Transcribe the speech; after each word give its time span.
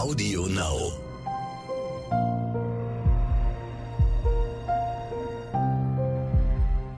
Audio 0.00 0.46
Now. 0.46 0.92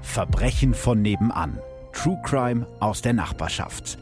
Verbrechen 0.03 0.73
von 0.73 1.03
nebenan. 1.03 1.59
True 1.93 2.17
Crime 2.23 2.65
aus 2.79 3.03
der 3.03 3.15
Nachbarschaft. 3.15 3.99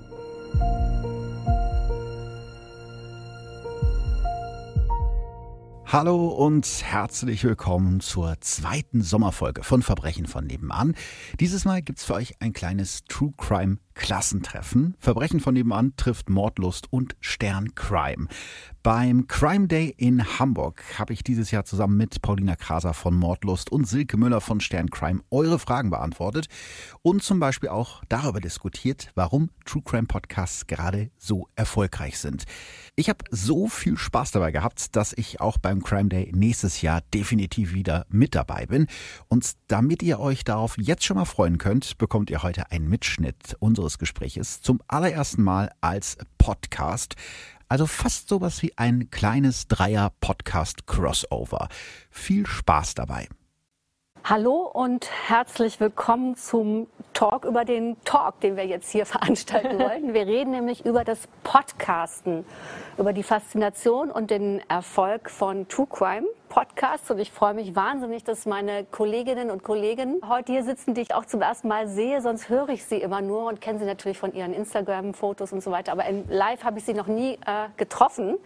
Hallo 5.86 6.28
und 6.28 6.66
herzlich 6.84 7.42
willkommen 7.42 8.00
zur 8.00 8.38
zweiten 8.40 9.00
Sommerfolge 9.00 9.64
von 9.64 9.80
Verbrechen 9.80 10.26
von 10.26 10.46
nebenan. 10.46 10.94
Dieses 11.40 11.64
Mal 11.64 11.80
gibt's 11.80 12.04
für 12.04 12.14
euch 12.14 12.34
ein 12.40 12.52
kleines 12.52 13.02
True 13.08 13.32
Crime 13.38 13.78
Klassentreffen. 14.00 14.94
Verbrechen 14.98 15.40
von 15.40 15.52
nebenan 15.52 15.92
trifft 15.94 16.30
Mordlust 16.30 16.90
und 16.90 17.16
Stern 17.20 17.74
Crime. 17.74 18.28
Beim 18.82 19.26
Crime 19.28 19.68
Day 19.68 19.94
in 19.98 20.38
Hamburg 20.38 20.82
habe 20.98 21.12
ich 21.12 21.22
dieses 21.22 21.50
Jahr 21.50 21.66
zusammen 21.66 21.98
mit 21.98 22.22
Paulina 22.22 22.56
Kraser 22.56 22.94
von 22.94 23.14
Mordlust 23.14 23.70
und 23.70 23.86
Silke 23.86 24.16
Müller 24.16 24.40
von 24.40 24.60
Stern 24.60 24.88
Crime 24.88 25.20
eure 25.30 25.58
Fragen 25.58 25.90
beantwortet 25.90 26.46
und 27.02 27.22
zum 27.22 27.40
Beispiel 27.40 27.68
auch 27.68 28.02
darüber 28.08 28.40
diskutiert, 28.40 29.10
warum 29.16 29.50
True 29.66 29.82
Crime 29.84 30.06
Podcasts 30.06 30.66
gerade 30.66 31.10
so 31.18 31.48
erfolgreich 31.54 32.18
sind. 32.18 32.44
Ich 32.96 33.10
habe 33.10 33.24
so 33.30 33.68
viel 33.68 33.98
Spaß 33.98 34.30
dabei 34.30 34.50
gehabt, 34.50 34.96
dass 34.96 35.12
ich 35.12 35.42
auch 35.42 35.58
beim 35.58 35.82
Crime 35.82 36.08
Day 36.08 36.32
nächstes 36.34 36.80
Jahr 36.80 37.02
definitiv 37.12 37.74
wieder 37.74 38.06
mit 38.08 38.34
dabei 38.34 38.64
bin. 38.64 38.86
Und 39.28 39.52
damit 39.68 40.02
ihr 40.02 40.20
euch 40.20 40.42
darauf 40.44 40.76
jetzt 40.78 41.04
schon 41.04 41.18
mal 41.18 41.26
freuen 41.26 41.58
könnt, 41.58 41.98
bekommt 41.98 42.30
ihr 42.30 42.42
heute 42.42 42.70
einen 42.70 42.88
Mitschnitt 42.88 43.56
unseres 43.58 43.89
Gespräches 43.98 44.62
zum 44.62 44.80
allerersten 44.88 45.42
Mal 45.42 45.70
als 45.80 46.16
Podcast. 46.38 47.16
Also 47.68 47.86
fast 47.86 48.28
sowas 48.28 48.62
wie 48.62 48.76
ein 48.76 49.10
kleines 49.10 49.68
Dreier-Podcast-Crossover. 49.68 51.68
Viel 52.10 52.46
Spaß 52.46 52.94
dabei. 52.94 53.28
Hallo 54.24 54.70
und 54.72 55.08
herzlich 55.28 55.80
willkommen 55.80 56.36
zum 56.36 56.88
Talk 57.14 57.44
über 57.44 57.64
den 57.64 57.96
Talk, 58.04 58.40
den 58.40 58.56
wir 58.56 58.66
jetzt 58.66 58.90
hier 58.90 59.06
veranstalten 59.06 59.78
wollen. 59.78 60.14
Wir 60.14 60.26
reden 60.26 60.50
nämlich 60.50 60.84
über 60.84 61.04
das 61.04 61.28
Podcasten, 61.42 62.44
über 62.98 63.12
die 63.12 63.22
Faszination 63.22 64.10
und 64.10 64.30
den 64.30 64.60
Erfolg 64.68 65.30
von 65.30 65.66
True 65.68 65.86
Crime 65.90 66.26
Podcasts. 66.50 67.10
Und 67.10 67.18
ich 67.18 67.32
freue 67.32 67.54
mich 67.54 67.74
wahnsinnig, 67.74 68.24
dass 68.24 68.44
meine 68.44 68.84
Kolleginnen 68.84 69.50
und 69.50 69.62
Kollegen 69.62 70.20
heute 70.28 70.52
hier 70.52 70.64
sitzen, 70.64 70.92
die 70.92 71.00
ich 71.00 71.14
auch 71.14 71.24
zum 71.24 71.40
ersten 71.40 71.68
Mal 71.68 71.88
sehe. 71.88 72.20
Sonst 72.20 72.50
höre 72.50 72.68
ich 72.68 72.84
sie 72.84 72.98
immer 72.98 73.22
nur 73.22 73.46
und 73.46 73.62
kenne 73.62 73.78
sie 73.78 73.86
natürlich 73.86 74.18
von 74.18 74.34
ihren 74.34 74.52
Instagram-Fotos 74.52 75.54
und 75.54 75.62
so 75.62 75.70
weiter. 75.70 75.92
Aber 75.92 76.04
live 76.28 76.62
habe 76.64 76.78
ich 76.78 76.84
sie 76.84 76.92
noch 76.92 77.06
nie 77.06 77.38
äh, 77.46 77.68
getroffen. 77.78 78.36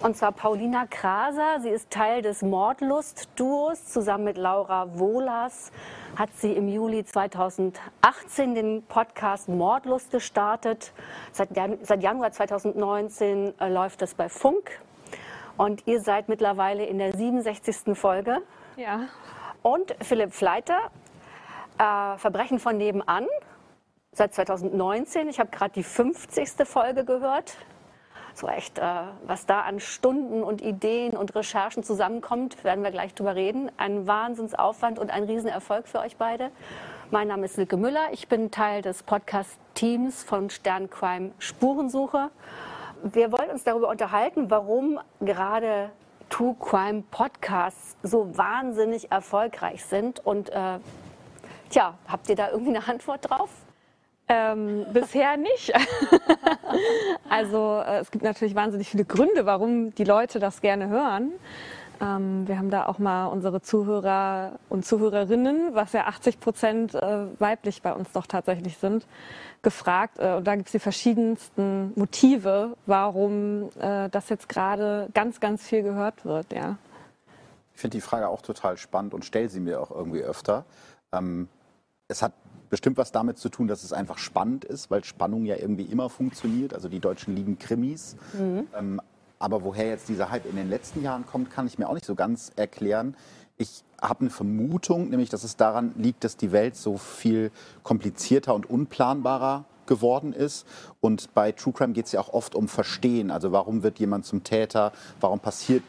Und 0.00 0.18
zwar 0.18 0.32
Paulina 0.32 0.84
Kraser. 0.84 1.60
Sie 1.60 1.70
ist 1.70 1.88
Teil 1.88 2.20
des 2.20 2.42
Mordlust-Duos 2.42 3.86
zusammen 3.86 4.24
mit 4.24 4.36
Laura 4.36 4.98
Wohlers 4.98 5.72
hat 6.16 6.30
sie 6.36 6.52
im 6.52 6.68
Juli 6.68 7.04
2018 7.04 8.54
den 8.54 8.82
Podcast 8.84 9.48
Mordlust 9.48 10.12
gestartet. 10.12 10.92
Seit, 11.32 11.48
seit 11.82 12.02
Januar 12.02 12.30
2019 12.30 13.54
äh, 13.58 13.68
läuft 13.68 14.02
es 14.02 14.14
bei 14.14 14.28
Funk. 14.28 14.80
Und 15.56 15.86
ihr 15.86 16.00
seid 16.00 16.28
mittlerweile 16.28 16.84
in 16.86 16.98
der 16.98 17.16
67. 17.16 17.96
Folge. 17.96 18.42
Ja. 18.76 19.08
Und 19.62 19.94
Philipp 20.00 20.32
Fleiter, 20.32 20.78
äh, 21.78 22.18
Verbrechen 22.18 22.58
von 22.58 22.76
nebenan, 22.76 23.26
seit 24.12 24.34
2019. 24.34 25.28
Ich 25.28 25.38
habe 25.40 25.50
gerade 25.50 25.72
die 25.72 25.84
50. 25.84 26.66
Folge 26.66 27.04
gehört 27.04 27.56
so 28.34 28.48
echt, 28.48 28.78
äh, 28.78 28.82
was 29.26 29.46
da 29.46 29.60
an 29.60 29.80
Stunden 29.80 30.42
und 30.42 30.60
Ideen 30.60 31.16
und 31.16 31.34
Recherchen 31.34 31.84
zusammenkommt, 31.84 32.64
werden 32.64 32.82
wir 32.82 32.90
gleich 32.90 33.14
drüber 33.14 33.36
reden. 33.36 33.70
Ein 33.76 34.06
Wahnsinnsaufwand 34.06 34.98
und 34.98 35.10
ein 35.10 35.24
Riesenerfolg 35.24 35.86
für 35.86 36.00
euch 36.00 36.16
beide. 36.16 36.50
Mein 37.10 37.28
Name 37.28 37.44
ist 37.44 37.54
Silke 37.54 37.76
Müller. 37.76 38.08
Ich 38.12 38.28
bin 38.28 38.50
Teil 38.50 38.82
des 38.82 39.04
Podcast-Teams 39.04 40.24
von 40.24 40.50
Sterncrime 40.50 41.30
Spurensuche. 41.38 42.30
Wir 43.12 43.30
wollen 43.32 43.50
uns 43.50 43.64
darüber 43.64 43.90
unterhalten, 43.90 44.50
warum 44.50 44.98
gerade 45.20 45.90
True 46.30 46.56
Crime 46.58 47.04
Podcasts 47.10 47.98
so 48.02 48.34
wahnsinnig 48.34 49.12
erfolgreich 49.12 49.84
sind. 49.84 50.24
Und 50.24 50.48
äh, 50.48 50.78
tja, 51.68 51.98
habt 52.08 52.30
ihr 52.30 52.34
da 52.34 52.50
irgendwie 52.50 52.74
eine 52.74 52.88
Antwort 52.88 53.28
drauf? 53.28 53.50
Ähm, 54.26 54.86
bisher 54.94 55.36
nicht. 55.36 55.70
also 57.28 57.82
äh, 57.86 57.98
es 57.98 58.10
gibt 58.10 58.24
natürlich 58.24 58.54
wahnsinnig 58.54 58.88
viele 58.88 59.04
Gründe, 59.04 59.44
warum 59.44 59.94
die 59.94 60.04
Leute 60.04 60.38
das 60.38 60.62
gerne 60.62 60.88
hören. 60.88 61.32
Ähm, 62.00 62.46
wir 62.48 62.58
haben 62.58 62.70
da 62.70 62.86
auch 62.86 62.98
mal 62.98 63.26
unsere 63.26 63.60
Zuhörer 63.62 64.58
und 64.68 64.84
Zuhörerinnen, 64.84 65.74
was 65.74 65.92
ja 65.92 66.06
80 66.06 66.40
Prozent 66.40 66.94
äh, 66.94 67.26
weiblich 67.38 67.82
bei 67.82 67.92
uns 67.92 68.10
doch 68.12 68.26
tatsächlich 68.26 68.78
sind, 68.78 69.06
gefragt. 69.62 70.18
Äh, 70.18 70.34
und 70.34 70.46
da 70.46 70.56
gibt 70.56 70.68
es 70.68 70.72
die 70.72 70.78
verschiedensten 70.78 71.92
Motive, 71.96 72.76
warum 72.86 73.70
äh, 73.80 74.08
das 74.10 74.28
jetzt 74.28 74.48
gerade 74.48 75.08
ganz, 75.14 75.40
ganz 75.40 75.62
viel 75.62 75.82
gehört 75.82 76.24
wird. 76.24 76.52
Ja. 76.52 76.78
Ich 77.74 77.80
finde 77.80 77.96
die 77.96 78.02
Frage 78.02 78.28
auch 78.28 78.42
total 78.42 78.76
spannend 78.76 79.14
und 79.14 79.24
stelle 79.24 79.48
sie 79.48 79.60
mir 79.60 79.80
auch 79.80 79.90
irgendwie 79.90 80.22
öfter. 80.22 80.64
Ähm, 81.12 81.48
es 82.08 82.22
hat 82.22 82.32
bestimmt 82.70 82.96
was 82.96 83.12
damit 83.12 83.38
zu 83.38 83.48
tun, 83.48 83.68
dass 83.68 83.84
es 83.84 83.92
einfach 83.92 84.18
spannend 84.18 84.64
ist, 84.64 84.90
weil 84.90 85.04
Spannung 85.04 85.44
ja 85.44 85.56
irgendwie 85.56 85.84
immer 85.84 86.10
funktioniert. 86.10 86.74
Also 86.74 86.88
die 86.88 87.00
Deutschen 87.00 87.34
lieben 87.36 87.58
Krimis. 87.58 88.16
Mhm. 88.32 88.66
Ähm, 88.76 89.00
aber 89.44 89.62
woher 89.62 89.88
jetzt 89.88 90.08
dieser 90.08 90.30
Hype 90.30 90.46
in 90.46 90.56
den 90.56 90.70
letzten 90.70 91.02
Jahren 91.02 91.26
kommt, 91.26 91.50
kann 91.50 91.66
ich 91.66 91.78
mir 91.78 91.86
auch 91.86 91.92
nicht 91.92 92.06
so 92.06 92.14
ganz 92.14 92.50
erklären. 92.56 93.14
Ich 93.58 93.84
habe 94.00 94.22
eine 94.22 94.30
Vermutung, 94.30 95.10
nämlich 95.10 95.28
dass 95.28 95.44
es 95.44 95.56
daran 95.56 95.92
liegt, 95.98 96.24
dass 96.24 96.38
die 96.38 96.50
Welt 96.50 96.76
so 96.76 96.96
viel 96.96 97.50
komplizierter 97.82 98.54
und 98.54 98.70
unplanbarer 98.70 99.66
geworden 99.84 100.32
ist. 100.32 100.66
Und 101.02 101.34
bei 101.34 101.52
True 101.52 101.74
Crime 101.74 101.92
geht 101.92 102.06
es 102.06 102.12
ja 102.12 102.20
auch 102.20 102.32
oft 102.32 102.54
um 102.54 102.68
Verstehen. 102.68 103.30
Also 103.30 103.52
warum 103.52 103.82
wird 103.82 103.98
jemand 103.98 104.24
zum 104.24 104.44
Täter? 104.44 104.92
Warum 105.20 105.40
passiert 105.40 105.82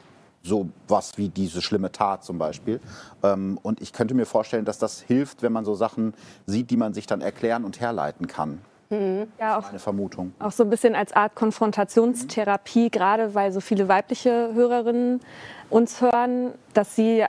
so 0.43 0.69
was 0.89 1.17
wie 1.17 1.29
diese 1.29 1.61
schlimme 1.61 1.91
Tat 1.91 2.23
zum 2.23 2.37
Beispiel. 2.37 2.79
Ähm, 3.23 3.57
und 3.63 3.81
ich 3.81 3.93
könnte 3.93 4.13
mir 4.13 4.27
vorstellen, 4.27 4.63
dass 4.63 4.77
das 4.77 5.01
hilft, 5.01 5.41
wenn 5.41 5.51
man 5.51 5.65
so 5.65 5.73
Sachen 5.73 6.13
sieht, 6.45 6.69
die 6.69 6.77
man 6.77 6.93
sich 6.93 7.07
dann 7.07 7.21
erklären 7.21 7.63
und 7.63 7.79
herleiten 7.79 8.27
kann. 8.27 8.59
Mhm. 8.89 9.27
Ja, 9.39 9.57
auch, 9.57 9.69
eine 9.69 9.79
Vermutung. 9.79 10.33
Auch 10.39 10.51
so 10.51 10.63
ein 10.63 10.69
bisschen 10.69 10.95
als 10.95 11.13
Art 11.13 11.35
Konfrontationstherapie, 11.35 12.85
mhm. 12.85 12.91
gerade 12.91 13.35
weil 13.35 13.51
so 13.51 13.59
viele 13.59 13.87
weibliche 13.87 14.51
Hörerinnen 14.53 15.21
uns 15.69 16.01
hören, 16.01 16.53
dass 16.73 16.95
sie 16.95 17.25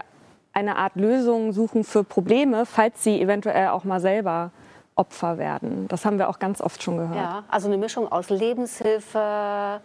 eine 0.53 0.77
Art 0.77 0.97
Lösung 0.97 1.53
suchen 1.53 1.85
für 1.85 2.05
Probleme, 2.05 2.67
falls 2.67 3.03
sie 3.05 3.21
eventuell 3.21 3.69
auch 3.69 3.85
mal 3.85 4.01
selber 4.01 4.51
Opfer 4.95 5.37
werden. 5.37 5.89
Das 5.89 6.07
haben 6.07 6.19
wir 6.19 6.31
auch 6.31 6.39
ganz 6.39 6.63
oft 6.63 6.83
schon 6.83 6.97
gehört. 6.97 7.17
Ja, 7.17 7.45
also 7.49 7.69
eine 7.69 7.77
Mischung 7.77 8.11
aus 8.11 8.31
Lebenshilfe, 8.31 9.81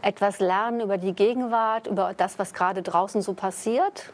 etwas 0.00 0.40
lernen 0.40 0.80
über 0.80 0.96
die 0.96 1.12
Gegenwart, 1.12 1.86
über 1.86 2.14
das, 2.16 2.38
was 2.38 2.54
gerade 2.54 2.82
draußen 2.82 3.20
so 3.20 3.34
passiert 3.34 4.12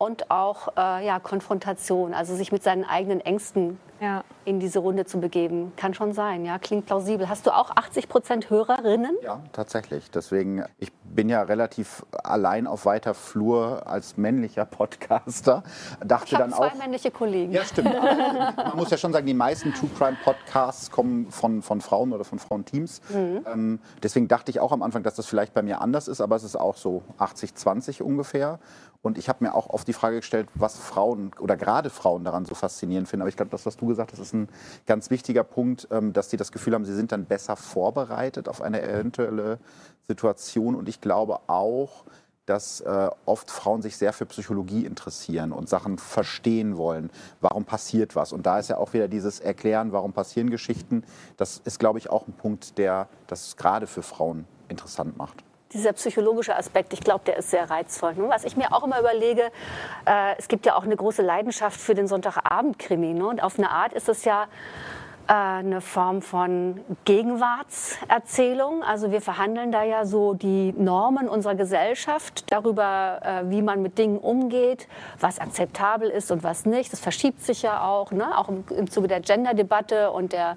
und 0.00 0.30
auch 0.30 0.68
äh, 0.78 1.04
ja, 1.04 1.20
Konfrontation, 1.20 2.14
also 2.14 2.34
sich 2.34 2.52
mit 2.52 2.62
seinen 2.62 2.84
eigenen 2.84 3.20
Ängsten 3.20 3.78
ja. 4.00 4.24
in 4.46 4.58
diese 4.58 4.78
Runde 4.78 5.04
zu 5.04 5.20
begeben. 5.20 5.72
Kann 5.76 5.92
schon 5.92 6.14
sein, 6.14 6.46
ja, 6.46 6.58
klingt 6.58 6.86
plausibel. 6.86 7.28
Hast 7.28 7.46
du 7.46 7.54
auch 7.54 7.70
80 7.76 8.08
Prozent 8.08 8.48
Hörerinnen? 8.48 9.14
Ja, 9.22 9.40
tatsächlich. 9.52 10.10
Deswegen, 10.10 10.64
ich 10.78 10.90
bin 11.04 11.28
ja 11.28 11.42
relativ 11.42 12.06
allein 12.24 12.66
auf 12.66 12.86
weiter 12.86 13.12
Flur 13.12 13.86
als 13.86 14.16
männlicher 14.16 14.64
Podcaster. 14.64 15.62
Dachte 16.02 16.32
ich 16.32 16.38
dann 16.38 16.50
zwei 16.50 16.68
auch, 16.68 16.74
männliche 16.76 17.10
Kollegen. 17.10 17.52
Ja, 17.52 17.62
stimmt. 17.64 17.92
man 17.92 18.76
muss 18.76 18.88
ja 18.88 18.96
schon 18.96 19.12
sagen, 19.12 19.26
die 19.26 19.34
meisten 19.34 19.74
True 19.74 19.90
Crime 19.98 20.16
Podcasts 20.24 20.90
kommen 20.90 21.30
von, 21.30 21.60
von 21.60 21.82
Frauen 21.82 22.14
oder 22.14 22.24
von 22.24 22.38
Frauenteams. 22.38 23.02
Mhm. 23.10 23.44
Ähm, 23.46 23.80
deswegen 24.02 24.28
dachte 24.28 24.50
ich 24.50 24.60
auch 24.60 24.72
am 24.72 24.82
Anfang, 24.82 25.02
dass 25.02 25.16
das 25.16 25.26
vielleicht 25.26 25.52
bei 25.52 25.60
mir 25.60 25.82
anders 25.82 26.08
ist, 26.08 26.22
aber 26.22 26.36
es 26.36 26.44
ist 26.44 26.56
auch 26.56 26.78
so 26.78 27.02
80-20 27.18 28.02
ungefähr. 28.02 28.60
Und 29.02 29.16
ich 29.16 29.28
habe 29.28 29.44
mir 29.44 29.54
auch 29.54 29.70
oft 29.70 29.88
die 29.88 29.94
Frage 29.94 30.16
gestellt, 30.16 30.48
was 30.54 30.76
Frauen 30.76 31.30
oder 31.40 31.56
gerade 31.56 31.88
Frauen 31.88 32.22
daran 32.24 32.44
so 32.44 32.54
faszinierend 32.54 33.08
finden. 33.08 33.22
Aber 33.22 33.30
ich 33.30 33.36
glaube, 33.36 33.50
das, 33.50 33.64
was 33.64 33.76
du 33.76 33.86
gesagt 33.86 34.12
hast, 34.12 34.18
ist 34.18 34.34
ein 34.34 34.48
ganz 34.86 35.10
wichtiger 35.10 35.42
Punkt, 35.42 35.88
ähm, 35.90 36.12
dass 36.12 36.28
sie 36.28 36.36
das 36.36 36.52
Gefühl 36.52 36.74
haben, 36.74 36.84
sie 36.84 36.94
sind 36.94 37.12
dann 37.12 37.24
besser 37.24 37.56
vorbereitet 37.56 38.48
auf 38.48 38.60
eine 38.60 38.82
eventuelle 38.82 39.58
Situation. 40.06 40.74
Und 40.74 40.88
ich 40.88 41.00
glaube 41.00 41.40
auch, 41.46 42.04
dass 42.44 42.80
äh, 42.80 43.08
oft 43.24 43.50
Frauen 43.50 43.80
sich 43.80 43.96
sehr 43.96 44.12
für 44.12 44.26
Psychologie 44.26 44.84
interessieren 44.84 45.52
und 45.52 45.68
Sachen 45.68 45.96
verstehen 45.96 46.76
wollen. 46.76 47.10
Warum 47.40 47.64
passiert 47.64 48.16
was? 48.16 48.32
Und 48.32 48.44
da 48.44 48.58
ist 48.58 48.68
ja 48.68 48.76
auch 48.76 48.92
wieder 48.92 49.08
dieses 49.08 49.40
Erklären, 49.40 49.92
warum 49.92 50.12
passieren 50.12 50.50
Geschichten. 50.50 51.04
Das 51.38 51.58
ist, 51.64 51.78
glaube 51.78 52.00
ich, 52.00 52.10
auch 52.10 52.26
ein 52.26 52.34
Punkt, 52.34 52.76
der 52.76 53.08
das 53.28 53.56
gerade 53.56 53.86
für 53.86 54.02
Frauen 54.02 54.46
interessant 54.68 55.16
macht 55.16 55.44
dieser 55.72 55.92
psychologische 55.92 56.56
Aspekt, 56.56 56.92
ich 56.92 57.00
glaube, 57.00 57.24
der 57.26 57.36
ist 57.36 57.50
sehr 57.50 57.70
reizvoll. 57.70 58.14
Ne? 58.14 58.28
Was 58.28 58.44
ich 58.44 58.56
mir 58.56 58.72
auch 58.72 58.82
immer 58.82 58.98
überlege, 58.98 59.50
äh, 60.06 60.36
es 60.38 60.48
gibt 60.48 60.66
ja 60.66 60.76
auch 60.76 60.84
eine 60.84 60.96
große 60.96 61.22
Leidenschaft 61.22 61.80
für 61.80 61.94
den 61.94 62.08
Sonntagabend-Krimi. 62.08 63.14
Ne? 63.14 63.26
Und 63.26 63.42
auf 63.42 63.58
eine 63.58 63.70
Art 63.70 63.92
ist 63.92 64.08
es 64.08 64.24
ja 64.24 64.48
eine 65.30 65.80
Form 65.80 66.22
von 66.22 66.80
Gegenwartserzählung. 67.04 68.82
Also 68.82 69.12
wir 69.12 69.20
verhandeln 69.20 69.70
da 69.70 69.84
ja 69.84 70.04
so 70.04 70.34
die 70.34 70.72
Normen 70.76 71.28
unserer 71.28 71.54
Gesellschaft 71.54 72.50
darüber, 72.50 73.20
äh, 73.22 73.48
wie 73.48 73.62
man 73.62 73.80
mit 73.80 73.96
Dingen 73.96 74.18
umgeht, 74.18 74.88
was 75.20 75.38
akzeptabel 75.38 76.10
ist 76.10 76.32
und 76.32 76.42
was 76.42 76.66
nicht. 76.66 76.92
Das 76.92 76.98
verschiebt 76.98 77.42
sich 77.42 77.62
ja 77.62 77.84
auch, 77.84 78.10
ne? 78.10 78.36
auch 78.36 78.48
im, 78.48 78.90
Zuge 78.90 79.06
der 79.06 79.20
Gender-Debatte 79.20 80.10
und 80.10 80.32
der 80.32 80.56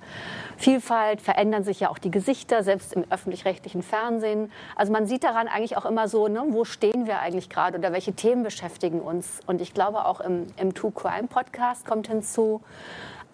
Vielfalt 0.57 1.21
verändern 1.21 1.63
sich 1.63 1.81
ja 1.81 1.89
auch 1.89 1.99
die 1.99 2.09
Gesichter, 2.09 2.63
selbst 2.63 2.93
im 2.93 3.05
öffentlich-rechtlichen 3.11 3.83
Fernsehen. 3.83 4.51
Also 4.75 4.91
man 4.91 5.05
sieht 5.05 5.23
daran 5.23 5.47
eigentlich 5.47 5.77
auch 5.77 5.85
immer 5.85 6.07
so, 6.07 6.27
ne, 6.27 6.45
wo 6.47 6.65
stehen 6.65 7.05
wir 7.05 7.19
eigentlich 7.19 7.49
gerade 7.49 7.77
oder 7.77 7.91
welche 7.91 8.13
Themen 8.13 8.41
beschäftigen 8.41 9.01
uns. 9.01 9.39
Und 9.45 9.61
ich 9.61 9.75
glaube 9.75 10.05
auch 10.05 10.19
im, 10.19 10.47
im 10.57 10.73
True 10.73 10.91
Crime 10.91 11.27
Podcast 11.27 11.85
kommt 11.85 12.07
hinzu, 12.07 12.61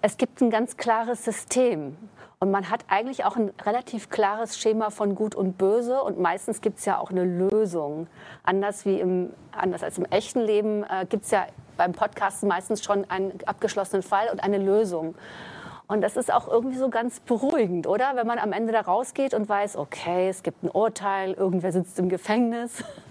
es 0.01 0.18
gibt 0.18 0.42
ein 0.42 0.50
ganz 0.50 0.78
klares 0.78 1.25
System. 1.25 1.98
Und 2.42 2.51
man 2.51 2.69
hat 2.69 2.86
eigentlich 2.88 3.25
auch 3.25 3.36
ein 3.36 3.51
relativ 3.66 4.10
klares 4.10 4.57
Schema 4.57 4.92
von 4.92 5.13
Gut 5.13 5.36
und 5.36 5.57
Böse 5.57 6.01
und 6.01 6.19
meistens 6.19 6.62
gibt 6.62 6.80
es 6.80 6.86
ja 6.86 6.98
auch 6.98 7.12
eine 7.12 7.25
Lösung. 7.25 8.07
Anders, 8.44 8.86
wie 8.86 9.01
im, 9.01 9.34
anders 9.51 9.84
als 9.84 9.98
im 9.98 10.06
echten 10.06 10.40
Leben 10.40 10.84
äh, 10.84 11.06
gibt 11.06 11.25
es 11.25 11.31
ja 11.31 11.48
beim 11.75 11.92
Podcast 11.92 12.44
meistens 12.44 12.81
schon 12.81 13.10
einen 13.10 13.34
abgeschlossenen 13.46 14.04
Fall 14.04 14.30
und 14.31 14.42
eine 14.42 14.57
Lösung. 14.57 15.16
Und 15.88 16.00
das 16.00 16.16
ist 16.16 16.31
auch 16.31 16.48
irgendwie 16.48 16.78
so 16.78 16.90
ganz 16.90 17.19
beruhigend, 17.19 17.88
oder? 17.88 18.12
Wenn 18.16 18.28
man 18.28 18.40
am 18.40 18.54
Ende 18.54 18.72
da 18.72 18.81
rausgeht 18.81 19.34
und 19.34 19.50
weiß, 19.50 19.75
okay, 19.75 20.30
es 20.30 20.42
gibt 20.42 20.63
ein 20.63 20.69
Urteil, 20.69 21.34
irgendwer 21.34 21.74
sitzt 21.74 22.00
im 22.00 22.07
Gefängnis. 22.07 22.84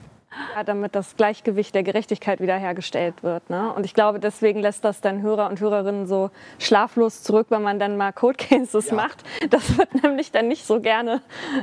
Ja, 0.55 0.63
damit 0.63 0.95
das 0.95 1.17
Gleichgewicht 1.17 1.75
der 1.75 1.83
Gerechtigkeit 1.83 2.41
wiederhergestellt 2.41 3.23
wird. 3.23 3.49
Ne? 3.49 3.73
Und 3.73 3.85
ich 3.85 3.95
glaube, 3.95 4.21
deswegen 4.21 4.61
lässt 4.61 4.85
das 4.85 5.01
dann 5.01 5.23
Hörer 5.23 5.49
und 5.49 5.61
Hörerinnen 5.61 6.07
so 6.07 6.31
schlaflos 6.59 7.23
zurück, 7.23 7.47
wenn 7.51 7.63
man 7.63 7.79
dann 7.79 7.97
mal 7.97 8.13
Code 8.13 8.37
Cases 8.37 8.91
ja. 8.91 8.95
macht. 8.95 9.23
Das 9.51 9.79
wird 9.79 10.03
nämlich 10.03 10.31
dann 10.31 10.49
nicht 10.49 10.67
so 10.67 10.81
gerne 10.81 11.23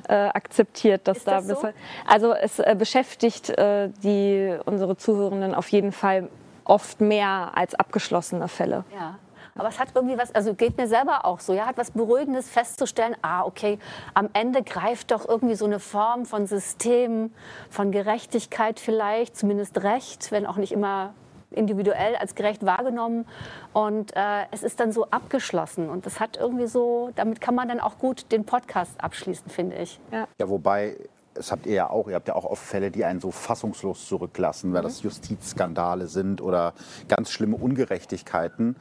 äh, 0.09 0.13
akzeptiert, 0.13 1.07
dass 1.07 1.17
Ist 1.17 1.27
da 1.27 1.41
das 1.41 1.47
so? 1.47 1.69
also 2.07 2.33
es 2.33 2.59
äh, 2.59 2.75
beschäftigt 2.77 3.49
äh, 3.49 3.89
die 4.03 4.57
unsere 4.65 4.97
Zuhörenden 4.97 5.53
auf 5.53 5.69
jeden 5.69 5.91
Fall 5.91 6.29
oft 6.63 6.99
mehr 7.01 7.51
als 7.53 7.75
abgeschlossene 7.75 8.47
Fälle. 8.47 8.83
Ja. 8.93 9.19
Aber 9.57 9.69
es 9.69 9.79
hat 9.79 9.89
irgendwie 9.95 10.17
was, 10.17 10.35
also 10.35 10.53
geht 10.53 10.77
mir 10.77 10.87
selber 10.87 11.23
auch 11.23 11.39
so, 11.39 11.53
ja, 11.53 11.65
hat 11.65 11.77
was 11.77 11.91
Beruhigendes 11.91 12.49
festzustellen, 12.49 13.15
ah, 13.21 13.43
okay, 13.45 13.79
am 14.13 14.29
Ende 14.33 14.61
greift 14.63 15.11
doch 15.11 15.27
irgendwie 15.27 15.55
so 15.55 15.63
eine 15.63 15.79
Form 15.79 16.25
von 16.25 16.45
System, 16.45 17.31
von 17.69 17.91
Gerechtigkeit 17.91 18.81
vielleicht, 18.81 19.37
zumindest 19.37 19.81
Recht, 19.81 20.29
wenn 20.33 20.45
auch 20.45 20.57
nicht 20.57 20.73
immer 20.73 21.13
individuell 21.51 22.17
als 22.17 22.35
gerecht 22.35 22.65
wahrgenommen. 22.65 23.25
Und 23.71 24.13
äh, 24.17 24.43
es 24.51 24.61
ist 24.61 24.81
dann 24.81 24.91
so 24.91 25.05
abgeschlossen. 25.05 25.89
Und 25.89 26.05
das 26.05 26.19
hat 26.19 26.35
irgendwie 26.35 26.67
so, 26.67 27.11
damit 27.15 27.39
kann 27.39 27.55
man 27.55 27.69
dann 27.69 27.79
auch 27.79 27.97
gut 27.97 28.29
den 28.33 28.43
Podcast 28.43 29.01
abschließen, 29.01 29.49
finde 29.49 29.77
ich. 29.77 30.01
Ja, 30.11 30.27
ja 30.37 30.49
wobei 30.49 30.97
das 31.33 31.51
habt 31.51 31.65
ihr 31.65 31.73
ja 31.73 31.89
auch, 31.89 32.07
ihr 32.07 32.15
habt 32.15 32.27
ja 32.29 32.35
auch 32.35 32.45
oft 32.45 32.63
Fälle, 32.63 32.91
die 32.91 33.03
einen 33.03 33.19
so 33.19 33.29
fassungslos 33.29 34.07
zurücklassen, 34.07 34.73
weil 34.73 34.81
das 34.81 35.03
Justizskandale 35.03 36.07
sind 36.07 36.41
oder 36.41 36.73
ganz 37.09 37.29
schlimme 37.29 37.57
Ungerechtigkeiten 37.57 38.77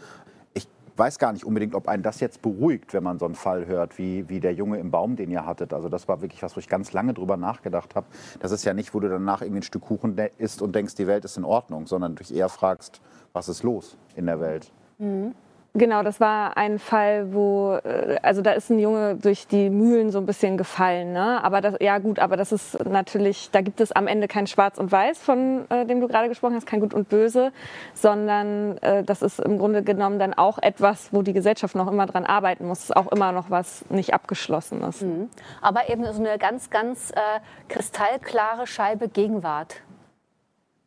weiß 0.97 1.19
gar 1.19 1.33
nicht 1.33 1.45
unbedingt, 1.45 1.75
ob 1.75 1.89
einen 1.89 2.03
das 2.03 2.21
jetzt 2.21 2.43
beruhigt, 2.43 2.95
wenn 2.95 3.03
man 3.03 3.19
so 3.19 3.25
einen 3.25 3.35
Fall 3.35 3.67
hört, 3.67 3.99
wie, 3.99 4.29
wie 4.29 4.41
der 4.41 4.55
Junge 4.55 4.79
im 4.79 4.91
Baum, 4.91 5.17
den 5.17 5.31
ihr 5.31 5.45
hattet. 5.45 5.73
Also 5.73 5.89
das 5.89 6.09
war 6.09 6.21
wirklich 6.21 6.43
was, 6.43 6.57
wo 6.57 6.61
ich 6.61 6.69
ganz 6.69 6.93
lange 6.93 7.15
drüber 7.15 7.37
nachgedacht 7.37 7.95
habe. 7.95 8.07
Das 8.41 8.53
ist 8.53 8.65
ja 8.65 8.75
nicht, 8.75 8.95
wo 8.95 9.01
du 9.01 9.09
danach 9.09 9.43
irgendwie 9.43 9.61
ein 9.61 9.65
Stück 9.65 9.83
Kuchen 9.83 10.17
isst 10.39 10.63
und 10.63 10.75
denkst, 10.75 10.95
die 10.95 11.07
Welt 11.07 11.25
ist 11.25 11.37
in 11.37 11.45
Ordnung, 11.45 11.87
sondern 11.87 12.15
dich 12.15 12.35
eher 12.35 12.49
fragst, 12.49 13.01
was 13.33 13.49
ist 13.49 13.63
los 13.63 13.97
in 14.15 14.27
der 14.27 14.41
Welt. 14.41 14.73
Mhm. 14.99 15.35
Genau, 15.77 16.05
das 16.05 16.21
war 16.21 16.57
ein 16.57 16.79
Fall, 16.79 17.35
wo, 17.35 17.75
äh, 17.83 18.17
also 18.23 18.43
da 18.43 18.53
ist 18.53 18.71
ein 18.71 18.79
Junge 18.79 19.17
durch 19.17 19.49
die 19.49 19.71
Mühlen 19.71 20.13
so 20.13 20.19
ein 20.19 20.27
bisschen 20.27 20.57
gefallen. 20.57 21.13
Ne? 21.13 21.43
Aber 21.43 21.61
das, 21.61 21.75
ja 21.81 21.99
gut, 21.99 22.21
aber 22.21 22.37
das 22.37 22.53
ist 22.53 22.79
natürlich, 22.87 23.51
da 23.51 23.61
gibt 23.61 23.81
es 23.81 23.91
am 23.91 24.07
Ende 24.07 24.29
kein 24.29 24.47
Schwarz 24.47 24.79
und 24.79 24.93
Weiß, 24.93 25.19
von 25.19 25.69
äh, 25.71 25.85
dem 25.85 26.01
du 26.01 26.07
gerade 26.07 26.29
gesprochen 26.29 26.55
hast, 26.55 26.67
kein 26.67 26.79
Gut 26.79 26.95
und 26.95 27.09
Böse, 27.09 27.51
sondern 27.93 28.79
äh, 28.79 29.03
das 29.03 29.21
ist 29.21 29.41
im 29.41 29.59
Grunde 29.59 29.83
genommen 29.83 30.21
dann 30.21 30.33
auch 30.33 30.59
etwas, 30.59 31.13
wo 31.13 31.23
die 31.23 31.33
Gesellschaft 31.33 31.75
noch 31.75 31.91
immer 31.91 32.07
dran 32.07 32.25
arbeiten 32.25 32.69
muss. 32.69 32.93
auch 32.93 33.11
immer 33.11 33.33
noch 33.33 33.51
was 33.51 33.85
nicht 33.91 34.15
abgeschlossen 34.15 34.81
ist. 34.83 35.03
Mhm. 35.03 35.29
Aber 35.61 35.89
eben 35.89 36.05
so 36.05 36.21
eine 36.21 36.39
ganz, 36.39 36.71
ganz 36.71 37.11
äh, 37.11 37.41
kristallklare 37.69 38.69
Scheibe 38.69 39.09
Gegenwart. 39.09 39.83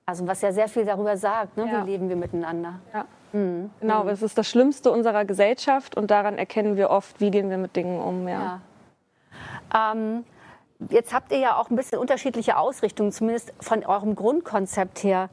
Also 0.05 0.25
was 0.25 0.41
ja 0.41 0.53
sehr 0.53 0.69
viel 0.69 0.85
darüber 0.85 1.17
sagt, 1.17 1.57
ne? 1.57 1.67
Ja. 1.69 1.85
wie 1.85 1.91
leben 1.91 2.07
wir 2.07 2.15
miteinander. 2.15 2.79
Ja. 2.93 3.03
Mhm. 3.33 3.69
Genau, 3.79 4.03
mhm. 4.03 4.09
es 4.09 4.21
ist 4.21 4.37
das 4.37 4.47
Schlimmste 4.47 4.91
unserer 4.91 5.25
Gesellschaft 5.25 5.95
und 5.95 6.11
daran 6.11 6.37
erkennen 6.37 6.77
wir 6.77 6.89
oft, 6.89 7.19
wie 7.19 7.31
gehen 7.31 7.49
wir 7.49 7.57
mit 7.57 7.75
Dingen 7.75 7.99
um. 7.99 8.27
Ja. 8.27 8.61
ja. 9.73 9.91
Ähm, 9.91 10.23
jetzt 10.89 11.13
habt 11.13 11.31
ihr 11.31 11.39
ja 11.39 11.57
auch 11.57 11.69
ein 11.69 11.75
bisschen 11.75 11.99
unterschiedliche 11.99 12.57
Ausrichtungen, 12.57 13.11
zumindest 13.11 13.53
von 13.59 13.85
eurem 13.85 14.15
Grundkonzept 14.15 15.03
her. 15.03 15.29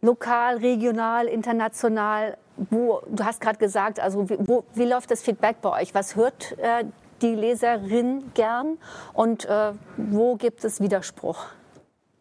Lokal, 0.00 0.58
regional, 0.58 1.26
international. 1.26 2.36
Wo, 2.70 3.02
du 3.06 3.24
hast 3.24 3.40
gerade 3.40 3.58
gesagt, 3.58 4.00
also 4.00 4.28
wie, 4.30 4.38
wo, 4.38 4.64
wie 4.74 4.84
läuft 4.84 5.10
das 5.10 5.22
Feedback 5.22 5.60
bei 5.60 5.82
euch? 5.82 5.94
Was 5.94 6.16
hört 6.16 6.56
äh, 6.58 6.84
die 7.22 7.34
Leserin 7.34 8.30
gern 8.34 8.78
und 9.12 9.44
äh, 9.46 9.72
wo 9.96 10.36
gibt 10.36 10.64
es 10.64 10.80
Widerspruch? 10.80 11.46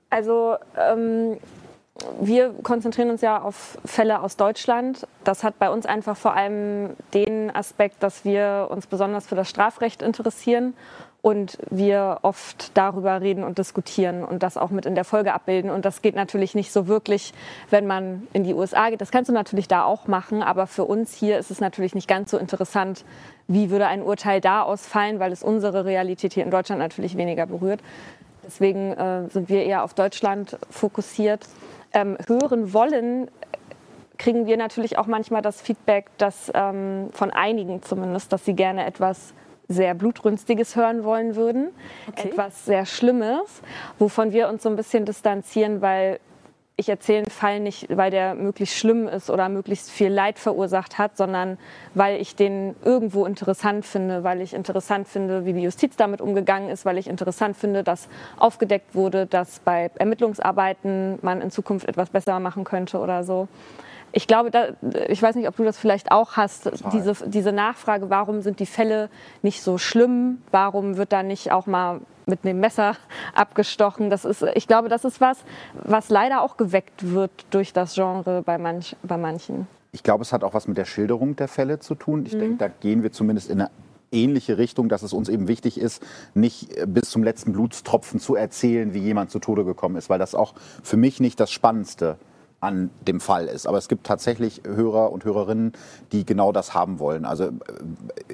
Also 0.09 0.55
ähm, 0.77 1.37
wir 2.19 2.53
konzentrieren 2.63 3.09
uns 3.09 3.21
ja 3.21 3.41
auf 3.41 3.77
Fälle 3.85 4.21
aus 4.21 4.35
Deutschland. 4.35 5.07
Das 5.23 5.43
hat 5.43 5.59
bei 5.59 5.69
uns 5.69 5.85
einfach 5.85 6.17
vor 6.17 6.35
allem 6.35 6.91
den 7.13 7.55
Aspekt, 7.55 8.03
dass 8.03 8.25
wir 8.25 8.67
uns 8.69 8.87
besonders 8.87 9.27
für 9.27 9.35
das 9.35 9.49
Strafrecht 9.49 10.01
interessieren 10.01 10.73
und 11.21 11.57
wir 11.71 12.19
oft 12.21 12.77
darüber 12.77 13.21
reden 13.21 13.43
und 13.43 13.57
diskutieren 13.57 14.25
und 14.25 14.43
das 14.43 14.57
auch 14.57 14.71
mit 14.71 14.85
in 14.85 14.93
der 14.93 15.05
Folge 15.05 15.33
abbilden. 15.33 15.71
Und 15.71 15.85
das 15.85 16.01
geht 16.01 16.15
natürlich 16.15 16.53
nicht 16.53 16.71
so 16.71 16.87
wirklich, 16.87 17.33
wenn 17.69 17.87
man 17.87 18.27
in 18.33 18.43
die 18.43 18.53
USA 18.53 18.89
geht. 18.89 18.99
Das 18.99 19.09
kannst 19.09 19.29
du 19.29 19.33
natürlich 19.33 19.67
da 19.69 19.85
auch 19.85 20.07
machen, 20.07 20.43
aber 20.43 20.67
für 20.67 20.83
uns 20.83 21.15
hier 21.15 21.39
ist 21.39 21.49
es 21.49 21.61
natürlich 21.61 21.95
nicht 21.95 22.09
ganz 22.09 22.29
so 22.29 22.37
interessant, 22.37 23.05
wie 23.47 23.69
würde 23.69 23.87
ein 23.87 24.03
Urteil 24.03 24.41
da 24.41 24.63
ausfallen, 24.63 25.19
weil 25.19 25.31
es 25.31 25.43
unsere 25.43 25.85
Realität 25.85 26.33
hier 26.33 26.43
in 26.43 26.51
Deutschland 26.51 26.79
natürlich 26.79 27.15
weniger 27.15 27.45
berührt. 27.45 27.79
Deswegen 28.45 28.91
äh, 28.91 29.29
sind 29.29 29.49
wir 29.49 29.63
eher 29.63 29.83
auf 29.83 29.93
Deutschland 29.93 30.59
fokussiert 30.69 31.47
ähm, 31.95 32.17
hören 32.27 32.73
wollen, 32.73 33.31
kriegen 34.17 34.45
wir 34.45 34.57
natürlich 34.57 34.97
auch 34.97 35.07
manchmal 35.07 35.41
das 35.41 35.61
Feedback, 35.61 36.09
dass 36.17 36.51
ähm, 36.53 37.09
von 37.11 37.31
einigen 37.31 37.81
zumindest, 37.81 38.31
dass 38.31 38.45
sie 38.45 38.53
gerne 38.53 38.85
etwas 38.85 39.33
sehr 39.67 39.95
blutrünstiges 39.95 40.75
hören 40.75 41.03
wollen 41.03 41.35
würden, 41.35 41.69
okay. 42.07 42.29
etwas 42.29 42.65
sehr 42.65 42.85
Schlimmes, 42.85 43.61
wovon 43.97 44.31
wir 44.31 44.47
uns 44.47 44.61
so 44.61 44.69
ein 44.69 44.75
bisschen 44.75 45.05
distanzieren, 45.05 45.81
weil 45.81 46.19
ich 46.77 46.89
erzähle 46.89 47.19
einen 47.19 47.31
Fall 47.31 47.59
nicht, 47.61 47.87
weil 47.95 48.11
der 48.11 48.35
möglichst 48.35 48.75
schlimm 48.75 49.07
ist 49.07 49.29
oder 49.29 49.47
möglichst 49.47 49.89
viel 49.89 50.09
Leid 50.09 50.37
verursacht 50.37 50.97
hat, 50.97 51.15
sondern 51.15 51.57
weil 51.93 52.19
ich 52.19 52.35
den 52.35 52.75
irgendwo 52.83 53.25
interessant 53.25 53.85
finde, 53.85 54.25
weil 54.25 54.41
ich 54.41 54.53
interessant 54.53 55.07
finde, 55.07 55.45
wie 55.45 55.53
die 55.53 55.61
Justiz 55.61 55.95
damit 55.95 56.19
umgegangen 56.19 56.69
ist, 56.69 56.83
weil 56.85 56.97
ich 56.97 57.07
interessant 57.07 57.55
finde, 57.55 57.83
dass 57.83 58.09
aufgedeckt 58.37 58.93
wurde, 58.93 59.25
dass 59.25 59.59
bei 59.59 59.89
Ermittlungsarbeiten 59.95 61.19
man 61.21 61.41
in 61.41 61.49
Zukunft 61.49 61.87
etwas 61.87 62.09
besser 62.09 62.39
machen 62.41 62.65
könnte 62.65 62.99
oder 62.99 63.23
so. 63.23 63.47
Ich 64.17 64.27
glaube, 64.27 64.49
da, 64.49 64.69
ich 65.09 65.21
weiß 65.21 65.35
nicht, 65.35 65.49
ob 65.49 65.57
du 65.57 65.65
das 65.65 65.77
vielleicht 65.77 66.09
auch 66.09 66.37
hast, 66.37 66.71
diese, 66.93 67.13
diese 67.27 67.51
Nachfrage, 67.51 68.09
warum 68.09 68.41
sind 68.41 68.61
die 68.61 68.65
Fälle 68.65 69.09
nicht 69.41 69.61
so 69.61 69.77
schlimm? 69.77 70.41
Warum 70.51 70.95
wird 70.95 71.11
da 71.11 71.21
nicht 71.21 71.51
auch 71.51 71.65
mal 71.65 71.99
mit 72.25 72.45
einem 72.45 72.61
Messer 72.61 72.95
abgestochen. 73.35 74.09
Das 74.09 74.23
ist, 74.23 74.41
ich 74.55 74.67
glaube, 74.69 74.87
das 74.87 75.03
ist 75.03 75.19
was, 75.19 75.39
was 75.73 76.09
leider 76.09 76.41
auch 76.41 76.55
geweckt 76.55 77.11
wird 77.11 77.31
durch 77.49 77.73
das 77.73 77.95
Genre 77.95 78.41
bei, 78.41 78.57
manch, 78.57 78.95
bei 79.03 79.17
manchen. 79.17 79.67
Ich 79.91 80.01
glaube, 80.01 80.21
es 80.21 80.31
hat 80.31 80.45
auch 80.45 80.53
was 80.53 80.69
mit 80.69 80.77
der 80.77 80.85
Schilderung 80.85 81.35
der 81.35 81.49
Fälle 81.49 81.79
zu 81.79 81.93
tun. 81.93 82.25
Ich 82.25 82.35
mhm. 82.35 82.39
denke, 82.39 82.57
da 82.57 82.67
gehen 82.69 83.03
wir 83.03 83.11
zumindest 83.11 83.49
in 83.49 83.59
eine 83.59 83.69
ähnliche 84.13 84.57
Richtung, 84.57 84.87
dass 84.87 85.03
es 85.03 85.11
uns 85.11 85.27
eben 85.27 85.49
wichtig 85.49 85.77
ist, 85.77 86.01
nicht 86.33 86.69
bis 86.87 87.09
zum 87.09 87.21
letzten 87.21 87.51
Blutstropfen 87.51 88.21
zu 88.21 88.35
erzählen, 88.35 88.93
wie 88.93 88.99
jemand 88.99 89.29
zu 89.29 89.39
Tode 89.39 89.65
gekommen 89.65 89.97
ist, 89.97 90.09
weil 90.09 90.19
das 90.19 90.35
auch 90.35 90.53
für 90.83 90.95
mich 90.95 91.19
nicht 91.19 91.37
das 91.41 91.51
Spannendste 91.51 92.17
ist 92.17 92.34
an 92.65 92.89
dem 93.07 93.19
Fall 93.19 93.45
ist. 93.47 93.67
Aber 93.67 93.77
es 93.77 93.87
gibt 93.87 94.05
tatsächlich 94.05 94.61
Hörer 94.65 95.11
und 95.11 95.23
Hörerinnen, 95.23 95.73
die 96.11 96.25
genau 96.25 96.51
das 96.51 96.73
haben 96.73 96.99
wollen. 96.99 97.25
Also 97.25 97.45
äh, 97.45 97.51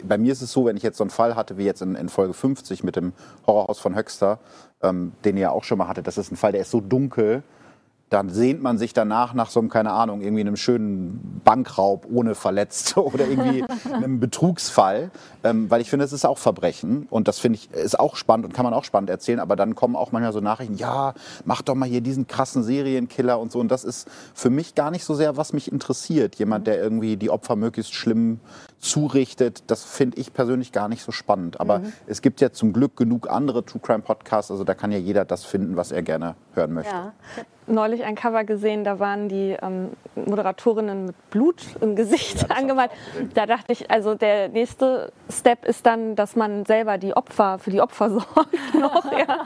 bei 0.04 0.18
mir 0.18 0.32
ist 0.32 0.42
es 0.42 0.52
so, 0.52 0.66
wenn 0.66 0.78
ich 0.78 0.84
jetzt 0.84 0.98
so 0.98 1.04
einen 1.04 1.12
Fall 1.12 1.36
hatte, 1.36 1.58
wie 1.58 1.66
jetzt 1.66 1.82
in, 1.82 1.96
in 1.96 2.10
Folge 2.10 2.34
50 2.34 2.84
mit 2.84 2.96
dem 2.96 3.14
Horrorhaus 3.46 3.80
von 3.80 3.96
Höxter, 3.96 4.40
ähm, 4.82 5.14
den 5.26 5.38
ihr 5.38 5.44
ja 5.44 5.52
auch 5.52 5.64
schon 5.64 5.78
mal 5.78 5.88
hattet, 5.88 6.08
das 6.08 6.18
ist 6.18 6.32
ein 6.32 6.38
Fall, 6.38 6.52
der 6.52 6.62
ist 6.62 6.72
so 6.72 6.82
dunkel, 6.82 7.44
dann 8.12 8.30
sehnt 8.30 8.62
man 8.62 8.78
sich 8.78 8.92
danach 8.92 9.34
nach 9.34 9.50
so 9.50 9.62
einem, 9.62 9.70
keine 9.70 9.94
Ahnung, 9.94 10.20
irgendwie 10.20 10.42
einem 10.42 10.58
schönen 10.58 11.42
Bankraub 11.46 12.06
ohne 12.12 12.36
Verletzte 12.36 13.02
oder 13.06 13.26
irgendwie 13.26 13.64
einem 13.94 14.20
Betrugsfall. 14.20 15.12
Ähm, 15.46 15.72
weil 15.72 15.80
ich 15.80 15.90
finde, 15.90 16.04
es 16.04 16.12
ist 16.12 16.26
auch 16.26 16.38
Verbrechen 16.38 17.08
und 17.10 17.30
das 17.30 17.40
finde 17.40 17.58
ich 17.58 17.72
ist 17.72 17.98
auch 17.98 18.18
spannend 18.18 18.46
und 18.46 18.54
kann 18.54 18.66
man 18.66 18.74
auch 18.74 18.84
spannend 18.84 19.10
erzählen. 19.10 19.40
Aber 19.40 19.56
dann 19.56 19.76
kommen 19.76 19.96
auch 19.96 20.12
manchmal 20.12 20.34
so 20.34 20.42
Nachrichten, 20.42 20.76
ja, 20.76 21.14
mach 21.46 21.62
doch 21.62 21.74
mal 21.74 21.88
hier 21.88 22.02
diesen 22.02 22.28
krassen 22.28 22.64
Serienkiller 22.64 23.40
und 23.40 23.50
so. 23.50 23.60
Und 23.60 23.72
das 23.72 23.86
ist 23.86 24.10
für 24.34 24.50
mich 24.50 24.76
gar 24.76 24.92
nicht 24.92 25.06
so 25.06 25.16
sehr, 25.16 25.38
was 25.38 25.54
mich 25.54 25.72
interessiert. 25.72 26.36
Jemand, 26.36 26.68
der 26.68 26.80
irgendwie 26.80 27.16
die 27.16 27.30
Opfer 27.30 27.56
möglichst 27.56 27.94
schlimm 27.94 28.42
zurichtet, 28.80 29.64
das 29.68 29.86
finde 29.86 30.18
ich 30.18 30.34
persönlich 30.34 30.74
gar 30.74 30.90
nicht 30.90 31.02
so 31.02 31.14
spannend. 31.14 31.62
Aber 31.62 31.80
mhm. 31.80 31.94
es 32.08 32.22
gibt 32.22 32.42
ja 32.42 32.52
zum 32.52 32.74
Glück 32.74 32.98
genug 32.98 33.30
andere 33.30 33.64
True 33.64 33.82
Crime 33.82 34.02
Podcasts, 34.02 34.52
also 34.52 34.66
da 34.66 34.74
kann 34.74 34.92
ja 34.92 34.98
jeder 34.98 35.24
das 35.24 35.46
finden, 35.46 35.78
was 35.78 35.94
er 35.94 36.02
gerne 36.02 36.36
hören 36.56 36.74
möchte. 36.74 36.92
Ja. 36.92 37.14
Neulich 37.68 38.04
ein 38.04 38.16
Cover 38.16 38.44
gesehen, 38.44 38.84
da 38.84 39.00
waren 39.00 39.30
die 39.30 39.56
ähm, 39.62 39.92
Moderatorinnen 40.16 41.06
mit 41.06 41.30
Blut 41.30 41.62
im 41.80 41.96
Gesicht 41.96 42.48
ja, 42.50 42.56
angemalt. 42.56 42.92
Da 43.34 43.46
dachte 43.46 43.72
ich, 43.72 43.92
also 43.92 44.16
der 44.16 44.50
nächste 44.50 45.12
Step 45.30 45.66
ist 45.66 45.86
dann, 45.86 46.16
dass 46.16 46.36
man 46.36 46.66
selber 46.66 46.98
die 46.98 47.16
Opfer 47.16 47.60
für 47.60 47.70
die 47.70 47.82
Opfer 47.82 48.10
sorgt. 48.12 48.74
noch, 48.74 49.12
ja. 49.12 49.46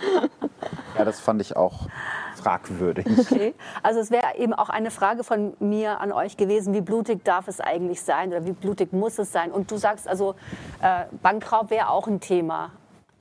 ja, 0.98 1.06
das 1.06 1.20
fand 1.20 1.42
ich 1.42 1.56
auch 1.56 1.88
fragwürdig. 2.36 3.06
Okay. 3.20 3.54
Also 3.82 4.00
es 4.00 4.12
wäre 4.12 4.38
eben 4.38 4.54
auch 4.54 4.70
eine 4.70 4.92
Frage 4.92 5.24
von 5.24 5.54
mir 5.60 6.00
an 6.00 6.12
euch 6.12 6.38
gewesen, 6.38 6.74
wie 6.74 6.82
blutig 6.82 7.24
darf 7.24 7.48
es 7.48 7.60
eigentlich 7.60 8.02
sein 8.02 8.30
oder 8.30 8.46
wie 8.46 8.52
blutig 8.52 8.94
muss 8.94 9.18
es 9.18 9.32
sein? 9.32 9.52
Und 9.52 9.72
du 9.72 9.78
sagst 9.78 10.08
also, 10.08 10.36
äh, 10.82 11.06
Bankraub 11.22 11.70
wäre 11.70 11.90
auch 11.90 12.08
ein 12.08 12.20
Thema. 12.20 12.72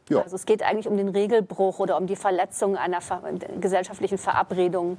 Ja. 0.09 0.23
Also 0.23 0.37
es 0.37 0.47
geht 0.47 0.63
eigentlich 0.63 0.87
um 0.87 0.97
den 0.97 1.09
Regelbruch 1.09 1.79
oder 1.79 1.97
um 1.97 2.07
die 2.07 2.17
Verletzung 2.17 2.77
einer 2.77 2.99
gesellschaftlichen 3.61 4.19
Verabredung 4.19 4.99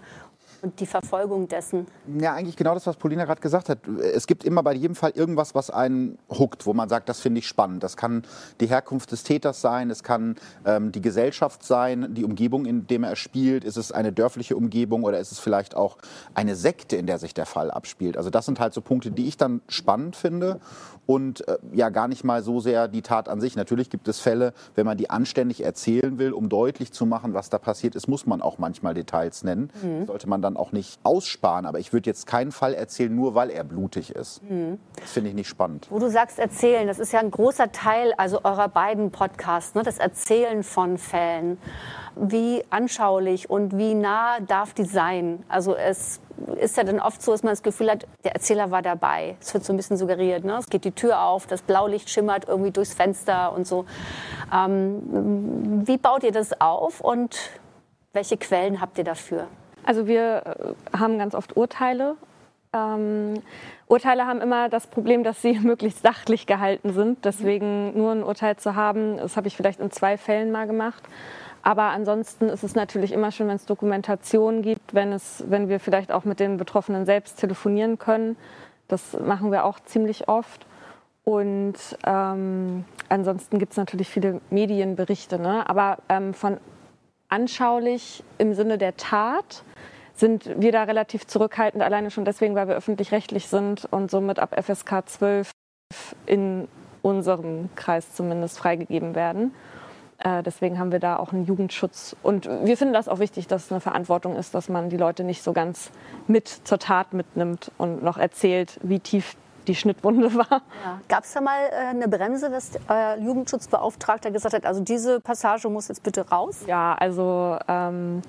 und 0.66 0.80
die 0.80 0.86
Verfolgung 0.88 1.48
dessen. 1.48 1.86
Ja, 2.20 2.34
eigentlich 2.34 2.58
genau 2.58 2.74
das, 2.74 2.88
was 2.88 2.98
Paulina 2.98 3.26
gerade 3.26 3.40
gesagt 3.40 3.70
hat. 3.70 3.78
Es 3.88 4.26
gibt 4.26 4.44
immer 4.44 4.64
bei 4.64 4.74
jedem 4.74 4.96
Fall 4.96 5.12
irgendwas, 5.12 5.54
was 5.54 5.70
einen 5.70 6.18
huckt, 6.30 6.66
wo 6.66 6.74
man 6.74 6.90
sagt, 6.90 7.08
das 7.08 7.20
finde 7.20 7.40
ich 7.40 7.48
spannend. 7.48 7.84
Das 7.84 7.96
kann 7.96 8.24
die 8.60 8.66
Herkunft 8.66 9.12
des 9.12 9.24
Täters 9.24 9.62
sein, 9.62 9.92
es 9.92 10.04
kann 10.04 10.36
ähm, 10.66 10.92
die 10.92 11.02
Gesellschaft 11.02 11.64
sein, 11.64 12.16
die 12.16 12.26
Umgebung, 12.26 12.66
in 12.66 12.88
der 12.88 12.96
er 12.96 13.16
spielt. 13.16 13.64
Ist 13.64 13.78
es 13.78 13.92
eine 13.92 14.12
dörfliche 14.12 14.56
Umgebung 14.56 15.04
oder 15.04 15.20
ist 15.20 15.32
es 15.32 15.40
vielleicht 15.40 15.76
auch 15.76 15.98
eine 16.34 16.56
Sekte, 16.56 16.96
in 16.96 17.06
der 17.06 17.20
sich 17.20 17.34
der 17.34 17.46
Fall 17.46 17.70
abspielt? 17.70 18.18
Also 18.18 18.30
das 18.32 18.46
sind 18.46 18.60
halt 18.60 18.74
so 18.74 18.82
Punkte, 18.82 19.12
die 19.12 19.28
ich 19.28 19.38
dann 19.38 19.62
spannend 19.68 20.16
finde 20.16 20.60
und 21.06 21.48
äh, 21.48 21.58
ja 21.74 21.90
gar 21.90 22.08
nicht 22.08 22.24
mal 22.24 22.42
so 22.42 22.60
sehr 22.60 22.88
die 22.88 23.02
Tat 23.02 23.30
an 23.30 23.40
sich. 23.40 23.56
Natürlich 23.56 23.90
gibt 23.90 24.08
es 24.08 24.20
Fälle, 24.20 24.54
wenn 24.76 24.86
man 24.86 24.98
die 24.98 25.10
anständig 25.10 25.64
erzählen 25.64 26.18
will, 26.18 26.34
um 26.34 26.50
deutlich 26.50 26.92
zu 26.92 27.06
machen, 27.06 27.34
was 27.34 27.50
da 27.50 27.58
passiert 27.58 27.96
ist, 27.96 28.08
muss 28.08 28.26
man 28.26 28.42
auch 28.42 28.58
manchmal 28.58 28.94
Details 28.94 29.44
nennen. 29.44 29.70
Mhm. 29.84 30.08
Sollte 30.08 30.28
man 30.28 30.42
dann 30.42 30.55
auch 30.58 30.72
nicht 30.72 31.00
aussparen. 31.04 31.66
Aber 31.66 31.80
ich 31.80 31.94
würde 31.94 32.10
jetzt 32.10 32.28
keinen 32.28 32.52
Fall 32.52 32.74
erzählen, 32.74 33.14
nur 33.14 33.36
weil 33.36 33.50
er 33.50 33.64
blutig 33.64 34.16
ist. 34.16 34.42
Mhm. 34.44 34.80
Das 35.00 35.12
finde 35.12 35.30
ich 35.30 35.36
nicht 35.36 35.48
spannend. 35.48 35.88
Wo 35.90 36.00
du 36.00 36.10
sagst 36.10 36.40
erzählen, 36.40 36.88
das 36.88 37.00
ist 37.00 37.14
ja 37.14 37.20
ein 37.20 37.32
großer 37.32 37.72
Teil 37.72 38.14
also 38.18 38.42
eurer 38.44 38.68
beiden 38.68 39.12
Podcasts, 39.12 39.76
ne? 39.76 39.84
das 39.84 39.98
Erzählen 39.98 40.64
von 40.64 40.98
Fällen. 40.98 41.58
Wie 42.16 42.64
anschaulich 42.70 43.50
und 43.50 43.78
wie 43.78 43.94
nah 43.94 44.40
darf 44.40 44.74
die 44.74 44.86
sein? 44.86 45.44
Also 45.50 45.76
es 45.76 46.22
ist 46.58 46.78
ja 46.78 46.84
dann 46.84 47.00
oft 47.00 47.22
so, 47.22 47.32
dass 47.32 47.44
man 47.44 47.52
das 47.52 47.64
Gefühl 47.64 47.90
hat, 47.90 48.06
der 48.24 48.34
Erzähler 48.34 48.72
war 48.72 48.82
dabei. 48.82 49.38
Es 49.42 49.54
wird 49.54 49.64
so 49.64 49.74
ein 49.74 49.78
bisschen 49.78 49.98
suggeriert. 49.98 50.44
Ne? 50.44 50.58
Es 50.58 50.68
geht 50.68 50.86
die 50.86 50.92
Tür 50.92 51.22
auf, 51.22 51.48
das 51.48 51.62
Blaulicht 51.62 52.10
schimmert 52.10 52.48
irgendwie 52.48 52.72
durchs 52.72 52.94
Fenster 52.94 53.54
und 53.54 53.68
so. 53.68 53.86
Ähm, 54.54 55.84
wie 55.86 55.98
baut 55.98 56.24
ihr 56.24 56.32
das 56.32 56.60
auf 56.60 57.02
und 57.02 57.38
welche 58.14 58.38
Quellen 58.38 58.82
habt 58.82 58.98
ihr 58.98 59.04
dafür? 59.04 59.48
Also 59.86 60.08
wir 60.08 60.76
äh, 60.94 60.98
haben 60.98 61.18
ganz 61.18 61.36
oft 61.36 61.56
Urteile. 61.56 62.16
Ähm, 62.74 63.42
Urteile 63.88 64.26
haben 64.26 64.42
immer 64.42 64.68
das 64.68 64.88
Problem, 64.88 65.24
dass 65.24 65.42
sie 65.42 65.60
möglichst 65.60 66.02
sachlich 66.02 66.48
gehalten 66.48 66.92
sind. 66.94 67.24
Deswegen 67.24 67.98
nur 67.98 68.12
ein 68.12 68.24
Urteil 68.24 68.58
zu 68.58 68.76
haben, 68.76 69.18
das 69.18 69.38
habe 69.38 69.48
ich 69.48 69.56
vielleicht 69.56 69.80
in 69.80 69.92
zwei 69.92 70.18
Fällen 70.18 70.52
mal 70.52 70.68
gemacht. 70.68 71.04
Aber 71.62 71.84
ansonsten 71.84 72.50
ist 72.50 72.64
es 72.64 72.76
natürlich 72.76 73.12
immer 73.12 73.32
schön, 73.32 73.48
wenn 73.48 73.56
es 73.56 73.66
Dokumentationen 73.66 74.62
gibt, 74.62 74.94
wenn, 74.94 75.12
es, 75.12 75.44
wenn 75.48 75.68
wir 75.68 75.80
vielleicht 75.80 76.12
auch 76.12 76.24
mit 76.24 76.40
den 76.40 76.58
Betroffenen 76.58 77.06
selbst 77.06 77.40
telefonieren 77.40 77.98
können. 77.98 78.38
Das 78.88 79.20
machen 79.20 79.52
wir 79.52 79.66
auch 79.66 79.80
ziemlich 79.80 80.28
oft. 80.28 80.68
Und 81.24 81.74
ähm, 82.06 82.86
ansonsten 83.10 83.58
gibt 83.58 83.72
es 83.72 83.78
natürlich 83.78 84.10
viele 84.10 84.42
Medienberichte. 84.52 85.40
Ne? 85.40 85.68
Aber 85.68 85.98
ähm, 86.08 86.36
von 86.36 86.58
anschaulich 87.36 88.24
im 88.38 88.54
Sinne 88.54 88.78
der 88.78 88.96
Tat 88.96 89.64
sind 90.16 90.50
wir 90.58 90.72
da 90.72 90.84
relativ 90.84 91.28
zurückhaltend, 91.28 91.84
alleine 91.84 92.10
schon 92.10 92.24
deswegen, 92.24 92.56
weil 92.56 92.70
wir 92.70 92.76
öffentlich-rechtlich 92.76 93.48
sind 93.48 93.86
und 93.92 94.10
somit 94.10 94.40
ab 94.40 94.56
FSK 94.58 95.04
12 95.06 95.52
in 96.26 96.70
unserem 97.02 97.70
Kreis 97.76 98.16
zumindest 98.16 98.58
freigegeben 98.58 99.16
werden. 99.16 99.54
Äh, 100.20 100.44
deswegen 100.44 100.80
haben 100.80 100.94
wir 100.94 101.00
da 101.00 101.18
auch 101.18 101.34
einen 101.34 101.46
Jugendschutz. 101.46 102.16
Und 102.24 102.48
wir 102.64 102.78
finden 102.78 102.94
das 102.94 103.10
auch 103.10 103.20
wichtig, 103.20 103.48
dass 103.48 103.66
es 103.66 103.72
eine 103.72 103.82
Verantwortung 103.82 104.38
ist, 104.38 104.56
dass 104.56 104.70
man 104.70 104.90
die 104.90 104.96
Leute 104.96 105.26
nicht 105.26 105.44
so 105.44 105.52
ganz 105.52 105.92
mit 106.28 106.48
zur 106.48 106.80
Tat 106.80 107.14
mitnimmt 107.14 107.70
und 107.78 108.02
noch 108.02 108.18
erzählt, 108.18 108.80
wie 108.82 109.02
tief 109.02 109.36
die 109.68 109.76
Schnittwunde 109.76 110.34
war. 110.36 110.62
Ja. 110.84 111.02
Gab 111.10 111.24
es 111.24 111.34
da 111.34 111.42
mal 111.42 111.58
äh, 111.72 111.90
eine 111.90 112.08
Bremse, 112.08 112.50
dass 112.50 112.72
euer 112.88 113.18
Jugendschutzbeauftragter 113.18 114.32
gesagt 114.32 114.56
hat, 114.56 114.66
also 114.66 114.82
diese 114.82 115.20
Passage 115.20 115.70
muss 115.70 115.88
jetzt 115.88 116.04
bitte 116.04 116.28
raus? 116.30 116.64
Ja, 116.68 116.96
also 117.00 117.58
ähm, 117.68 118.22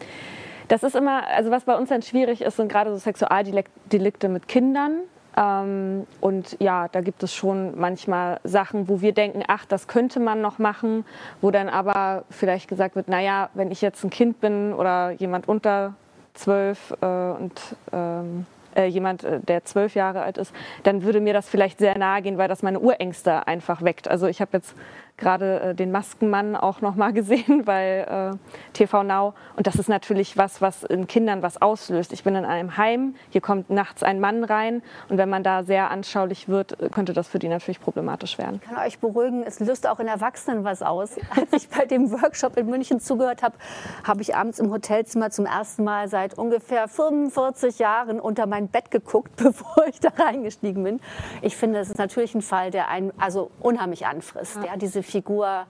das 0.69 0.83
ist 0.83 0.97
immer, 0.97 1.27
also 1.29 1.51
was 1.51 1.65
bei 1.65 1.77
uns 1.77 1.89
dann 1.89 2.03
schwierig 2.03 2.43
ist, 2.43 2.57
sind 2.57 2.69
gerade 2.69 2.91
so 2.91 2.99
Sexualdelikte 2.99 4.29
mit 4.29 4.49
Kindern. 4.49 5.01
Ähm, 5.37 6.07
und 6.21 6.57
ja, 6.61 6.89
da 6.89 7.03
gibt 7.03 7.23
es 7.23 7.35
schon 7.35 7.79
manchmal 7.79 8.41
Sachen, 8.43 8.89
wo 8.89 9.01
wir 9.01 9.13
denken, 9.13 9.43
ach, 9.47 9.67
das 9.67 9.87
könnte 9.87 10.19
man 10.19 10.41
noch 10.41 10.59
machen, 10.59 11.05
wo 11.43 11.51
dann 11.51 11.69
aber 11.69 12.25
vielleicht 12.31 12.69
gesagt 12.69 12.97
wird, 12.97 13.09
naja, 13.09 13.51
wenn 13.55 13.71
ich 13.71 13.83
jetzt 13.83 14.03
ein 14.03 14.11
Kind 14.11 14.41
bin 14.41 14.73
oder 14.73 15.11
jemand 15.11 15.47
unter 15.47 15.95
zwölf 16.35 16.95
äh, 17.01 17.07
und 17.07 17.61
ähm, 17.93 18.47
äh, 18.77 18.87
jemand, 18.87 19.25
äh, 19.25 19.41
der 19.41 19.65
zwölf 19.65 19.95
Jahre 19.95 20.23
alt 20.23 20.39
ist, 20.39 20.55
dann 20.83 21.03
würde 21.03 21.21
mir 21.21 21.33
das 21.33 21.49
vielleicht 21.49 21.79
sehr 21.79 21.97
nahe 21.99 22.23
gehen, 22.23 22.39
weil 22.39 22.49
das 22.49 22.63
meine 22.63 22.81
Urängste 22.81 23.47
einfach 23.47 23.83
weckt. 23.83 24.09
Also 24.09 24.27
ich 24.27 24.41
habe 24.41 24.51
jetzt 24.55 24.75
gerade 25.17 25.61
äh, 25.61 25.75
den 25.75 25.93
Maskenmann 25.93 26.57
auch 26.57 26.81
noch 26.81 26.95
mal 26.95 27.13
gesehen 27.15 27.65
bei 27.65 28.33
äh, 28.33 28.37
TV 28.73 29.03
Now. 29.03 29.35
Und 29.57 29.67
das 29.67 29.77
ist 29.77 29.89
natürlich 29.89 30.37
was, 30.37 30.61
was 30.61 30.83
in 30.85 31.07
Kindern 31.07 31.43
was 31.43 31.61
auslöst. 31.61 32.13
Ich 32.13 32.25
bin 32.25 32.35
in 32.35 32.45
einem 32.45 32.77
Heim, 32.77 33.15
hier 33.31 33.41
kommt 33.41 33.71
nachts 33.71 34.03
ein 34.03 34.21
Mann 34.21 34.45
rein 34.45 34.83
und 35.09 35.19
wenn 35.19 35.29
man 35.29 35.43
da 35.43 35.63
sehr 35.63 35.91
anschaulich 35.91 36.49
wird, 36.49 36.81
äh, 36.81 36.89
könnte 36.89 37.13
das 37.13 37.29
für 37.29 37.39
die 37.39 37.49
natürlich 37.49 37.81
problematisch 37.81 38.39
werden. 38.39 38.61
Ich 38.63 38.69
kann 38.69 38.85
euch 38.85 38.99
beruhigen, 38.99 39.43
es 39.43 39.61
löst 39.61 39.87
auch 39.87 40.01
in 40.01 40.09
Erwachsenen 40.09 40.65
was 40.65 40.83
aus. 40.83 41.17
Als 41.31 41.53
ich 41.53 41.69
bei 41.69 41.87
dem 41.87 42.11
Workshop 42.11 42.57
in 42.57 42.67
München 42.67 43.01
zugehört 43.01 43.43
habe, 43.43 43.57
habe 44.05 44.23
ich 44.23 44.35
abends 44.35 44.59
im 44.59 44.71
Hotelzimmer 44.71 45.31
zum 45.31 45.47
ersten 45.47 45.85
Mal 45.85 46.09
seit 46.09 46.35
ungefähr 46.39 46.89
45 46.89 47.79
Jahren 47.79 48.21
unter 48.21 48.47
mein 48.47 48.66
Bett 48.69 48.91
geguckt, 48.91 49.37
bevor 49.37 49.87
ich 49.87 50.01
da 50.01 50.11
reingestiegen 50.17 50.85
bin. 50.85 51.01
Ich 51.43 51.57
finde, 51.57 51.79
es 51.79 51.91
ist 51.91 51.99
natürlich 51.99 52.35
ein 52.35 52.43
Fall, 52.43 52.71
der 52.71 52.89
einen 52.89 53.13
also 53.19 53.51
unheimlich 53.61 54.07
anfrisst. 54.07 54.57
Ja. 54.57 54.67
ja 54.67 54.77
diese 54.77 55.03
Figur 55.03 55.67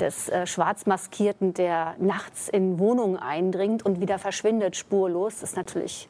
des 0.00 0.28
äh, 0.28 0.46
Schwarzmaskierten, 0.46 1.54
der 1.54 1.94
nachts 1.98 2.48
in 2.48 2.78
Wohnungen 2.78 3.16
eindringt 3.16 3.84
und 3.84 4.00
wieder 4.00 4.18
verschwindet 4.18 4.76
spurlos, 4.76 5.42
ist 5.42 5.56
natürlich 5.56 6.08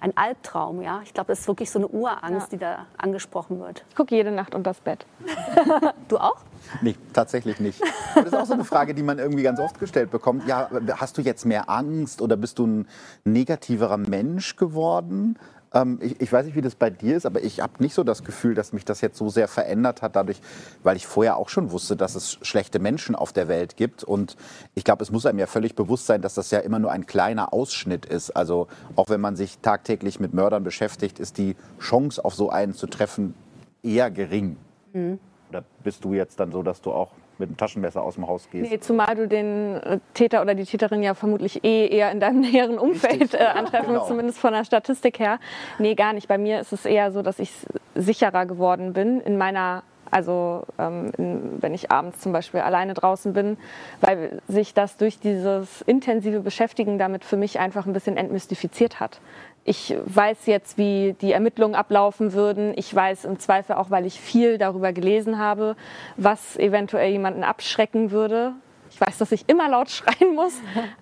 ein 0.00 0.16
Albtraum. 0.16 0.82
Ja? 0.82 1.00
Ich 1.04 1.14
glaube, 1.14 1.28
das 1.28 1.40
ist 1.40 1.48
wirklich 1.48 1.70
so 1.70 1.78
eine 1.78 1.88
Urangst, 1.88 2.52
ja. 2.52 2.58
die 2.58 2.58
da 2.58 2.86
angesprochen 2.96 3.60
wird. 3.60 3.84
Ich 3.88 3.96
gucke 3.96 4.14
jede 4.14 4.30
Nacht 4.30 4.54
unter 4.54 4.70
das 4.70 4.80
Bett. 4.80 5.06
du 6.08 6.18
auch? 6.18 6.36
Nee, 6.82 6.96
tatsächlich 7.12 7.60
nicht. 7.60 7.82
Aber 8.12 8.24
das 8.24 8.32
ist 8.32 8.38
auch 8.38 8.46
so 8.46 8.54
eine 8.54 8.64
Frage, 8.64 8.94
die 8.94 9.02
man 9.02 9.18
irgendwie 9.18 9.42
ganz 9.42 9.58
oft 9.60 9.78
gestellt 9.78 10.10
bekommt. 10.10 10.46
Ja, 10.46 10.68
hast 10.96 11.16
du 11.16 11.22
jetzt 11.22 11.44
mehr 11.46 11.70
Angst 11.70 12.20
oder 12.20 12.36
bist 12.36 12.58
du 12.58 12.66
ein 12.66 12.88
negativerer 13.24 13.96
Mensch 13.96 14.56
geworden? 14.56 15.38
Ähm, 15.74 15.98
ich, 16.00 16.20
ich, 16.20 16.32
weiß 16.32 16.46
nicht, 16.46 16.56
wie 16.56 16.62
das 16.62 16.74
bei 16.74 16.90
dir 16.90 17.16
ist, 17.16 17.26
aber 17.26 17.42
ich 17.42 17.60
habe 17.60 17.74
nicht 17.78 17.94
so 17.94 18.04
das 18.04 18.24
Gefühl, 18.24 18.54
dass 18.54 18.72
mich 18.72 18.84
das 18.84 19.00
jetzt 19.00 19.18
so 19.18 19.28
sehr 19.28 19.48
verändert 19.48 20.02
hat, 20.02 20.16
dadurch, 20.16 20.40
weil 20.82 20.96
ich 20.96 21.06
vorher 21.06 21.36
auch 21.36 21.48
schon 21.48 21.70
wusste, 21.70 21.96
dass 21.96 22.14
es 22.14 22.38
schlechte 22.42 22.78
Menschen 22.78 23.14
auf 23.14 23.32
der 23.32 23.48
Welt 23.48 23.76
gibt. 23.76 24.04
Und 24.04 24.36
ich 24.74 24.84
glaube, 24.84 25.02
es 25.02 25.10
muss 25.10 25.26
einem 25.26 25.38
ja 25.38 25.46
völlig 25.46 25.74
bewusst 25.74 26.06
sein, 26.06 26.22
dass 26.22 26.34
das 26.34 26.50
ja 26.50 26.60
immer 26.60 26.78
nur 26.78 26.90
ein 26.90 27.06
kleiner 27.06 27.52
Ausschnitt 27.52 28.06
ist. 28.06 28.30
Also 28.30 28.68
auch 28.96 29.10
wenn 29.10 29.20
man 29.20 29.36
sich 29.36 29.58
tagtäglich 29.58 30.20
mit 30.20 30.32
Mördern 30.32 30.64
beschäftigt, 30.64 31.18
ist 31.18 31.38
die 31.38 31.56
Chance, 31.80 32.24
auf 32.24 32.34
so 32.34 32.50
einen 32.50 32.74
zu 32.74 32.86
treffen, 32.86 33.34
eher 33.82 34.10
gering. 34.10 34.56
Mhm. 34.92 35.18
Oder 35.50 35.64
bist 35.82 36.04
du 36.04 36.14
jetzt 36.14 36.40
dann 36.40 36.52
so, 36.52 36.62
dass 36.62 36.80
du 36.80 36.92
auch 36.92 37.12
mit 37.38 37.48
dem 37.48 37.56
Taschenmesser 37.56 38.02
aus 38.02 38.14
dem 38.14 38.26
Haus 38.26 38.48
gehst. 38.50 38.70
Nee, 38.70 38.78
zumal 38.80 39.14
du 39.14 39.28
den 39.28 39.76
äh, 39.76 39.98
Täter 40.14 40.42
oder 40.42 40.54
die 40.54 40.64
Täterin 40.64 41.02
ja 41.02 41.14
vermutlich 41.14 41.64
eh 41.64 41.86
eher 41.86 42.10
in 42.10 42.20
deinem 42.20 42.40
näheren 42.52 42.78
Umfeld 42.78 43.34
äh, 43.34 43.38
antreffen 43.38 43.94
genau. 43.94 44.06
zumindest 44.06 44.38
von 44.38 44.52
der 44.52 44.64
Statistik 44.64 45.18
her. 45.18 45.38
Nee, 45.78 45.94
gar 45.94 46.12
nicht. 46.12 46.28
Bei 46.28 46.38
mir 46.38 46.60
ist 46.60 46.72
es 46.72 46.84
eher 46.84 47.12
so, 47.12 47.22
dass 47.22 47.38
ich 47.38 47.52
sicherer 47.94 48.46
geworden 48.46 48.92
bin 48.92 49.20
in 49.20 49.36
meiner 49.36 49.82
Also 50.10 50.64
ähm, 50.78 51.12
wenn 51.16 51.74
ich 51.74 51.90
abends 51.90 52.20
zum 52.20 52.32
Beispiel 52.32 52.60
alleine 52.60 52.94
draußen 52.94 53.32
bin, 53.32 53.58
weil 54.00 54.40
sich 54.48 54.74
das 54.74 54.96
durch 54.96 55.18
dieses 55.18 55.82
intensive 55.82 56.40
Beschäftigen 56.40 56.98
damit 56.98 57.24
für 57.24 57.36
mich 57.36 57.58
einfach 57.58 57.86
ein 57.86 57.92
bisschen 57.92 58.16
entmystifiziert 58.16 59.00
hat. 59.00 59.20
Ich 59.68 59.94
weiß 60.06 60.46
jetzt, 60.46 60.78
wie 60.78 61.14
die 61.20 61.32
Ermittlungen 61.32 61.74
ablaufen 61.74 62.32
würden. 62.32 62.72
Ich 62.76 62.94
weiß 62.94 63.26
im 63.26 63.38
Zweifel 63.38 63.76
auch, 63.76 63.90
weil 63.90 64.06
ich 64.06 64.18
viel 64.18 64.56
darüber 64.56 64.94
gelesen 64.94 65.38
habe, 65.38 65.76
was 66.16 66.56
eventuell 66.56 67.10
jemanden 67.10 67.44
abschrecken 67.44 68.10
würde. 68.10 68.52
Ich 68.88 68.98
weiß, 68.98 69.18
dass 69.18 69.30
ich 69.30 69.46
immer 69.46 69.68
laut 69.68 69.90
schreien 69.90 70.34
muss. 70.34 70.54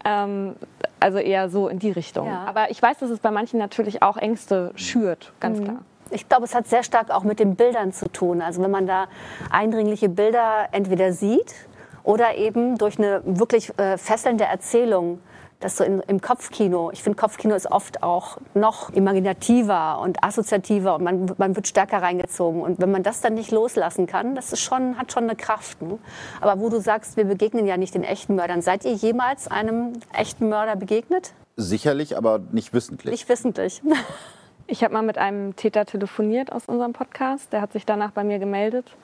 ähm, 0.04 0.56
also 0.98 1.18
eher 1.18 1.48
so 1.48 1.68
in 1.68 1.78
die 1.78 1.92
Richtung. 1.92 2.26
Ja. 2.26 2.44
Aber 2.44 2.68
ich 2.72 2.82
weiß, 2.82 2.98
dass 2.98 3.10
es 3.10 3.20
bei 3.20 3.30
manchen 3.30 3.60
natürlich 3.60 4.02
auch 4.02 4.16
Ängste 4.16 4.72
schürt, 4.74 5.32
ganz 5.38 5.60
mhm. 5.60 5.64
klar. 5.64 5.78
Ich 6.10 6.28
glaube, 6.28 6.42
es 6.42 6.54
hat 6.54 6.66
sehr 6.66 6.82
stark 6.82 7.10
auch 7.12 7.22
mit 7.22 7.38
den 7.38 7.54
Bildern 7.54 7.92
zu 7.92 8.08
tun. 8.08 8.42
Also 8.42 8.60
wenn 8.64 8.72
man 8.72 8.88
da 8.88 9.06
eindringliche 9.48 10.08
Bilder 10.08 10.70
entweder 10.72 11.12
sieht 11.12 11.54
oder 12.02 12.34
eben 12.34 12.78
durch 12.78 12.98
eine 12.98 13.22
wirklich 13.24 13.78
äh, 13.78 13.96
fesselnde 13.96 14.42
Erzählung, 14.42 15.20
das 15.60 15.76
so 15.76 15.84
in, 15.84 16.00
im 16.00 16.20
Kopfkino, 16.20 16.90
ich 16.92 17.02
finde 17.02 17.18
Kopfkino 17.18 17.54
ist 17.54 17.70
oft 17.70 18.02
auch 18.02 18.38
noch 18.54 18.90
imaginativer 18.90 20.00
und 20.00 20.22
assoziativer 20.22 20.96
und 20.96 21.04
man, 21.04 21.32
man 21.38 21.56
wird 21.56 21.66
stärker 21.66 22.02
reingezogen. 22.02 22.60
Und 22.60 22.80
wenn 22.80 22.90
man 22.90 23.02
das 23.02 23.20
dann 23.20 23.34
nicht 23.34 23.50
loslassen 23.50 24.06
kann, 24.06 24.34
das 24.34 24.52
ist 24.52 24.60
schon, 24.60 24.98
hat 24.98 25.12
schon 25.12 25.24
eine 25.24 25.36
Kraft. 25.36 25.80
Ne? 25.80 25.98
Aber 26.40 26.60
wo 26.60 26.68
du 26.68 26.80
sagst, 26.80 27.16
wir 27.16 27.24
begegnen 27.24 27.66
ja 27.66 27.76
nicht 27.76 27.94
den 27.94 28.04
echten 28.04 28.34
Mördern, 28.34 28.60
seid 28.60 28.84
ihr 28.84 28.92
jemals 28.92 29.48
einem 29.48 29.94
echten 30.12 30.48
Mörder 30.48 30.76
begegnet? 30.76 31.32
Sicherlich, 31.56 32.16
aber 32.16 32.40
nicht 32.52 32.74
wissentlich. 32.74 33.12
Nicht 33.12 33.28
wissentlich. 33.28 33.82
Ich 34.68 34.82
habe 34.82 34.94
mal 34.94 35.02
mit 35.02 35.16
einem 35.16 35.54
Täter 35.54 35.86
telefoniert 35.86 36.50
aus 36.50 36.66
unserem 36.66 36.92
Podcast. 36.92 37.52
Der 37.52 37.60
hat 37.60 37.72
sich 37.72 37.86
danach 37.86 38.10
bei 38.10 38.24
mir 38.24 38.40
gemeldet. 38.40 38.96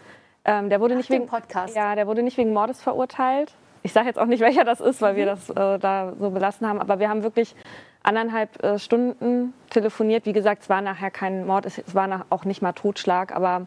Ähm, 0.44 0.68
der 0.68 0.80
wurde 0.80 0.94
Ach, 0.94 0.98
nicht 0.98 1.10
wegen 1.10 1.26
Podcast. 1.26 1.76
Ja, 1.76 1.94
der 1.94 2.08
wurde 2.08 2.24
nicht 2.24 2.36
wegen 2.36 2.52
Mordes 2.52 2.82
verurteilt. 2.82 3.54
Ich 3.82 3.92
sage 3.92 4.06
jetzt 4.06 4.18
auch 4.18 4.26
nicht, 4.26 4.40
welcher 4.42 4.64
das 4.64 4.80
ist, 4.80 5.00
weil 5.02 5.14
mhm. 5.14 5.16
wir 5.16 5.26
das 5.26 5.50
äh, 5.50 5.78
da 5.78 6.12
so 6.18 6.30
belassen 6.30 6.68
haben. 6.68 6.80
Aber 6.80 6.98
wir 6.98 7.08
haben 7.08 7.22
wirklich 7.22 7.54
anderthalb 8.02 8.62
äh, 8.62 8.78
Stunden 8.78 9.54
telefoniert. 9.70 10.26
Wie 10.26 10.32
gesagt, 10.32 10.62
es 10.62 10.68
war 10.68 10.80
nachher 10.80 11.10
kein 11.10 11.46
Mord, 11.46 11.66
es, 11.66 11.78
es 11.78 11.94
war 11.94 12.06
nach, 12.06 12.26
auch 12.30 12.44
nicht 12.44 12.62
mal 12.62 12.72
Totschlag, 12.72 13.34
aber 13.34 13.66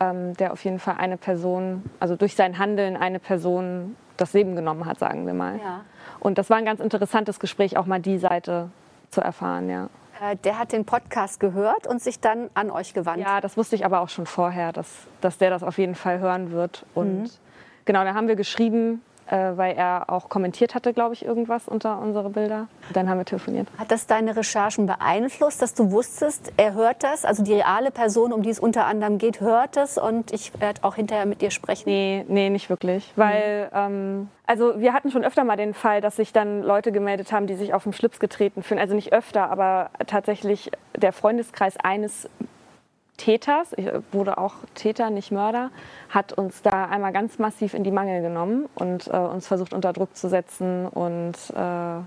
ähm, 0.00 0.34
der 0.34 0.52
auf 0.52 0.64
jeden 0.64 0.78
Fall 0.78 0.96
eine 0.98 1.16
Person, 1.16 1.82
also 2.00 2.16
durch 2.16 2.34
sein 2.34 2.58
Handeln 2.58 2.96
eine 2.96 3.18
Person 3.18 3.96
das 4.16 4.32
Leben 4.32 4.56
genommen 4.56 4.86
hat, 4.86 4.98
sagen 4.98 5.26
wir 5.26 5.34
mal. 5.34 5.58
Ja. 5.62 5.84
Und 6.20 6.38
das 6.38 6.50
war 6.50 6.56
ein 6.56 6.64
ganz 6.64 6.80
interessantes 6.80 7.40
Gespräch, 7.40 7.76
auch 7.76 7.86
mal 7.86 8.00
die 8.00 8.18
Seite 8.18 8.70
zu 9.10 9.20
erfahren, 9.20 9.68
ja. 9.68 9.88
Äh, 10.20 10.36
der 10.36 10.58
hat 10.58 10.72
den 10.72 10.84
Podcast 10.84 11.40
gehört 11.40 11.86
und 11.86 12.02
sich 12.02 12.20
dann 12.20 12.50
an 12.54 12.70
euch 12.70 12.94
gewandt. 12.94 13.20
Ja, 13.20 13.40
das 13.40 13.56
wusste 13.56 13.76
ich 13.76 13.84
aber 13.84 14.00
auch 14.00 14.08
schon 14.08 14.26
vorher, 14.26 14.72
dass, 14.72 15.06
dass 15.20 15.38
der 15.38 15.50
das 15.50 15.62
auf 15.62 15.78
jeden 15.78 15.94
Fall 15.94 16.18
hören 16.18 16.50
wird. 16.50 16.84
Und 16.94 17.22
mhm. 17.22 17.30
genau, 17.84 18.04
da 18.04 18.14
haben 18.14 18.28
wir 18.28 18.36
geschrieben, 18.36 19.02
weil 19.36 19.76
er 19.76 20.04
auch 20.08 20.28
kommentiert 20.28 20.74
hatte, 20.74 20.92
glaube 20.92 21.14
ich, 21.14 21.24
irgendwas 21.24 21.68
unter 21.68 22.00
unsere 22.00 22.30
Bilder. 22.30 22.68
Dann 22.92 23.08
haben 23.08 23.18
wir 23.18 23.24
telefoniert. 23.24 23.68
Hat 23.78 23.90
das 23.90 24.06
deine 24.06 24.36
Recherchen 24.36 24.86
beeinflusst, 24.86 25.60
dass 25.62 25.74
du 25.74 25.90
wusstest, 25.90 26.52
er 26.56 26.74
hört 26.74 27.02
das? 27.02 27.24
Also 27.24 27.42
die 27.42 27.54
reale 27.54 27.90
Person, 27.90 28.32
um 28.32 28.42
die 28.42 28.50
es 28.50 28.58
unter 28.58 28.86
anderem 28.86 29.18
geht, 29.18 29.40
hört 29.40 29.76
es 29.76 29.98
und 29.98 30.32
ich 30.32 30.58
werde 30.60 30.84
auch 30.84 30.94
hinterher 30.94 31.26
mit 31.26 31.40
dir 31.40 31.50
sprechen? 31.50 31.84
Nee, 31.86 32.24
nee, 32.28 32.50
nicht 32.50 32.70
wirklich. 32.70 33.12
Weil, 33.16 33.66
mhm. 33.66 33.70
ähm, 33.74 34.28
also 34.46 34.80
wir 34.80 34.92
hatten 34.92 35.10
schon 35.10 35.24
öfter 35.24 35.44
mal 35.44 35.56
den 35.56 35.74
Fall, 35.74 36.00
dass 36.00 36.16
sich 36.16 36.32
dann 36.32 36.62
Leute 36.62 36.92
gemeldet 36.92 37.32
haben, 37.32 37.46
die 37.46 37.54
sich 37.54 37.74
auf 37.74 37.84
den 37.84 37.92
Schlips 37.92 38.20
getreten 38.20 38.62
fühlen. 38.62 38.80
Also 38.80 38.94
nicht 38.94 39.12
öfter, 39.12 39.50
aber 39.50 39.90
tatsächlich 40.06 40.70
der 40.96 41.12
Freundeskreis 41.12 41.76
eines 41.76 42.28
Täters, 43.18 43.74
ich 43.76 43.86
wurde 44.12 44.38
auch 44.38 44.54
Täter, 44.74 45.10
nicht 45.10 45.30
Mörder, 45.30 45.70
hat 46.08 46.32
uns 46.32 46.62
da 46.62 46.86
einmal 46.86 47.12
ganz 47.12 47.38
massiv 47.38 47.74
in 47.74 47.84
die 47.84 47.90
Mangel 47.90 48.22
genommen 48.22 48.66
und 48.74 49.08
äh, 49.08 49.16
uns 49.16 49.46
versucht 49.46 49.74
unter 49.74 49.92
Druck 49.92 50.16
zu 50.16 50.28
setzen. 50.28 50.86
Und 50.86 51.34
äh, 51.54 52.00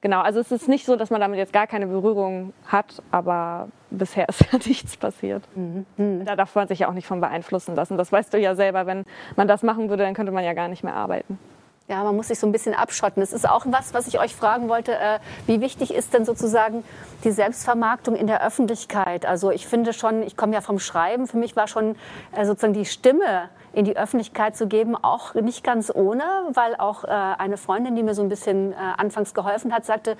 genau, 0.00 0.20
also 0.20 0.38
es 0.38 0.52
ist 0.52 0.68
nicht 0.68 0.86
so, 0.86 0.94
dass 0.94 1.10
man 1.10 1.20
damit 1.20 1.38
jetzt 1.38 1.52
gar 1.52 1.66
keine 1.66 1.88
Berührung 1.88 2.52
hat, 2.66 3.02
aber 3.10 3.68
bisher 3.90 4.28
ist 4.28 4.52
ja 4.52 4.58
nichts 4.64 4.96
passiert. 4.96 5.42
Mhm. 5.56 5.86
Mhm. 5.96 6.24
Da 6.24 6.36
darf 6.36 6.54
man 6.54 6.68
sich 6.68 6.80
ja 6.80 6.88
auch 6.88 6.94
nicht 6.94 7.06
von 7.06 7.20
beeinflussen 7.20 7.74
lassen. 7.74 7.96
Das 7.96 8.12
weißt 8.12 8.32
du 8.32 8.38
ja 8.38 8.54
selber, 8.54 8.86
wenn 8.86 9.04
man 9.34 9.48
das 9.48 9.62
machen 9.62 9.88
würde, 9.88 10.04
dann 10.04 10.14
könnte 10.14 10.32
man 10.32 10.44
ja 10.44 10.52
gar 10.52 10.68
nicht 10.68 10.84
mehr 10.84 10.94
arbeiten. 10.94 11.38
Ja, 11.88 12.04
man 12.04 12.14
muss 12.14 12.28
sich 12.28 12.38
so 12.38 12.46
ein 12.46 12.52
bisschen 12.52 12.74
abschotten. 12.74 13.20
Das 13.20 13.32
ist 13.32 13.48
auch 13.48 13.66
was, 13.66 13.92
was 13.92 14.06
ich 14.06 14.20
euch 14.20 14.36
fragen 14.36 14.68
wollte. 14.68 14.92
Äh, 14.92 15.18
wie 15.46 15.60
wichtig 15.60 15.92
ist 15.92 16.14
denn 16.14 16.24
sozusagen 16.24 16.84
die 17.24 17.32
Selbstvermarktung 17.32 18.14
in 18.14 18.28
der 18.28 18.46
Öffentlichkeit? 18.46 19.26
Also 19.26 19.50
ich 19.50 19.66
finde 19.66 19.92
schon, 19.92 20.22
ich 20.22 20.36
komme 20.36 20.54
ja 20.54 20.60
vom 20.60 20.78
Schreiben, 20.78 21.26
für 21.26 21.38
mich 21.38 21.56
war 21.56 21.66
schon 21.66 21.96
äh, 22.36 22.44
sozusagen 22.44 22.72
die 22.72 22.84
Stimme 22.84 23.48
in 23.72 23.84
die 23.84 23.96
Öffentlichkeit 23.96 24.56
zu 24.56 24.68
geben, 24.68 24.96
auch 24.96 25.34
nicht 25.34 25.64
ganz 25.64 25.90
ohne, 25.92 26.22
weil 26.52 26.76
auch 26.76 27.04
äh, 27.04 27.08
eine 27.08 27.56
Freundin, 27.56 27.96
die 27.96 28.02
mir 28.02 28.14
so 28.14 28.22
ein 28.22 28.28
bisschen 28.28 28.74
anfangs 28.74 29.32
geholfen 29.32 29.72
hat, 29.72 29.86
sagte, 29.86 30.16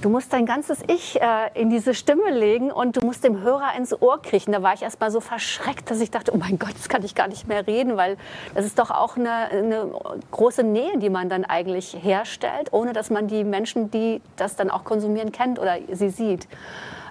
Du 0.00 0.10
musst 0.10 0.32
dein 0.32 0.46
ganzes 0.46 0.78
Ich 0.86 1.20
äh, 1.20 1.50
in 1.54 1.70
diese 1.70 1.92
Stimme 1.92 2.30
legen 2.30 2.70
und 2.70 2.96
du 2.96 3.04
musst 3.04 3.24
dem 3.24 3.40
Hörer 3.40 3.74
ins 3.76 4.00
Ohr 4.00 4.22
kriechen. 4.22 4.52
Da 4.52 4.62
war 4.62 4.72
ich 4.72 4.82
erst 4.82 5.00
mal 5.00 5.10
so 5.10 5.20
verschreckt, 5.20 5.90
dass 5.90 6.00
ich 6.00 6.12
dachte, 6.12 6.32
oh 6.32 6.36
mein 6.36 6.56
Gott, 6.56 6.70
jetzt 6.70 6.88
kann 6.88 7.04
ich 7.04 7.16
gar 7.16 7.26
nicht 7.26 7.48
mehr 7.48 7.66
reden, 7.66 7.96
weil 7.96 8.16
das 8.54 8.64
ist 8.64 8.78
doch 8.78 8.92
auch 8.92 9.16
eine, 9.16 9.46
eine 9.50 9.90
große 10.30 10.62
Nähe, 10.62 10.98
die 10.98 11.10
man 11.10 11.28
dann 11.28 11.44
eigentlich 11.44 11.96
herstellt, 12.00 12.68
ohne 12.72 12.92
dass 12.92 13.10
man 13.10 13.26
die 13.26 13.42
Menschen, 13.42 13.90
die 13.90 14.20
das 14.36 14.54
dann 14.54 14.70
auch 14.70 14.84
konsumieren, 14.84 15.32
kennt 15.32 15.58
oder 15.58 15.78
sie 15.90 16.10
sieht. 16.10 16.46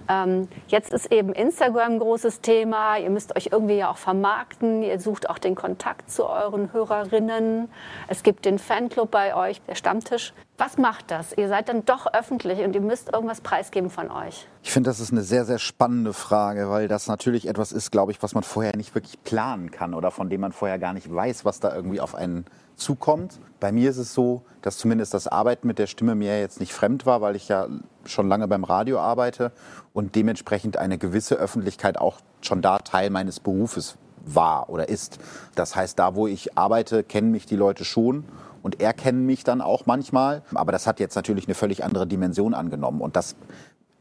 Ähm, 0.09 0.47
jetzt 0.67 0.93
ist 0.93 1.11
eben 1.11 1.33
Instagram 1.33 1.93
ein 1.93 1.99
großes 1.99 2.41
Thema. 2.41 2.97
Ihr 2.97 3.09
müsst 3.09 3.35
euch 3.35 3.49
irgendwie 3.51 3.77
ja 3.77 3.89
auch 3.89 3.97
vermarkten. 3.97 4.83
Ihr 4.83 4.99
sucht 4.99 5.29
auch 5.29 5.37
den 5.37 5.55
Kontakt 5.55 6.09
zu 6.09 6.25
euren 6.25 6.73
Hörerinnen. 6.73 7.69
Es 8.07 8.23
gibt 8.23 8.45
den 8.45 8.59
Fanclub 8.59 9.11
bei 9.11 9.35
euch, 9.35 9.61
der 9.63 9.75
Stammtisch. 9.75 10.33
Was 10.57 10.77
macht 10.77 11.11
das? 11.11 11.37
Ihr 11.37 11.49
seid 11.49 11.69
dann 11.69 11.85
doch 11.85 12.11
öffentlich 12.13 12.59
und 12.61 12.73
ihr 12.73 12.81
müsst 12.81 13.13
irgendwas 13.13 13.41
preisgeben 13.41 13.91
von 13.91 14.09
euch. 14.09 14.47
Ich 14.63 14.71
finde, 14.71 14.89
das 14.89 14.99
ist 14.99 15.11
eine 15.11 15.21
sehr, 15.21 15.45
sehr 15.45 15.59
spannende 15.59 16.13
Frage, 16.13 16.69
weil 16.69 16.87
das 16.87 17.07
natürlich 17.07 17.47
etwas 17.47 17.71
ist, 17.71 17.91
glaube 17.91 18.11
ich, 18.11 18.23
was 18.23 18.33
man 18.33 18.43
vorher 18.43 18.75
nicht 18.75 18.95
wirklich 18.95 19.21
planen 19.23 19.69
kann 19.69 19.93
oder 19.93 20.09
von 20.09 20.29
dem 20.29 20.41
man 20.41 20.53
vorher 20.53 20.79
gar 20.79 20.93
nicht 20.93 21.13
weiß, 21.13 21.45
was 21.45 21.59
da 21.59 21.75
irgendwie 21.75 22.01
auf 22.01 22.15
einen 22.15 22.45
zukommt. 22.77 23.39
Bei 23.59 23.71
mir 23.71 23.89
ist 23.89 23.97
es 23.97 24.13
so, 24.13 24.43
dass 24.61 24.77
zumindest 24.77 25.13
das 25.13 25.27
Arbeiten 25.27 25.67
mit 25.67 25.79
der 25.79 25.87
Stimme 25.87 26.15
mir 26.15 26.39
jetzt 26.39 26.59
nicht 26.59 26.73
fremd 26.73 27.05
war, 27.05 27.21
weil 27.21 27.35
ich 27.35 27.47
ja 27.47 27.67
schon 28.05 28.27
lange 28.27 28.47
beim 28.47 28.63
Radio 28.63 28.99
arbeite 28.99 29.51
und 29.93 30.15
dementsprechend 30.15 30.77
eine 30.77 30.97
gewisse 30.97 31.35
Öffentlichkeit 31.35 31.97
auch 31.97 32.17
schon 32.41 32.61
da 32.61 32.79
Teil 32.79 33.09
meines 33.09 33.39
Berufes 33.39 33.97
war 34.25 34.69
oder 34.69 34.89
ist. 34.89 35.19
Das 35.55 35.75
heißt, 35.75 35.97
da 35.99 36.15
wo 36.15 36.27
ich 36.27 36.57
arbeite, 36.57 37.03
kennen 37.03 37.31
mich 37.31 37.45
die 37.45 37.55
Leute 37.55 37.85
schon 37.85 38.25
und 38.61 38.81
erkennen 38.81 39.25
mich 39.25 39.43
dann 39.43 39.61
auch 39.61 39.85
manchmal. 39.85 40.43
Aber 40.53 40.71
das 40.71 40.87
hat 40.87 40.99
jetzt 40.99 41.15
natürlich 41.15 41.47
eine 41.47 41.55
völlig 41.55 41.83
andere 41.83 42.07
Dimension 42.07 42.53
angenommen 42.53 43.01
und 43.01 43.15
das 43.15 43.35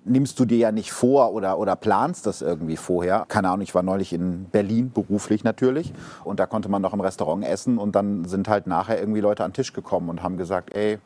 nimmst 0.06 0.38
du 0.38 0.44
dir 0.44 0.58
ja 0.58 0.72
nicht 0.72 0.92
vor 0.92 1.32
oder, 1.32 1.58
oder 1.58 1.76
planst 1.76 2.26
das 2.26 2.42
irgendwie 2.42 2.76
vorher. 2.76 3.26
Keine 3.28 3.48
Ahnung, 3.48 3.62
ich 3.62 3.74
war 3.74 3.82
neulich 3.82 4.12
in 4.12 4.44
Berlin, 4.44 4.90
beruflich 4.92 5.44
natürlich, 5.44 5.92
und 6.24 6.40
da 6.40 6.46
konnte 6.46 6.68
man 6.68 6.80
noch 6.80 6.94
im 6.94 7.00
Restaurant 7.00 7.44
essen 7.44 7.78
und 7.78 7.94
dann 7.94 8.24
sind 8.24 8.48
halt 8.48 8.66
nachher 8.66 8.98
irgendwie 8.98 9.20
Leute 9.20 9.44
an 9.44 9.50
den 9.50 9.54
Tisch 9.54 9.72
gekommen 9.72 10.08
und 10.08 10.22
haben 10.22 10.36
gesagt, 10.36 10.74
ey, 10.74 10.98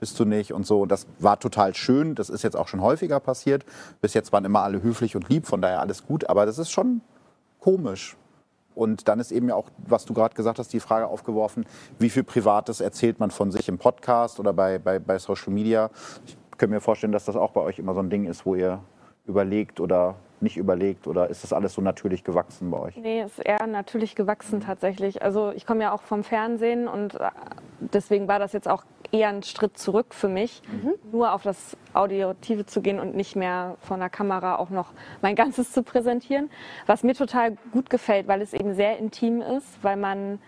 bist 0.00 0.18
du 0.18 0.24
nicht 0.24 0.52
und 0.52 0.66
so. 0.66 0.84
Das 0.84 1.06
war 1.20 1.38
total 1.38 1.76
schön. 1.76 2.16
Das 2.16 2.28
ist 2.28 2.42
jetzt 2.42 2.56
auch 2.56 2.66
schon 2.66 2.80
häufiger 2.80 3.20
passiert. 3.20 3.64
Bis 4.00 4.14
jetzt 4.14 4.32
waren 4.32 4.44
immer 4.44 4.62
alle 4.62 4.82
höflich 4.82 5.14
und 5.14 5.28
lieb, 5.28 5.46
von 5.46 5.62
daher 5.62 5.78
alles 5.80 6.04
gut. 6.04 6.28
Aber 6.28 6.44
das 6.44 6.58
ist 6.58 6.72
schon 6.72 7.02
komisch. 7.60 8.16
Und 8.74 9.06
dann 9.06 9.20
ist 9.20 9.30
eben 9.30 9.48
ja 9.48 9.54
auch, 9.54 9.68
was 9.86 10.04
du 10.04 10.12
gerade 10.12 10.34
gesagt 10.34 10.58
hast, 10.58 10.72
die 10.72 10.80
Frage 10.80 11.06
aufgeworfen, 11.06 11.66
wie 12.00 12.10
viel 12.10 12.24
Privates 12.24 12.80
erzählt 12.80 13.20
man 13.20 13.30
von 13.30 13.52
sich 13.52 13.68
im 13.68 13.78
Podcast 13.78 14.40
oder 14.40 14.52
bei, 14.52 14.80
bei, 14.80 14.98
bei 14.98 15.20
Social 15.20 15.52
Media. 15.52 15.88
Ich 16.26 16.36
könnte 16.58 16.74
mir 16.74 16.80
vorstellen, 16.80 17.12
dass 17.12 17.24
das 17.24 17.36
auch 17.36 17.50
bei 17.52 17.60
euch 17.60 17.78
immer 17.78 17.94
so 17.94 18.00
ein 18.00 18.10
Ding 18.10 18.24
ist, 18.26 18.46
wo 18.46 18.54
ihr 18.54 18.80
überlegt 19.26 19.80
oder 19.80 20.16
nicht 20.40 20.56
überlegt 20.56 21.06
oder 21.06 21.30
ist 21.30 21.44
das 21.44 21.52
alles 21.52 21.74
so 21.74 21.80
natürlich 21.80 22.24
gewachsen 22.24 22.70
bei 22.70 22.78
euch? 22.78 22.96
Nee, 22.96 23.22
ist 23.22 23.38
eher 23.38 23.66
natürlich 23.66 24.16
gewachsen 24.16 24.60
tatsächlich. 24.60 25.22
Also 25.22 25.52
ich 25.54 25.66
komme 25.66 25.82
ja 25.82 25.92
auch 25.92 26.02
vom 26.02 26.24
Fernsehen 26.24 26.88
und 26.88 27.14
äh, 27.14 27.30
deswegen 27.78 28.26
war 28.26 28.40
das 28.40 28.52
jetzt 28.52 28.68
auch 28.68 28.84
eher 29.12 29.28
ein 29.28 29.42
Schritt 29.42 29.78
zurück 29.78 30.14
für 30.14 30.28
mich, 30.28 30.62
mhm. 30.70 30.94
nur 31.12 31.32
auf 31.32 31.42
das 31.42 31.76
Audiotive 31.92 32.66
zu 32.66 32.80
gehen 32.80 32.98
und 32.98 33.14
nicht 33.14 33.36
mehr 33.36 33.76
von 33.80 34.00
der 34.00 34.10
Kamera 34.10 34.56
auch 34.56 34.70
noch 34.70 34.92
mein 35.20 35.36
Ganzes 35.36 35.70
zu 35.70 35.82
präsentieren. 35.82 36.50
Was 36.86 37.04
mir 37.04 37.14
total 37.14 37.56
gut 37.72 37.90
gefällt, 37.90 38.26
weil 38.26 38.42
es 38.42 38.52
eben 38.52 38.74
sehr 38.74 38.98
intim 38.98 39.42
ist, 39.42 39.82
weil 39.82 39.96
man 39.96 40.40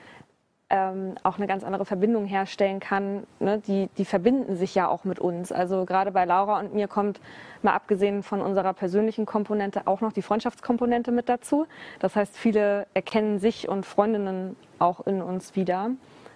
ähm, 0.75 1.15
auch 1.23 1.37
eine 1.37 1.47
ganz 1.47 1.63
andere 1.63 1.85
Verbindung 1.85 2.27
herstellen 2.27 2.81
kann. 2.81 3.29
Ne? 3.39 3.59
Die, 3.59 3.89
die 3.97 4.05
verbinden 4.05 4.57
sich 4.57 4.75
ja 4.75 4.89
auch 4.89 5.05
mit 5.05 5.21
uns. 5.21 5.53
Also 5.53 5.85
gerade 5.85 6.11
bei 6.11 6.25
Laura 6.25 6.59
und 6.59 6.75
mir 6.75 6.89
kommt 6.89 7.21
mal 7.63 7.75
abgesehen 7.75 8.25
von 8.25 8.41
unserer 8.41 8.73
persönlichen 8.73 9.25
Komponente 9.25 9.87
auch 9.87 10.01
noch 10.01 10.13
die 10.13 10.23
Freundschaftskomponente 10.23 11.13
mit 11.13 11.29
dazu. 11.29 11.67
Das 12.01 12.17
heißt, 12.17 12.37
viele 12.37 12.89
erkennen 12.93 13.39
sich 13.39 13.69
und 13.69 13.87
Freundinnen 13.87 14.57
auch 14.81 15.07
in 15.07 15.23
uns 15.23 15.55
wieder. 15.55 15.91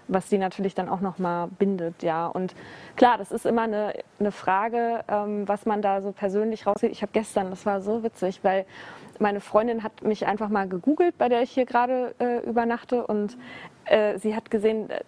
was 0.08 0.28
die 0.28 0.38
natürlich 0.38 0.74
dann 0.74 0.88
auch 0.88 1.00
nochmal 1.00 1.48
bindet, 1.58 2.02
ja. 2.02 2.26
Und 2.26 2.54
klar, 2.96 3.18
das 3.18 3.30
ist 3.30 3.44
immer 3.44 3.62
eine, 3.62 3.92
eine 4.18 4.32
Frage, 4.32 5.04
ähm, 5.06 5.46
was 5.46 5.66
man 5.66 5.82
da 5.82 6.00
so 6.00 6.12
persönlich 6.12 6.66
raussieht. 6.66 6.90
Ich 6.92 7.02
habe 7.02 7.12
gestern, 7.12 7.50
das 7.50 7.66
war 7.66 7.82
so 7.82 8.02
witzig, 8.02 8.40
weil 8.42 8.64
meine 9.18 9.40
Freundin 9.40 9.82
hat 9.82 10.02
mich 10.02 10.26
einfach 10.26 10.48
mal 10.48 10.68
gegoogelt, 10.68 11.18
bei 11.18 11.28
der 11.28 11.42
ich 11.42 11.50
hier 11.50 11.66
gerade 11.66 12.14
äh, 12.18 12.38
übernachte 12.48 13.06
und 13.06 13.36
äh, 13.88 14.18
sie 14.18 14.34
hat 14.34 14.50
gesehen, 14.50 14.90
äh, 14.90 15.00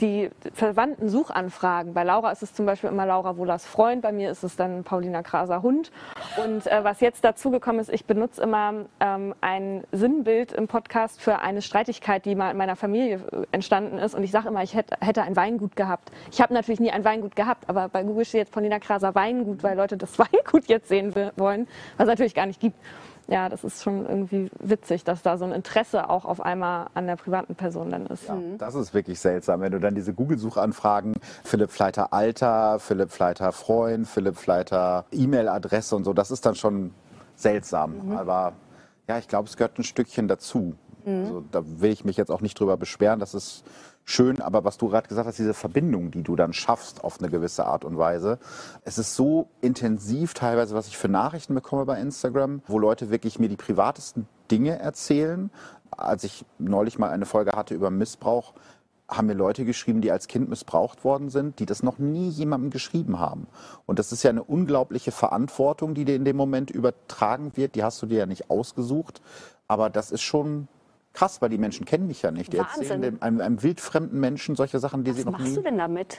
die 0.00 0.30
verwandten 0.54 1.08
Suchanfragen. 1.08 1.94
Bei 1.94 2.04
Laura 2.04 2.30
ist 2.30 2.42
es 2.42 2.54
zum 2.54 2.66
Beispiel 2.66 2.90
immer 2.90 3.06
Laura 3.06 3.36
Wohlers 3.36 3.66
Freund, 3.66 4.02
bei 4.02 4.12
mir 4.12 4.30
ist 4.30 4.42
es 4.42 4.56
dann 4.56 4.84
Paulina 4.84 5.22
Kraser 5.22 5.62
Hund. 5.62 5.90
Und 6.36 6.66
äh, 6.66 6.84
was 6.84 7.00
jetzt 7.00 7.24
dazugekommen 7.24 7.80
ist, 7.80 7.90
ich 7.90 8.04
benutze 8.04 8.42
immer 8.42 8.86
ähm, 9.00 9.34
ein 9.40 9.84
Sinnbild 9.92 10.52
im 10.52 10.68
Podcast 10.68 11.20
für 11.20 11.40
eine 11.40 11.62
Streitigkeit, 11.62 12.24
die 12.24 12.34
mal 12.34 12.50
in 12.50 12.56
meiner 12.56 12.76
Familie 12.76 13.20
äh, 13.32 13.46
entstanden 13.52 13.98
ist. 13.98 14.14
Und 14.14 14.22
ich 14.22 14.30
sage 14.30 14.48
immer, 14.48 14.62
ich 14.62 14.74
hätte, 14.74 14.96
hätte 15.00 15.22
ein 15.22 15.36
Weingut 15.36 15.76
gehabt. 15.76 16.10
Ich 16.30 16.40
habe 16.40 16.54
natürlich 16.54 16.80
nie 16.80 16.90
ein 16.90 17.04
Weingut 17.04 17.36
gehabt, 17.36 17.68
aber 17.68 17.88
bei 17.88 18.02
Google 18.02 18.24
steht 18.24 18.40
jetzt 18.40 18.52
Paulina 18.52 18.78
Kraser 18.78 19.14
Weingut, 19.14 19.62
weil 19.62 19.76
Leute 19.76 19.96
das 19.96 20.18
Weingut 20.18 20.66
jetzt 20.66 20.88
sehen 20.88 21.14
wollen, 21.36 21.66
was 21.96 22.04
es 22.04 22.08
natürlich 22.08 22.34
gar 22.34 22.46
nicht 22.46 22.60
gibt 22.60 22.76
ja, 23.28 23.50
das 23.50 23.62
ist 23.62 23.82
schon 23.82 24.06
irgendwie 24.06 24.50
witzig, 24.58 25.04
dass 25.04 25.22
da 25.22 25.36
so 25.36 25.44
ein 25.44 25.52
Interesse 25.52 26.08
auch 26.08 26.24
auf 26.24 26.40
einmal 26.40 26.86
an 26.94 27.06
der 27.06 27.16
privaten 27.16 27.54
Person 27.54 27.90
dann 27.90 28.06
ist. 28.06 28.26
Ja, 28.26 28.36
das 28.56 28.74
ist 28.74 28.94
wirklich 28.94 29.20
seltsam, 29.20 29.60
wenn 29.60 29.72
du 29.72 29.78
dann 29.78 29.94
diese 29.94 30.14
Google-Suchanfragen, 30.14 31.14
Philipp 31.44 31.70
Fleiter 31.70 32.12
Alter, 32.12 32.78
Philipp 32.78 33.10
Fleiter 33.10 33.52
Freund, 33.52 34.08
Philipp 34.08 34.36
Fleiter 34.36 35.04
E-Mail-Adresse 35.12 35.94
und 35.94 36.04
so, 36.04 36.14
das 36.14 36.30
ist 36.30 36.46
dann 36.46 36.54
schon 36.54 36.94
seltsam. 37.36 38.06
Mhm. 38.06 38.16
Aber 38.16 38.54
ja, 39.08 39.18
ich 39.18 39.28
glaube, 39.28 39.48
es 39.48 39.56
gehört 39.56 39.78
ein 39.78 39.84
Stückchen 39.84 40.26
dazu. 40.26 40.74
Mhm. 41.04 41.24
Also, 41.24 41.44
da 41.50 41.62
will 41.64 41.90
ich 41.90 42.04
mich 42.06 42.16
jetzt 42.16 42.30
auch 42.30 42.40
nicht 42.40 42.58
drüber 42.58 42.78
beschweren. 42.78 43.20
Das 43.20 43.34
ist 43.34 43.62
schön, 44.08 44.40
aber 44.40 44.64
was 44.64 44.78
du 44.78 44.88
gerade 44.88 45.06
gesagt 45.06 45.28
hast, 45.28 45.38
diese 45.38 45.54
Verbindung, 45.54 46.10
die 46.10 46.22
du 46.22 46.34
dann 46.34 46.52
schaffst 46.52 47.04
auf 47.04 47.20
eine 47.20 47.28
gewisse 47.28 47.66
Art 47.66 47.84
und 47.84 47.98
Weise. 47.98 48.38
Es 48.84 48.96
ist 48.96 49.14
so 49.14 49.48
intensiv 49.60 50.32
teilweise, 50.32 50.74
was 50.74 50.88
ich 50.88 50.96
für 50.96 51.08
Nachrichten 51.08 51.54
bekomme 51.54 51.84
bei 51.84 52.00
Instagram, 52.00 52.62
wo 52.66 52.78
Leute 52.78 53.10
wirklich 53.10 53.38
mir 53.38 53.48
die 53.48 53.56
privatesten 53.56 54.26
Dinge 54.50 54.78
erzählen. 54.78 55.50
Als 55.90 56.24
ich 56.24 56.46
neulich 56.58 56.98
mal 56.98 57.10
eine 57.10 57.26
Folge 57.26 57.52
hatte 57.52 57.74
über 57.74 57.90
Missbrauch, 57.90 58.54
haben 59.10 59.26
mir 59.26 59.34
Leute 59.34 59.64
geschrieben, 59.64 60.00
die 60.00 60.10
als 60.10 60.26
Kind 60.26 60.48
missbraucht 60.48 61.04
worden 61.04 61.28
sind, 61.28 61.58
die 61.58 61.66
das 61.66 61.82
noch 61.82 61.98
nie 61.98 62.28
jemandem 62.28 62.70
geschrieben 62.70 63.18
haben. 63.18 63.46
Und 63.84 63.98
das 63.98 64.12
ist 64.12 64.22
ja 64.22 64.30
eine 64.30 64.42
unglaubliche 64.42 65.12
Verantwortung, 65.12 65.94
die 65.94 66.04
dir 66.04 66.16
in 66.16 66.24
dem 66.24 66.36
Moment 66.36 66.70
übertragen 66.70 67.52
wird. 67.56 67.74
Die 67.74 67.84
hast 67.84 68.00
du 68.00 68.06
dir 68.06 68.18
ja 68.18 68.26
nicht 68.26 68.50
ausgesucht. 68.50 69.20
Aber 69.66 69.90
das 69.90 70.10
ist 70.10 70.22
schon 70.22 70.68
krass, 71.18 71.42
weil 71.42 71.48
die 71.48 71.58
Menschen 71.58 71.84
kennen 71.84 72.06
mich 72.06 72.22
ja 72.22 72.30
nicht. 72.30 72.52
Die 72.52 72.58
Wahnsinn. 72.58 72.82
erzählen 72.82 73.02
dem, 73.02 73.22
einem, 73.22 73.40
einem 73.40 73.62
wildfremden 73.62 74.20
Menschen 74.20 74.54
solche 74.54 74.78
Sachen, 74.78 75.02
die 75.02 75.10
Was 75.10 75.16
sie 75.18 75.24
noch 75.24 75.32
nie... 75.32 75.38
Was 75.38 75.44
machst 75.46 75.56
du 75.56 75.62
denn 75.62 75.78
damit? 75.78 76.18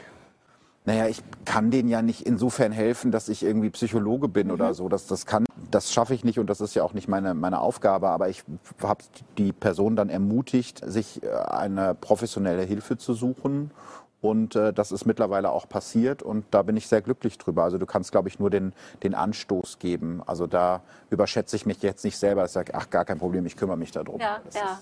Naja, 0.86 1.08
ich 1.08 1.22
kann 1.46 1.72
denen 1.72 1.88
ja 1.88 2.02
nicht 2.02 2.26
insofern 2.26 2.72
helfen, 2.72 3.12
dass 3.12 3.30
ich 3.30 3.44
irgendwie 3.44 3.70
Psychologe 3.70 4.28
bin 4.28 4.48
mhm. 4.48 4.54
oder 4.54 4.74
so. 4.74 4.90
Das, 4.90 5.08
das, 5.08 5.26
kann, 5.26 5.46
das 5.72 5.94
schaffe 5.94 6.14
ich 6.14 6.24
nicht 6.24 6.40
und 6.40 6.50
das 6.50 6.62
ist 6.62 6.74
ja 6.76 6.84
auch 6.84 6.94
nicht 6.94 7.08
meine, 7.08 7.34
meine 7.34 7.62
Aufgabe. 7.62 8.10
Aber 8.10 8.28
ich 8.28 8.44
habe 8.82 9.04
die 9.38 9.54
Person 9.54 9.96
dann 9.96 10.10
ermutigt, 10.10 10.82
sich 10.86 11.24
äh, 11.24 11.30
eine 11.30 11.96
professionelle 11.96 12.64
Hilfe 12.64 12.98
zu 12.98 13.14
suchen. 13.14 13.72
Und 14.22 14.56
äh, 14.56 14.74
das 14.74 14.92
ist 14.92 15.06
mittlerweile 15.06 15.50
auch 15.52 15.70
passiert 15.70 16.22
und 16.22 16.46
da 16.52 16.62
bin 16.62 16.76
ich 16.76 16.88
sehr 16.88 17.02
glücklich 17.02 17.38
drüber. 17.38 17.64
Also 17.64 17.78
du 17.78 17.86
kannst, 17.86 18.12
glaube 18.12 18.28
ich, 18.28 18.38
nur 18.38 18.50
den, 18.50 18.74
den 19.02 19.16
Anstoß 19.16 19.80
geben. 19.80 20.22
Also 20.26 20.46
da 20.46 20.82
überschätze 21.10 21.56
ich 21.56 21.66
mich 21.66 21.82
jetzt 21.82 22.04
nicht 22.04 22.18
selber. 22.18 22.44
Ich 22.44 22.52
sage, 22.52 22.74
ach, 22.76 22.90
gar 22.90 23.06
kein 23.06 23.18
Problem, 23.18 23.46
ich 23.46 23.56
kümmere 23.56 23.78
mich 23.78 23.92
darum. 23.92 24.20
Ja, 24.20 24.40
das 24.44 24.56
ja. 24.56 24.80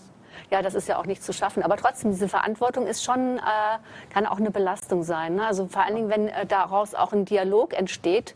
Ja, 0.52 0.62
das 0.62 0.76
ist 0.76 0.88
ja 0.88 0.98
auch 0.98 1.06
nicht 1.06 1.24
zu 1.24 1.34
schaffen. 1.34 1.64
Aber 1.64 1.78
trotzdem, 1.78 2.12
diese 2.12 2.28
Verantwortung 2.28 2.88
ist 2.88 3.04
schon, 3.04 3.38
äh, 3.38 3.42
kann 4.14 4.26
auch 4.26 4.38
eine 4.38 4.52
Belastung 4.52 5.04
sein. 5.04 5.36
Ne? 5.36 5.46
Also 5.46 5.68
vor 5.68 5.84
allen 5.84 5.96
Dingen, 5.96 6.10
wenn 6.10 6.28
äh, 6.28 6.46
daraus 6.46 6.96
auch 6.96 7.12
ein 7.12 7.26
Dialog 7.26 7.74
entsteht 7.74 8.36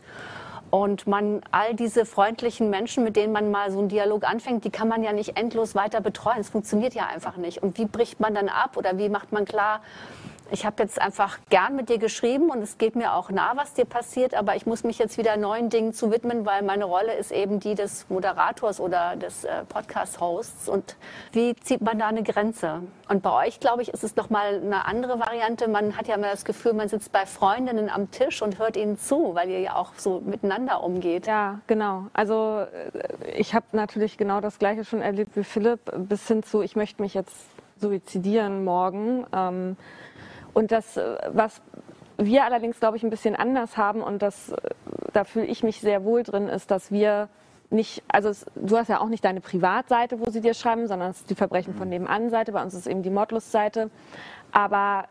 und 0.70 1.06
man 1.06 1.42
all 1.52 1.74
diese 1.74 2.04
freundlichen 2.04 2.70
Menschen, 2.70 3.04
mit 3.04 3.16
denen 3.16 3.32
man 3.32 3.50
mal 3.50 3.70
so 3.70 3.78
einen 3.78 3.88
Dialog 3.88 4.24
anfängt, 4.24 4.64
die 4.64 4.70
kann 4.70 4.88
man 4.88 5.02
ja 5.02 5.12
nicht 5.12 5.36
endlos 5.36 5.74
weiter 5.74 6.00
betreuen. 6.00 6.40
Es 6.40 6.50
funktioniert 6.50 6.94
ja 6.94 7.06
einfach 7.06 7.36
nicht. 7.36 7.62
Und 7.62 7.78
wie 7.78 7.86
bricht 7.86 8.20
man 8.20 8.34
dann 8.34 8.48
ab 8.48 8.76
oder 8.76 8.98
wie 8.98 9.08
macht 9.08 9.32
man 9.32 9.44
klar, 9.44 9.80
ich 10.52 10.66
habe 10.66 10.82
jetzt 10.82 11.00
einfach 11.00 11.38
gern 11.48 11.74
mit 11.76 11.88
dir 11.88 11.98
geschrieben 11.98 12.50
und 12.50 12.60
es 12.60 12.76
geht 12.76 12.94
mir 12.94 13.14
auch 13.14 13.30
nah, 13.30 13.52
was 13.56 13.72
dir 13.72 13.86
passiert, 13.86 14.34
aber 14.34 14.54
ich 14.54 14.66
muss 14.66 14.84
mich 14.84 14.98
jetzt 14.98 15.16
wieder 15.16 15.36
neuen 15.38 15.70
Dingen 15.70 15.94
zu 15.94 16.10
widmen, 16.10 16.44
weil 16.44 16.62
meine 16.62 16.84
Rolle 16.84 17.14
ist 17.14 17.32
eben 17.32 17.58
die 17.58 17.74
des 17.74 18.08
Moderators 18.10 18.78
oder 18.78 19.16
des 19.16 19.44
äh, 19.44 19.64
Podcast-Hosts. 19.68 20.68
Und 20.68 20.96
wie 21.32 21.56
zieht 21.56 21.80
man 21.80 21.98
da 21.98 22.08
eine 22.08 22.22
Grenze? 22.22 22.82
Und 23.08 23.22
bei 23.22 23.46
euch, 23.46 23.60
glaube 23.60 23.80
ich, 23.80 23.88
ist 23.88 24.04
es 24.04 24.14
nochmal 24.14 24.56
eine 24.56 24.84
andere 24.84 25.18
Variante. 25.18 25.68
Man 25.68 25.96
hat 25.96 26.06
ja 26.06 26.16
immer 26.16 26.30
das 26.30 26.44
Gefühl, 26.44 26.74
man 26.74 26.88
sitzt 26.88 27.12
bei 27.12 27.24
Freundinnen 27.24 27.88
am 27.88 28.10
Tisch 28.10 28.42
und 28.42 28.58
hört 28.58 28.76
ihnen 28.76 28.98
zu, 28.98 29.34
weil 29.34 29.48
ihr 29.48 29.60
ja 29.60 29.76
auch 29.76 29.92
so 29.96 30.20
miteinander 30.20 30.82
umgeht. 30.84 31.26
Ja, 31.26 31.60
genau. 31.66 32.06
Also 32.12 32.60
äh, 32.60 33.32
ich 33.34 33.54
habe 33.54 33.66
natürlich 33.72 34.18
genau 34.18 34.42
das 34.42 34.58
Gleiche 34.58 34.84
schon 34.84 35.00
erlebt 35.00 35.34
wie 35.34 35.44
Philipp, 35.44 35.80
bis 35.96 36.28
hin 36.28 36.42
zu, 36.42 36.60
ich 36.60 36.76
möchte 36.76 37.00
mich 37.00 37.14
jetzt 37.14 37.46
suizidieren 37.80 38.64
morgen. 38.64 39.26
Ähm, 39.32 39.76
und 40.54 40.72
das, 40.72 40.96
äh, 40.96 41.16
was 41.32 41.60
wir 42.18 42.44
allerdings, 42.44 42.78
glaube 42.78 42.96
ich, 42.96 43.02
ein 43.02 43.10
bisschen 43.10 43.34
anders 43.36 43.76
haben 43.76 44.02
und 44.02 44.22
das, 44.22 44.50
äh, 44.50 44.56
da 45.12 45.24
fühle 45.24 45.46
ich 45.46 45.62
mich 45.62 45.80
sehr 45.80 46.04
wohl 46.04 46.22
drin, 46.22 46.48
ist, 46.48 46.70
dass 46.70 46.90
wir 46.90 47.28
nicht, 47.70 48.02
also 48.08 48.28
es, 48.28 48.46
du 48.54 48.76
hast 48.76 48.88
ja 48.88 49.00
auch 49.00 49.08
nicht 49.08 49.24
deine 49.24 49.40
Privatseite, 49.40 50.20
wo 50.20 50.30
sie 50.30 50.40
dir 50.40 50.54
schreiben, 50.54 50.86
sondern 50.86 51.10
es 51.10 51.20
ist 51.20 51.30
die 51.30 51.34
Verbrechen 51.34 51.74
von 51.74 51.88
nebenan 51.88 52.28
Seite. 52.30 52.52
Bei 52.52 52.62
uns 52.62 52.74
ist 52.74 52.86
eben 52.86 53.02
die 53.02 53.10
Mordlust-Seite. 53.10 53.90
Aber 54.52 55.06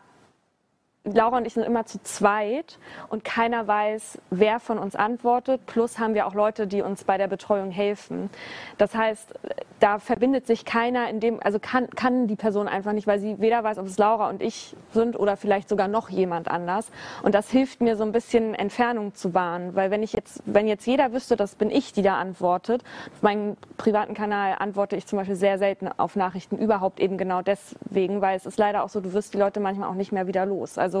Laura 1.04 1.38
und 1.38 1.46
ich 1.48 1.54
sind 1.54 1.64
immer 1.64 1.84
zu 1.84 2.00
zweit 2.04 2.78
und 3.08 3.24
keiner 3.24 3.66
weiß, 3.66 4.18
wer 4.30 4.60
von 4.60 4.78
uns 4.78 4.94
antwortet. 4.94 5.66
Plus 5.66 5.98
haben 5.98 6.14
wir 6.14 6.28
auch 6.28 6.34
Leute, 6.34 6.68
die 6.68 6.80
uns 6.80 7.02
bei 7.02 7.18
der 7.18 7.26
Betreuung 7.26 7.72
helfen. 7.72 8.30
Das 8.78 8.94
heißt, 8.94 9.34
da 9.80 9.98
verbindet 9.98 10.46
sich 10.46 10.64
keiner 10.64 11.10
in 11.10 11.18
dem, 11.18 11.42
also 11.42 11.58
kann, 11.58 11.90
kann 11.90 12.28
die 12.28 12.36
Person 12.36 12.68
einfach 12.68 12.92
nicht, 12.92 13.08
weil 13.08 13.18
sie 13.18 13.40
weder 13.40 13.64
weiß, 13.64 13.78
ob 13.78 13.86
es 13.86 13.98
Laura 13.98 14.28
und 14.28 14.40
ich 14.40 14.76
sind 14.92 15.18
oder 15.18 15.36
vielleicht 15.36 15.68
sogar 15.68 15.88
noch 15.88 16.08
jemand 16.08 16.48
anders. 16.48 16.92
Und 17.24 17.34
das 17.34 17.50
hilft 17.50 17.80
mir 17.80 17.96
so 17.96 18.04
ein 18.04 18.12
bisschen 18.12 18.54
Entfernung 18.54 19.12
zu 19.12 19.34
wahren, 19.34 19.74
weil 19.74 19.90
wenn 19.90 20.04
ich 20.04 20.12
jetzt, 20.12 20.40
wenn 20.46 20.68
jetzt 20.68 20.86
jeder 20.86 21.12
wüsste, 21.12 21.34
das 21.34 21.56
bin 21.56 21.70
ich, 21.70 21.92
die 21.92 22.02
da 22.02 22.18
antwortet, 22.18 22.84
auf 23.12 23.22
meinem 23.22 23.56
privaten 23.76 24.14
Kanal 24.14 24.54
antworte 24.60 24.94
ich 24.94 25.06
zum 25.06 25.18
Beispiel 25.18 25.34
sehr 25.34 25.58
selten 25.58 25.88
auf 25.96 26.14
Nachrichten 26.14 26.58
überhaupt 26.58 27.00
eben 27.00 27.18
genau 27.18 27.42
deswegen, 27.42 28.20
weil 28.20 28.36
es 28.36 28.46
ist 28.46 28.58
leider 28.60 28.84
auch 28.84 28.88
so, 28.88 29.00
du 29.00 29.12
wirst 29.12 29.34
die 29.34 29.38
Leute 29.38 29.58
manchmal 29.58 29.88
auch 29.88 29.94
nicht 29.94 30.12
mehr 30.12 30.28
wieder 30.28 30.46
los. 30.46 30.78
Also 30.78 30.91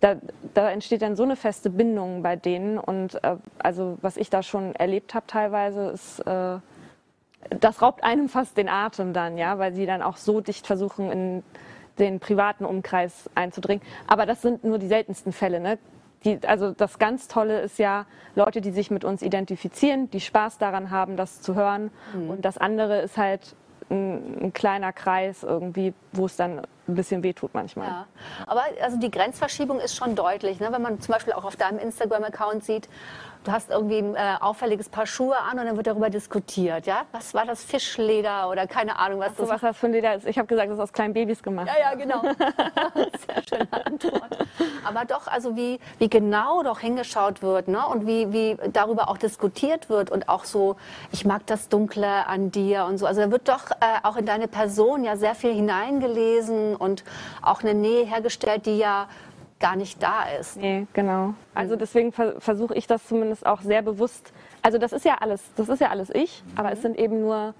da, 0.00 0.16
da, 0.54 0.70
entsteht 0.70 1.02
dann 1.02 1.14
so 1.14 1.22
eine 1.22 1.36
feste 1.36 1.70
Bindung 1.70 2.22
bei 2.22 2.36
denen. 2.36 2.78
Und 2.78 3.22
äh, 3.22 3.36
also 3.58 3.98
was 4.02 4.16
ich 4.16 4.30
da 4.30 4.42
schon 4.42 4.74
erlebt 4.74 5.14
habe 5.14 5.26
teilweise, 5.26 5.90
ist, 5.90 6.18
äh, 6.20 6.58
das 7.60 7.82
raubt 7.82 8.04
einem 8.04 8.28
fast 8.28 8.56
den 8.56 8.68
Atem 8.68 9.12
dann, 9.12 9.38
ja, 9.38 9.58
weil 9.58 9.72
sie 9.74 9.86
dann 9.86 10.02
auch 10.02 10.16
so 10.16 10.40
dicht 10.40 10.66
versuchen, 10.66 11.10
in 11.10 11.42
den 11.98 12.20
privaten 12.20 12.64
Umkreis 12.64 13.30
einzudringen. 13.34 13.82
Aber 14.06 14.26
das 14.26 14.42
sind 14.42 14.64
nur 14.64 14.78
die 14.78 14.88
seltensten 14.88 15.32
Fälle. 15.32 15.60
Ne? 15.60 15.78
Die, 16.24 16.38
also 16.46 16.72
das 16.72 16.98
ganz 16.98 17.28
Tolle 17.28 17.60
ist 17.60 17.78
ja 17.78 18.06
Leute, 18.34 18.60
die 18.60 18.70
sich 18.70 18.90
mit 18.90 19.04
uns 19.04 19.22
identifizieren, 19.22 20.10
die 20.10 20.20
Spaß 20.20 20.58
daran 20.58 20.90
haben, 20.90 21.16
das 21.16 21.42
zu 21.42 21.54
hören. 21.54 21.90
Mhm. 22.14 22.30
Und 22.30 22.44
das 22.44 22.58
andere 22.58 23.00
ist 23.00 23.16
halt 23.16 23.54
ein, 23.92 24.44
ein, 24.44 24.52
kleiner 24.52 24.92
Kreis 24.92 25.42
irgendwie, 25.42 25.94
wo 26.12 26.26
es 26.26 26.36
dann 26.36 26.60
ein 26.88 26.94
bisschen 26.94 27.22
wehtut 27.22 27.54
manchmal. 27.54 27.88
Ja. 27.88 28.06
Aber 28.46 28.62
also 28.82 28.98
die 28.98 29.10
Grenzverschiebung 29.10 29.78
ist 29.78 29.94
schon 29.96 30.14
deutlich. 30.16 30.58
Ne? 30.58 30.68
Wenn 30.72 30.82
man 30.82 31.00
zum 31.00 31.12
Beispiel 31.12 31.32
auch 31.34 31.44
auf 31.44 31.56
deinem 31.56 31.78
Instagram-Account 31.78 32.64
sieht, 32.64 32.88
du 33.44 33.52
hast 33.52 33.70
irgendwie 33.70 33.98
ein 33.98 34.14
äh, 34.14 34.36
auffälliges 34.40 34.88
Paar 34.88 35.06
Schuhe 35.06 35.36
an 35.38 35.58
und 35.58 35.66
dann 35.66 35.76
wird 35.76 35.86
darüber 35.86 36.10
diskutiert. 36.10 36.86
Ja? 36.86 37.02
Was 37.12 37.34
war 37.34 37.44
das? 37.44 37.64
Fischleder 37.64 38.48
oder 38.48 38.66
keine 38.66 38.98
Ahnung, 38.98 39.20
was 39.20 39.36
so, 39.36 39.48
was 39.48 39.60
das 39.60 39.76
für 39.76 39.86
ein 39.86 39.92
Leder 39.92 40.14
ist. 40.14 40.26
Ich 40.26 40.38
habe 40.38 40.46
gesagt, 40.48 40.68
das 40.68 40.76
ist 40.76 40.82
aus 40.82 40.92
kleinen 40.92 41.14
Babys 41.14 41.42
gemacht. 41.42 41.68
Ja, 41.68 41.90
ja, 41.90 41.94
genau. 41.94 42.22
Sehr 43.26 43.42
schöne 43.48 43.86
Antwort. 43.86 44.38
Aber 44.84 45.04
doch, 45.04 45.26
also 45.26 45.56
wie, 45.56 45.80
wie 45.98 46.08
genau 46.08 46.62
doch 46.62 46.80
hingeschaut 46.80 47.42
wird 47.42 47.68
ne? 47.68 47.86
und 47.86 48.06
wie, 48.06 48.32
wie 48.32 48.56
darüber 48.72 49.08
auch 49.08 49.18
diskutiert 49.18 49.88
wird 49.88 50.10
und 50.10 50.28
auch 50.28 50.44
so, 50.44 50.76
ich 51.12 51.24
mag 51.24 51.46
das 51.46 51.68
Dunkle 51.68 52.26
an 52.26 52.50
dir 52.50 52.84
und 52.84 52.98
so. 52.98 53.06
Also 53.06 53.20
da 53.20 53.30
wird 53.30 53.48
doch 53.48 53.70
äh, 53.70 53.74
auch 54.02 54.16
in 54.16 54.26
deine 54.26 54.48
Person 54.48 55.04
ja 55.04 55.16
sehr 55.16 55.34
viel 55.34 55.54
hineingelesen 55.54 56.76
und 56.76 57.04
auch 57.40 57.62
eine 57.62 57.74
Nähe 57.74 58.04
hergestellt, 58.04 58.66
die 58.66 58.78
ja 58.78 59.08
gar 59.62 59.76
nicht 59.76 60.02
da 60.02 60.24
ist. 60.38 60.58
Nee, 60.58 60.86
genau. 60.92 61.32
Also 61.54 61.76
deswegen 61.76 62.12
versuche 62.12 62.74
ich 62.74 62.86
das 62.86 63.06
zumindest 63.06 63.46
auch 63.46 63.62
sehr 63.62 63.80
bewusst. 63.80 64.32
Also 64.60 64.76
das 64.76 64.92
ist 64.92 65.06
ja 65.06 65.18
alles, 65.20 65.42
das 65.56 65.70
ist 65.70 65.80
ja 65.80 65.88
alles 65.88 66.10
ich, 66.10 66.42
mhm. 66.44 66.58
aber 66.58 66.72
es 66.72 66.82
sind 66.82 66.98
eben 66.98 67.20
nur 67.20 67.54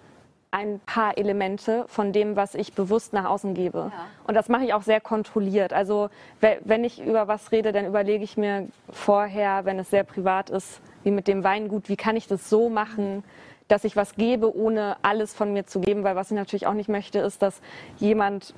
ein 0.50 0.80
paar 0.84 1.16
Elemente 1.16 1.86
von 1.88 2.12
dem, 2.12 2.36
was 2.36 2.54
ich 2.54 2.74
bewusst 2.74 3.14
nach 3.14 3.24
außen 3.24 3.54
gebe. 3.54 3.90
Ja. 3.90 4.06
Und 4.26 4.34
das 4.34 4.50
mache 4.50 4.64
ich 4.64 4.74
auch 4.74 4.82
sehr 4.82 5.00
kontrolliert. 5.00 5.72
Also 5.72 6.10
wenn 6.40 6.84
ich 6.84 7.02
über 7.02 7.26
was 7.26 7.52
rede, 7.52 7.72
dann 7.72 7.86
überlege 7.86 8.22
ich 8.22 8.36
mir 8.36 8.68
vorher, 8.90 9.64
wenn 9.64 9.78
es 9.78 9.88
sehr 9.88 10.04
privat 10.04 10.50
ist, 10.50 10.82
wie 11.04 11.10
mit 11.10 11.26
dem 11.26 11.42
Weingut, 11.42 11.88
wie 11.88 11.96
kann 11.96 12.16
ich 12.16 12.28
das 12.28 12.50
so 12.50 12.68
machen, 12.68 13.24
dass 13.68 13.84
ich 13.84 13.96
was 13.96 14.14
gebe, 14.14 14.54
ohne 14.54 14.96
alles 15.00 15.32
von 15.32 15.54
mir 15.54 15.64
zu 15.64 15.80
geben. 15.80 16.04
Weil 16.04 16.16
was 16.16 16.30
ich 16.30 16.36
natürlich 16.36 16.66
auch 16.66 16.74
nicht 16.74 16.90
möchte, 16.90 17.20
ist, 17.20 17.40
dass 17.40 17.62
jemand 17.96 18.52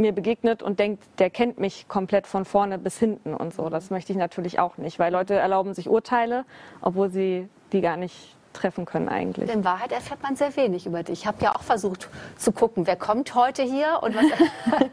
mir 0.00 0.12
begegnet 0.12 0.62
und 0.62 0.80
denkt, 0.80 1.04
der 1.18 1.30
kennt 1.30 1.58
mich 1.58 1.86
komplett 1.88 2.26
von 2.26 2.44
vorne 2.44 2.78
bis 2.78 2.98
hinten 2.98 3.34
und 3.34 3.54
so. 3.54 3.68
Das 3.68 3.90
möchte 3.90 4.12
ich 4.12 4.18
natürlich 4.18 4.58
auch 4.58 4.76
nicht, 4.78 4.98
weil 4.98 5.12
Leute 5.12 5.34
erlauben 5.34 5.74
sich 5.74 5.88
Urteile, 5.88 6.44
obwohl 6.80 7.10
sie 7.10 7.48
die 7.72 7.80
gar 7.80 7.96
nicht 7.96 8.36
treffen 8.52 8.84
können 8.84 9.08
eigentlich. 9.08 9.48
In 9.52 9.64
Wahrheit 9.64 9.92
erfährt 9.92 10.22
man 10.22 10.34
sehr 10.36 10.54
wenig 10.56 10.86
über 10.86 11.02
dich. 11.02 11.20
Ich 11.20 11.26
habe 11.26 11.38
ja 11.42 11.54
auch 11.54 11.62
versucht 11.62 12.08
zu 12.36 12.52
gucken, 12.52 12.86
wer 12.86 12.96
kommt 12.96 13.34
heute 13.34 13.62
hier 13.62 14.00
und 14.02 14.16
was 14.16 14.24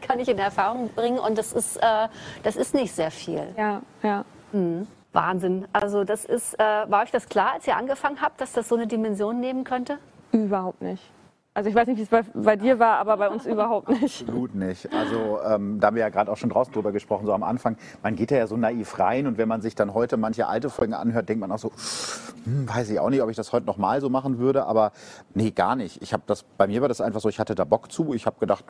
kann 0.00 0.20
ich 0.20 0.28
in 0.28 0.38
Erfahrung 0.38 0.90
bringen. 0.90 1.18
Und 1.18 1.38
das 1.38 1.52
ist, 1.52 1.76
äh, 1.78 2.08
das 2.42 2.56
ist 2.56 2.74
nicht 2.74 2.94
sehr 2.94 3.10
viel. 3.10 3.42
Ja, 3.56 3.82
ja. 4.02 4.24
Mhm. 4.52 4.86
Wahnsinn. 5.12 5.66
Also 5.72 6.04
das 6.04 6.24
ist, 6.24 6.54
äh, 6.60 6.62
war 6.62 7.02
euch 7.02 7.10
das 7.10 7.28
klar, 7.28 7.54
als 7.54 7.66
ihr 7.66 7.76
angefangen 7.76 8.20
habt, 8.20 8.40
dass 8.40 8.52
das 8.52 8.68
so 8.68 8.76
eine 8.76 8.86
Dimension 8.86 9.40
nehmen 9.40 9.64
könnte? 9.64 9.98
Überhaupt 10.32 10.82
nicht. 10.82 11.02
Also 11.58 11.70
ich 11.70 11.74
weiß 11.74 11.88
nicht, 11.88 11.98
wie 11.98 12.02
es 12.02 12.08
bei, 12.08 12.22
bei, 12.34 12.54
dir 12.54 12.78
war, 12.78 12.98
aber 12.98 13.16
bei 13.16 13.28
uns 13.28 13.44
überhaupt 13.44 13.88
nicht. 13.88 14.20
Absolut 14.22 14.54
nicht. 14.54 14.94
Also 14.94 15.40
ähm, 15.44 15.80
da 15.80 15.88
haben 15.88 15.96
wir 15.96 16.02
ja 16.02 16.08
gerade 16.08 16.30
auch 16.30 16.36
schon 16.36 16.50
draußen 16.50 16.72
drüber 16.72 16.92
gesprochen, 16.92 17.26
so 17.26 17.32
am 17.32 17.42
Anfang. 17.42 17.76
Man 18.00 18.14
geht 18.14 18.30
ja 18.30 18.46
so 18.46 18.56
naiv 18.56 18.96
rein 19.00 19.26
und 19.26 19.38
wenn 19.38 19.48
man 19.48 19.60
sich 19.60 19.74
dann 19.74 19.92
heute 19.92 20.16
manche 20.18 20.46
alte 20.46 20.70
Folgen 20.70 20.94
anhört, 20.94 21.28
denkt 21.28 21.40
man 21.40 21.50
auch 21.50 21.58
so, 21.58 21.72
hm, 22.44 22.68
weiß 22.68 22.90
ich 22.90 23.00
auch 23.00 23.10
nicht, 23.10 23.22
ob 23.22 23.28
ich 23.30 23.36
das 23.36 23.52
heute 23.52 23.66
noch 23.66 23.76
mal 23.76 24.00
so 24.00 24.08
machen 24.08 24.38
würde, 24.38 24.66
aber 24.66 24.92
nee, 25.34 25.50
gar 25.50 25.74
nicht. 25.74 26.00
Ich 26.00 26.12
habe 26.12 26.22
das, 26.28 26.44
bei 26.44 26.68
mir 26.68 26.80
war 26.80 26.86
das 26.86 27.00
einfach 27.00 27.20
so, 27.20 27.28
ich 27.28 27.40
hatte 27.40 27.56
da 27.56 27.64
Bock 27.64 27.90
zu. 27.90 28.14
Ich 28.14 28.24
habe 28.26 28.38
gedacht, 28.38 28.64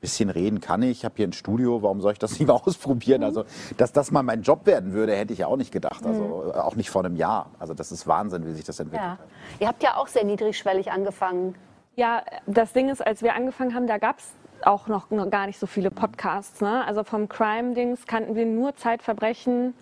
bisschen 0.00 0.30
reden 0.30 0.62
kann 0.62 0.80
ich. 0.82 0.92
Ich 0.92 1.04
habe 1.04 1.16
hier 1.18 1.26
ein 1.28 1.34
Studio, 1.34 1.82
warum 1.82 2.00
soll 2.00 2.12
ich 2.12 2.18
das 2.18 2.30
nicht 2.38 2.48
mal 2.48 2.54
ausprobieren? 2.54 3.24
Also, 3.24 3.44
dass 3.76 3.92
das 3.92 4.10
mal 4.10 4.22
mein 4.22 4.40
Job 4.40 4.64
werden 4.64 4.94
würde, 4.94 5.14
hätte 5.14 5.34
ich 5.34 5.40
ja 5.40 5.48
auch 5.48 5.58
nicht 5.58 5.70
gedacht. 5.70 6.06
Also, 6.06 6.44
Mhm. 6.46 6.60
auch 6.60 6.76
nicht 6.76 6.88
vor 6.88 7.04
einem 7.04 7.16
Jahr. 7.16 7.50
Also, 7.58 7.74
das 7.74 7.92
ist 7.92 8.06
Wahnsinn, 8.06 8.46
wie 8.46 8.52
sich 8.54 8.64
das 8.64 8.80
entwickelt 8.80 9.04
Ja. 9.04 9.10
hat. 9.18 9.18
Ihr 9.60 9.68
habt 9.68 9.82
ja 9.82 9.96
auch 9.98 10.06
sehr 10.06 10.24
niedrigschwellig 10.24 10.90
angefangen. 10.90 11.56
Ja, 11.98 12.22
das 12.46 12.74
Ding 12.74 12.90
ist, 12.90 13.04
als 13.04 13.22
wir 13.22 13.34
angefangen 13.34 13.74
haben, 13.74 13.86
da 13.86 13.96
gab 13.96 14.18
es 14.18 14.34
auch 14.60 14.86
noch, 14.86 15.08
gar 15.30 15.46
nicht 15.46 15.58
so 15.58 15.66
viele 15.66 15.90
Podcasts. 15.90 16.60
Ne? 16.60 16.84
Also 16.84 17.04
vom 17.04 17.26
Crime-Dings 17.26 18.06
kannten 18.06 18.34
wir 18.34 18.44
nur 18.44 18.76
Zeitverbrechen 18.76 19.72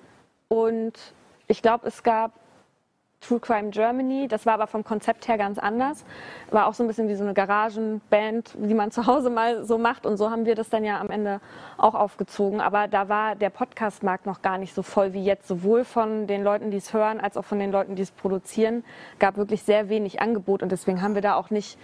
und 0.46 0.92
ich 1.48 1.60
glaube, 1.60 1.88
es 1.88 2.04
gab 2.04 2.30
True 3.20 3.40
Crime 3.40 3.70
Germany. 3.70 4.28
Das 4.28 4.44
war 4.44 4.54
aber 4.54 4.66
vom 4.66 4.84
Konzept 4.84 5.28
her 5.28 5.38
ganz 5.38 5.58
anders. 5.58 6.04
War 6.50 6.66
auch 6.66 6.74
so 6.74 6.84
ein 6.84 6.86
bisschen 6.86 7.08
wie 7.08 7.14
so 7.14 7.24
eine 7.24 7.32
Garagenband, 7.32 8.54
die 8.58 8.74
man 8.74 8.90
zu 8.90 9.06
Hause 9.06 9.30
mal 9.30 9.64
so 9.64 9.78
macht. 9.78 10.04
Und 10.04 10.16
so 10.16 10.30
haben 10.30 10.44
wir 10.44 10.54
das 10.54 10.68
dann 10.68 10.84
ja 10.84 11.00
am 11.00 11.10
Ende 11.10 11.40
auch 11.78 11.94
aufgezogen. 11.94 12.60
Aber 12.60 12.86
da 12.86 13.08
war 13.08 13.34
der 13.34 13.50
Podcast-Markt 13.50 14.26
noch 14.26 14.42
gar 14.42 14.58
nicht 14.58 14.74
so 14.74 14.82
voll 14.82 15.14
wie 15.14 15.24
jetzt. 15.24 15.48
Sowohl 15.48 15.84
von 15.84 16.26
den 16.26 16.44
Leuten, 16.44 16.70
die 16.70 16.76
es 16.76 16.92
hören, 16.92 17.18
als 17.18 17.36
auch 17.36 17.44
von 17.44 17.58
den 17.58 17.72
Leuten, 17.72 17.96
die 17.96 18.02
es 18.02 18.10
produzieren. 18.10 18.84
Gab 19.18 19.36
wirklich 19.36 19.62
sehr 19.62 19.88
wenig 19.88 20.20
Angebot. 20.20 20.62
Und 20.62 20.70
deswegen 20.70 21.00
haben 21.00 21.14
wir 21.14 21.22
da 21.22 21.34
auch 21.34 21.48
nicht 21.48 21.78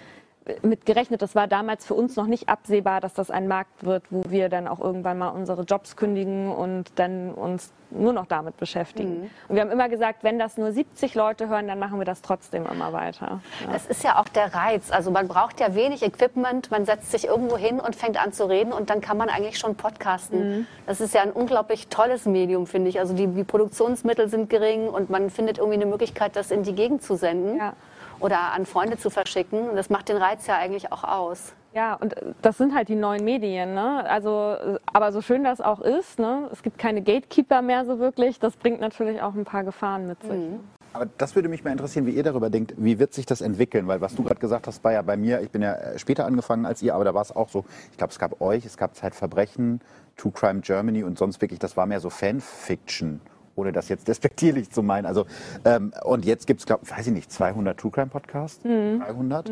mit 0.63 0.87
gerechnet. 0.87 1.23
Das 1.23 1.35
war 1.35 1.47
damals 1.47 1.87
für 1.87 1.95
uns 1.95 2.17
noch 2.17 2.27
nicht 2.27 2.49
absehbar, 2.49 3.01
dass 3.01 3.15
das 3.15 3.31
ein 3.31 3.49
Markt 3.49 3.85
wird, 3.85 4.05
wo 4.11 4.23
wir 4.29 4.49
dann 4.49 4.69
auch 4.69 4.81
irgendwann 4.81 5.19
mal 5.19 5.29
unsere 5.29 5.63
Jobs 5.63 5.97
kündigen 5.97 6.51
und 6.51 6.93
dann 6.97 7.33
uns 7.33 7.73
nur 7.91 8.13
noch 8.13 8.27
damit 8.27 8.57
beschäftigen. 8.57 9.31
Und 9.49 9.55
wir 9.55 9.63
haben 9.63 9.71
immer 9.71 9.89
gesagt, 9.89 10.23
wenn 10.23 10.39
das 10.39 10.57
nur 10.57 10.71
70 10.71 11.15
Leute 11.15 11.49
hören, 11.49 11.67
dann 11.67 11.79
machen 11.79 11.99
wir 11.99 12.05
das 12.05 12.23
trotzdem 12.23 12.65
immer 12.67 12.93
weiter. 12.93 13.41
Ja. 13.65 13.73
Das 13.73 13.87
ist 13.87 14.05
ja 14.05 14.21
auch 14.21 14.29
der 14.29 14.55
Reiz. 14.55 14.91
Also 14.93 15.11
man 15.11 15.29
braucht 15.29 15.61
ja 15.61 15.75
wenig 15.75 16.03
Equipment, 16.03 16.71
man 16.71 16.85
setzt 16.85 17.11
sich 17.11 17.27
irgendwo 17.27 17.57
hin 17.57 17.81
und 17.81 17.97
fängt 17.97 18.23
an 18.23 18.33
zu 18.33 18.49
reden 18.49 18.73
und 18.73 18.91
dann 18.91 19.01
kann 19.01 19.17
man 19.17 19.29
eigentlich 19.29 19.59
schon 19.59 19.75
podcasten. 19.75 20.67
Das 20.87 21.01
ist 21.01 21.15
ja 21.15 21.23
ein 21.23 21.33
unglaublich 21.33 21.89
tolles 21.89 22.27
Medium, 22.27 22.67
finde 22.67 22.91
ich. 22.91 23.01
Also 23.01 23.15
die, 23.15 23.27
die 23.27 23.45
Produktionsmittel 23.45 24.29
sind 24.29 24.51
gering 24.51 24.89
und 24.89 25.11
man 25.11 25.31
findet 25.31 25.59
irgendwie 25.59 25.77
eine 25.77 25.87
Möglichkeit, 25.87 26.37
das 26.37 26.51
in 26.51 26.63
die 26.63 26.75
Gegend 26.75 27.03
zu 27.03 27.17
senden 27.17 27.57
Ja. 27.57 27.75
Oder 28.21 28.53
an 28.53 28.67
Freunde 28.67 28.99
zu 28.99 29.11
verschicken. 29.11 29.77
Das 29.77 29.91
macht 29.91 30.09
den 30.09 30.17
Reiz 30.17 30.47
ja 30.47 30.57
eigentlich 30.57 30.93
auch 30.93 31.05
aus. 31.05 31.55
Ja, 31.73 31.95
und 31.95 32.17
äh, 32.17 32.33
das 32.43 32.59
sind 32.59 32.75
halt 32.75 32.89
die 32.89 32.97
neuen 32.97 33.25
Medien. 33.25 33.75
Ne? 33.75 34.05
Also, 34.09 34.55
äh, 34.55 34.79
aber 34.87 35.13
so 35.13 35.21
schön 35.21 35.45
das 35.45 35.61
auch 35.61 35.81
ist, 35.81 36.19
ne? 36.19 36.49
es 36.53 36.63
gibt 36.63 36.79
keine 36.79 37.03
Gatekeeper 37.03 37.63
mehr 37.63 37.85
so 37.85 37.99
wirklich. 37.99 38.39
Das 38.39 38.57
bringt 38.57 38.81
natürlich 38.81 39.23
auch 39.23 39.35
ein 39.35 39.45
paar 39.45 39.65
Gefahren 39.65 40.07
mit 40.07 40.23
sich. 40.23 40.51
Aber 40.93 41.07
das 41.19 41.37
würde 41.37 41.49
mich 41.49 41.63
mal 41.63 41.71
interessieren, 41.71 42.07
wie 42.07 42.11
ihr 42.11 42.25
darüber 42.25 42.51
denkt. 42.51 42.75
Wie 42.77 42.99
wird 42.99 43.15
sich 43.15 43.25
das 43.25 43.41
entwickeln? 43.41 43.87
Weil 43.87 44.01
was 44.01 44.17
du 44.17 44.25
gerade 44.25 44.41
gesagt 44.41 44.67
hast, 44.67 44.83
war 44.83 44.93
ja 44.93 45.03
bei 45.03 45.17
mir, 45.17 45.41
ich 45.41 45.51
bin 45.51 45.63
ja 45.63 45.75
äh, 45.75 45.99
später 45.99 46.27
angefangen 46.27 46.67
als 46.67 46.83
ihr, 46.83 46.95
aber 46.95 47.05
da 47.05 47.15
war 47.15 47.23
es 47.23 47.35
auch 47.35 47.49
so. 47.49 47.65
Ich 47.93 47.99
glaube, 47.99 48.11
es 48.11 48.19
gab 48.19 48.41
euch, 48.41 48.65
es 48.65 48.77
gab 48.77 48.97
Zeitverbrechen, 48.97 49.81
True 50.17 50.33
Crime 50.33 50.61
Germany 50.61 51.05
und 51.05 51.17
sonst 51.17 51.41
wirklich, 51.41 51.61
das 51.61 51.77
war 51.77 51.87
mehr 51.87 52.01
so 52.01 52.11
Fanfiction. 52.11 53.21
Ohne 53.57 53.73
das 53.73 53.89
jetzt 53.89 54.09
despektierlich 54.09 54.71
zu 54.71 54.83
meinen. 54.83 55.07
Also, 55.07 55.27
ähm, 55.65 55.93
und 56.05 56.25
jetzt 56.25 56.47
gibt 56.47 56.61
es, 56.61 56.67
glaube 56.67 56.89
weiß 56.91 57.07
ich 57.09 57.13
nicht, 57.13 57.33
200 57.33 57.79
True 57.79 57.91
Crime 57.91 58.09
Podcasts? 58.09 58.63
300? 58.63 59.51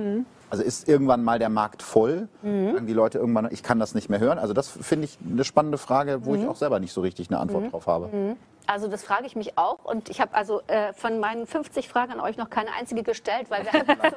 Also 0.51 0.63
ist 0.63 0.89
irgendwann 0.89 1.25
mal 1.25 1.39
der 1.39 1.49
Markt 1.49 1.83
voll? 1.83 2.29
Sagen 2.43 2.87
die 2.87 2.93
Leute 2.93 3.19
irgendwann, 3.19 3.49
ich 3.51 3.63
kann 3.63 3.79
das 3.79 3.95
nicht 3.95 4.09
mehr 4.09 4.21
hören? 4.21 4.39
Also 4.39 4.55
das 4.55 4.69
finde 4.69 5.05
ich 5.07 5.19
eine 5.31 5.45
spannende 5.45 5.79
Frage, 5.79 6.25
wo 6.25 6.35
ich 6.35 6.47
auch 6.47 6.57
selber 6.57 6.81
nicht 6.81 6.93
so 6.93 7.01
richtig 7.01 7.31
eine 7.31 7.39
Antwort 7.39 7.73
drauf 7.73 7.87
habe. 7.87 8.37
Also 8.69 8.87
das 8.87 9.03
frage 9.03 9.25
ich 9.25 9.35
mich 9.35 9.57
auch 9.57 9.87
und 9.87 10.11
ich 10.11 10.21
habe 10.21 10.35
also 10.35 10.61
äh, 10.67 10.93
von 10.93 11.21
meinen 11.21 11.47
50 11.47 11.89
Fragen 11.89 12.13
an 12.13 12.21
euch 12.21 12.37
noch 12.37 12.51
keine 12.51 12.69
einzige 12.79 13.03
gestellt, 13.03 13.47
weil 13.49 13.65
wir 13.65 13.73
einfach 13.73 14.11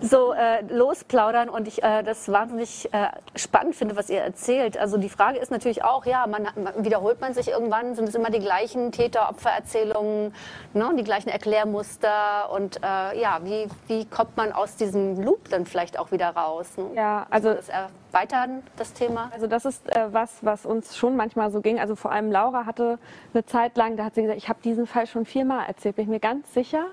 so, 0.00 0.08
so 0.08 0.32
äh, 0.32 0.62
losplaudern 0.72 1.50
und 1.50 1.68
ich 1.68 1.82
äh, 1.82 2.02
das 2.02 2.32
wahnsinnig 2.32 2.88
äh, 2.94 3.08
spannend 3.36 3.76
finde, 3.76 3.94
was 3.94 4.08
ihr 4.08 4.22
erzählt. 4.22 4.78
Also 4.78 4.96
die 4.96 5.10
Frage 5.10 5.38
ist 5.38 5.50
natürlich 5.50 5.84
auch, 5.84 6.06
ja, 6.06 6.26
man, 6.26 6.48
man 6.56 6.82
wiederholt 6.82 7.20
man 7.20 7.34
sich 7.34 7.48
irgendwann, 7.48 7.94
sind 7.94 8.08
es 8.08 8.14
immer 8.14 8.30
die 8.30 8.38
gleichen 8.38 8.90
Täter-Opfer-Erzählungen, 8.90 10.32
ne, 10.72 10.90
die 10.98 11.04
gleichen 11.04 11.28
Erklärmuster 11.28 12.50
und 12.52 12.78
äh, 12.78 13.20
ja, 13.20 13.40
wie, 13.42 13.68
wie 13.86 14.06
kommt 14.06 14.34
man 14.38 14.52
aus 14.52 14.76
diesem 14.76 15.20
Loop 15.22 15.50
dann 15.54 15.66
vielleicht 15.66 15.98
auch 15.98 16.10
wieder 16.12 16.30
raus? 16.30 16.76
Ne? 16.76 16.90
Ja, 16.94 17.26
also 17.30 17.54
das 17.54 17.68
erweitern, 17.68 18.62
das 18.76 18.92
Thema. 18.92 19.30
Also 19.32 19.46
das 19.46 19.64
ist 19.64 19.88
äh, 19.94 20.12
was, 20.12 20.44
was 20.44 20.66
uns 20.66 20.96
schon 20.96 21.16
manchmal 21.16 21.50
so 21.50 21.60
ging. 21.60 21.78
Also 21.78 21.96
vor 21.96 22.12
allem 22.12 22.30
Laura 22.30 22.66
hatte 22.66 22.98
eine 23.32 23.44
Zeit 23.46 23.76
lang, 23.76 23.96
da 23.96 24.04
hat 24.04 24.14
sie 24.14 24.22
gesagt, 24.22 24.38
ich 24.38 24.48
habe 24.48 24.60
diesen 24.62 24.86
Fall 24.86 25.06
schon 25.06 25.24
viermal 25.24 25.66
erzählt, 25.66 25.96
bin 25.96 26.04
ich 26.04 26.10
mir 26.10 26.20
ganz 26.20 26.52
sicher. 26.52 26.86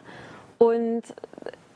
Und 0.58 1.04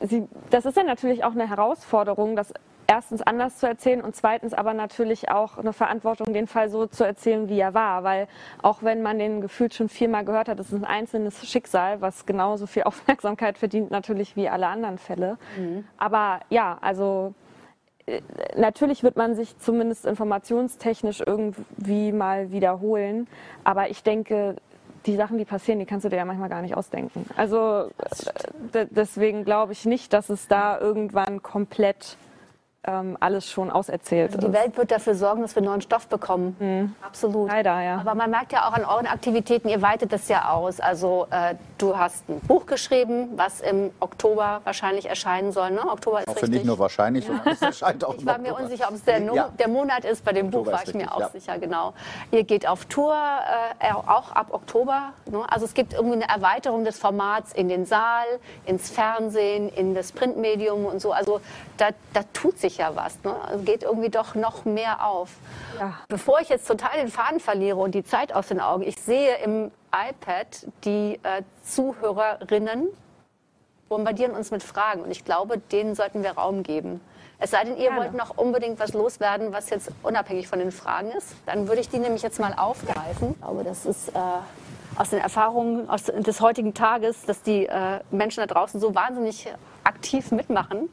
sie, 0.00 0.28
das 0.50 0.64
ist 0.64 0.76
dann 0.76 0.86
natürlich 0.86 1.24
auch 1.24 1.32
eine 1.32 1.48
Herausforderung, 1.48 2.36
das 2.36 2.52
erstens 2.86 3.22
anders 3.22 3.58
zu 3.58 3.66
erzählen 3.66 4.00
und 4.00 4.14
zweitens 4.14 4.54
aber 4.54 4.74
natürlich 4.74 5.30
auch 5.30 5.58
eine 5.58 5.72
Verantwortung, 5.72 6.32
den 6.32 6.46
Fall 6.46 6.68
so 6.68 6.86
zu 6.86 7.04
erzählen, 7.04 7.48
wie 7.48 7.58
er 7.58 7.74
war. 7.74 8.04
Weil 8.04 8.28
auch 8.62 8.82
wenn 8.82 9.02
man 9.02 9.18
den 9.18 9.40
gefühlt 9.40 9.74
schon 9.74 9.88
viermal 9.88 10.24
gehört 10.24 10.48
hat, 10.48 10.60
ist 10.60 10.72
es 10.72 10.74
ein 10.74 10.84
einzelnes 10.84 11.46
Schicksal, 11.46 12.00
was 12.00 12.26
genauso 12.26 12.66
viel 12.66 12.82
Aufmerksamkeit 12.84 13.58
verdient 13.58 13.90
natürlich 13.90 14.36
wie 14.36 14.48
alle 14.48 14.68
anderen 14.68 14.98
Fälle. 14.98 15.38
Aber 15.98 16.40
ja, 16.50 16.78
also 16.80 17.34
natürlich 18.56 19.02
wird 19.02 19.16
man 19.16 19.34
sich 19.34 19.58
zumindest 19.58 20.06
informationstechnisch 20.06 21.22
irgendwie 21.24 22.12
mal 22.12 22.52
wiederholen. 22.52 23.26
Aber 23.64 23.90
ich 23.90 24.02
denke, 24.02 24.56
die 25.06 25.16
Sachen, 25.16 25.38
die 25.38 25.44
passieren, 25.44 25.78
die 25.78 25.86
kannst 25.86 26.04
du 26.04 26.08
dir 26.08 26.16
ja 26.16 26.24
manchmal 26.24 26.48
gar 26.48 26.62
nicht 26.62 26.76
ausdenken. 26.76 27.26
Also 27.36 27.90
äh, 28.72 28.86
deswegen 28.90 29.44
glaube 29.44 29.72
ich 29.72 29.84
nicht, 29.84 30.12
dass 30.12 30.28
es 30.30 30.48
da 30.48 30.78
irgendwann 30.78 31.42
komplett 31.42 32.16
ähm, 32.86 33.16
alles 33.20 33.50
schon 33.50 33.70
auserzählt 33.70 34.28
Also 34.34 34.46
die 34.48 34.52
ist. 34.54 34.62
Welt 34.62 34.76
wird 34.76 34.90
dafür 34.90 35.14
sorgen, 35.14 35.42
dass 35.42 35.54
wir 35.54 35.62
neuen 35.62 35.80
Stoff 35.80 36.06
bekommen. 36.08 36.94
Absolut. 37.04 37.48
Leider, 37.48 37.80
ja. 37.82 37.98
Aber 37.98 38.14
man 38.14 38.30
merkt 38.30 38.52
ja 38.52 38.68
auch 38.68 38.72
an 38.72 38.84
euren 38.84 39.06
Aktivitäten, 39.06 39.68
ihr 39.68 39.82
weitet 39.82 40.12
das 40.12 40.28
ja 40.28 40.50
aus. 40.50 40.80
Also 40.80 41.26
äh, 41.30 41.54
du 41.78 41.96
hast 41.96 42.28
ein 42.28 42.40
Buch 42.40 42.66
geschrieben, 42.66 43.30
was 43.36 43.60
im 43.60 43.90
Oktober 44.00 44.60
wahrscheinlich 44.64 45.08
erscheinen 45.08 45.52
soll. 45.52 45.70
Ne? 45.70 45.80
Oktober 45.88 46.20
ist 46.20 46.28
Auch 46.28 46.34
richtig. 46.34 46.48
für 46.48 46.54
nicht 46.54 46.64
nur 46.66 46.78
wahrscheinlich, 46.78 47.26
sondern 47.26 47.48
es 47.48 47.62
erscheint 47.62 48.04
auch 48.04 48.14
Ich 48.14 48.24
war 48.26 48.38
mir 48.38 48.54
unsicher, 48.54 48.86
ob 48.88 48.94
es 48.94 49.04
der, 49.04 49.20
No- 49.20 49.34
Ja. 49.34 49.48
der 49.58 49.68
Monat 49.68 50.04
ist. 50.04 50.24
Bei 50.24 50.32
dem 50.32 50.50
Buch 50.50 50.60
Oktober 50.60 50.76
war 50.76 50.82
ist 50.82 50.88
ich 50.90 50.94
mir 50.94 51.12
auch 51.14 51.20
ja. 51.20 51.28
sicher, 51.30 51.58
genau. 51.58 51.92
Ihr 52.30 52.44
geht 52.44 52.66
auf 52.68 52.84
Tour, 52.86 53.14
äh, 53.80 53.92
auch 53.92 54.32
ab 54.32 54.48
Oktober. 54.50 55.12
Ne? 55.30 55.40
Also 55.50 55.64
es 55.66 55.74
gibt 55.74 55.92
irgendwie 55.92 56.22
eine 56.22 56.28
Erweiterung 56.28 56.84
des 56.84 56.98
Formats 56.98 57.52
in 57.52 57.68
den 57.68 57.84
Saal, 57.86 58.24
ins 58.64 58.90
Fernsehen, 58.90 59.68
in 59.68 59.94
das 59.94 60.12
Printmedium 60.12 60.84
und 60.86 61.00
so. 61.00 61.12
Also 61.12 61.40
da, 61.76 61.88
da 62.12 62.22
tut 62.32 62.58
sich 62.58 62.78
ja 62.78 62.94
was. 62.94 63.22
Ne? 63.22 63.34
Also 63.46 63.64
geht 63.64 63.82
irgendwie 63.82 64.10
doch 64.10 64.34
noch 64.34 64.64
mehr 64.64 65.06
auf. 65.06 65.30
Ja. 65.78 65.94
Bevor 66.08 66.40
ich 66.40 66.48
jetzt 66.48 66.66
total 66.66 66.98
den 66.98 67.08
Faden 67.08 67.40
verliere 67.40 67.76
und 67.76 67.94
die 67.94 68.04
Zeit 68.04 68.32
aus 68.32 68.48
den 68.48 68.60
Augen, 68.60 68.82
ich 68.82 68.96
sehe 69.00 69.36
im 69.38 69.70
iPad 69.92 70.66
die 70.84 71.18
äh, 71.22 71.42
Zuhörerinnen 71.62 72.88
bombardieren 73.88 74.32
uns 74.32 74.50
mit 74.50 74.62
Fragen 74.62 75.02
und 75.02 75.10
ich 75.10 75.24
glaube, 75.24 75.58
denen 75.58 75.94
sollten 75.94 76.22
wir 76.22 76.32
Raum 76.32 76.62
geben. 76.62 77.00
Es 77.38 77.50
sei 77.50 77.64
denn, 77.64 77.76
ihr 77.76 77.90
Gerne. 77.90 78.00
wollt 78.00 78.14
noch 78.14 78.36
unbedingt 78.36 78.80
was 78.80 78.94
loswerden, 78.94 79.52
was 79.52 79.68
jetzt 79.70 79.90
unabhängig 80.02 80.48
von 80.48 80.58
den 80.58 80.72
Fragen 80.72 81.10
ist. 81.10 81.34
Dann 81.44 81.68
würde 81.68 81.82
ich 81.82 81.88
die 81.88 81.98
nämlich 81.98 82.22
jetzt 82.22 82.40
mal 82.40 82.54
aufgreifen. 82.56 83.32
Ich 83.32 83.40
glaube, 83.40 83.62
das 83.62 83.84
ist 83.84 84.08
äh, 84.08 84.20
aus 84.96 85.10
den 85.10 85.20
Erfahrungen 85.20 85.88
aus, 85.90 86.04
des 86.04 86.40
heutigen 86.40 86.72
Tages, 86.72 87.24
dass 87.26 87.42
die 87.42 87.66
äh, 87.66 88.00
Menschen 88.10 88.40
da 88.40 88.46
draußen 88.46 88.80
so 88.80 88.94
wahnsinnig 88.94 89.46
aktiv 89.84 90.32
mitmachen. 90.32 90.88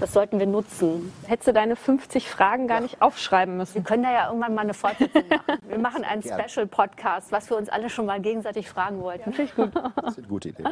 Das 0.00 0.12
sollten 0.12 0.38
wir 0.38 0.46
nutzen. 0.46 1.12
Hättest 1.26 1.48
du 1.48 1.52
deine 1.52 1.76
50 1.76 2.28
Fragen 2.28 2.66
gar 2.66 2.80
nicht 2.80 3.00
aufschreiben 3.00 3.56
müssen. 3.56 3.76
Wir 3.76 3.82
können 3.82 4.02
da 4.02 4.12
ja 4.12 4.26
irgendwann 4.28 4.54
mal 4.54 4.62
eine 4.62 4.74
Fortsetzung 4.74 5.22
machen. 5.28 5.58
Wir 5.68 5.78
machen 5.78 6.04
einen. 6.04 6.22
Special-Podcast, 6.22 7.32
was 7.32 7.50
wir 7.50 7.56
uns 7.56 7.68
alle 7.68 7.88
schon 7.90 8.06
mal 8.06 8.20
gegenseitig 8.20 8.68
fragen 8.68 9.00
wollten. 9.00 9.32
Das 9.32 10.12
ist 10.12 10.18
eine 10.18 10.26
gute 10.26 10.48
Idee. 10.48 10.64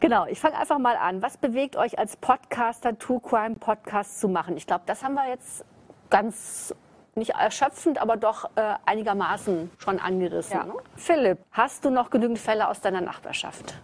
Genau, 0.00 0.26
ich 0.26 0.40
fange 0.40 0.58
einfach 0.58 0.78
mal 0.78 0.96
an. 0.96 1.22
Was 1.22 1.36
bewegt 1.36 1.76
euch 1.76 1.98
als 1.98 2.16
Podcaster, 2.16 2.98
True 2.98 3.20
Crime 3.20 3.56
Podcast 3.56 4.20
zu 4.20 4.28
machen? 4.28 4.56
Ich 4.56 4.66
glaube, 4.66 4.84
das 4.86 5.04
haben 5.04 5.14
wir 5.14 5.28
jetzt 5.28 5.64
ganz 6.10 6.74
nicht 7.16 7.30
erschöpfend, 7.30 8.00
aber 8.00 8.16
doch 8.16 8.50
äh, 8.56 8.74
einigermaßen 8.86 9.70
schon 9.78 10.00
angerissen. 10.00 10.56
Ja. 10.56 10.64
Ne? 10.64 10.74
Philipp, 10.96 11.38
hast 11.52 11.84
du 11.84 11.90
noch 11.90 12.10
genügend 12.10 12.38
Fälle 12.38 12.68
aus 12.68 12.80
deiner 12.80 13.00
Nachbarschaft? 13.00 13.74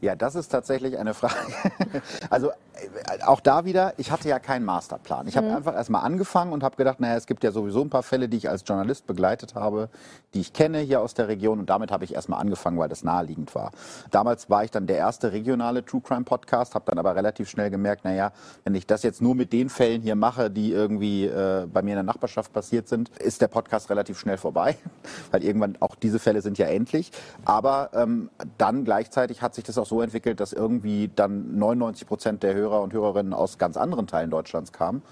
Ja, 0.00 0.14
das 0.14 0.34
ist 0.34 0.48
tatsächlich 0.48 0.98
eine 0.98 1.14
Frage. 1.14 1.34
Also 2.30 2.50
äh, 2.50 3.22
auch 3.24 3.40
da 3.40 3.64
wieder, 3.64 3.94
ich 3.96 4.10
hatte 4.10 4.28
ja 4.28 4.38
keinen 4.38 4.64
Masterplan. 4.64 5.26
Ich 5.26 5.36
habe 5.36 5.54
einfach 5.54 5.74
erstmal 5.74 6.04
angefangen 6.04 6.52
und 6.52 6.62
habe 6.62 6.76
gedacht, 6.76 7.00
naja, 7.00 7.16
es 7.16 7.26
gibt 7.26 7.42
ja 7.42 7.50
sowieso 7.50 7.80
ein 7.80 7.90
paar 7.90 8.02
Fälle, 8.02 8.28
die 8.28 8.36
ich 8.36 8.48
als 8.48 8.64
Journalist 8.66 9.06
begleitet 9.06 9.54
habe, 9.54 9.88
die 10.34 10.40
ich 10.40 10.52
kenne 10.52 10.78
hier 10.78 11.00
aus 11.00 11.14
der 11.14 11.28
Region 11.28 11.58
und 11.58 11.70
damit 11.70 11.90
habe 11.90 12.04
ich 12.04 12.14
erstmal 12.14 12.40
angefangen, 12.40 12.78
weil 12.78 12.88
das 12.88 13.02
naheliegend 13.02 13.54
war. 13.54 13.72
Damals 14.10 14.50
war 14.50 14.64
ich 14.64 14.70
dann 14.70 14.86
der 14.86 14.96
erste 14.96 15.32
regionale 15.32 15.84
True 15.84 16.00
Crime 16.00 16.24
Podcast, 16.24 16.74
habe 16.74 16.84
dann 16.86 16.98
aber 16.98 17.16
relativ 17.16 17.48
schnell 17.48 17.70
gemerkt, 17.70 18.04
naja, 18.04 18.32
wenn 18.64 18.74
ich 18.74 18.86
das 18.86 19.02
jetzt 19.02 19.20
nur 19.20 19.34
mit 19.34 19.52
den 19.52 19.70
Fällen 19.70 20.02
hier 20.02 20.16
mache, 20.16 20.50
die 20.50 20.72
irgendwie 20.72 21.26
äh, 21.26 21.66
bei 21.66 21.82
mir 21.82 21.90
in 21.90 21.96
der 21.96 22.02
Nachbarschaft 22.04 22.52
passiert 22.52 22.88
sind, 22.88 23.08
ist 23.18 23.40
der 23.40 23.48
Podcast 23.48 23.90
relativ 23.90 24.18
schnell 24.18 24.36
vorbei, 24.36 24.76
weil 25.30 25.42
irgendwann 25.42 25.76
auch 25.80 25.94
diese 25.94 26.18
Fälle 26.18 26.42
sind 26.42 26.58
ja 26.58 26.66
endlich. 26.66 27.10
Aber 27.44 27.90
ähm, 27.94 28.30
dann 28.58 28.84
gleichzeitig 28.84 29.42
hat 29.42 29.54
sich 29.54 29.64
das 29.64 29.78
auch 29.78 29.86
so 29.88 30.02
entwickelt, 30.02 30.40
dass 30.40 30.52
irgendwie 30.52 31.10
dann 31.14 31.58
99 31.58 32.06
Prozent 32.06 32.42
der 32.42 32.54
Hörer 32.54 32.82
und 32.82 32.92
Hörerinnen 32.92 33.32
aus 33.32 33.58
ganz 33.58 33.76
anderen 33.76 34.06
Teilen 34.06 34.30
Deutschlands 34.30 34.72
kamen. 34.72 35.02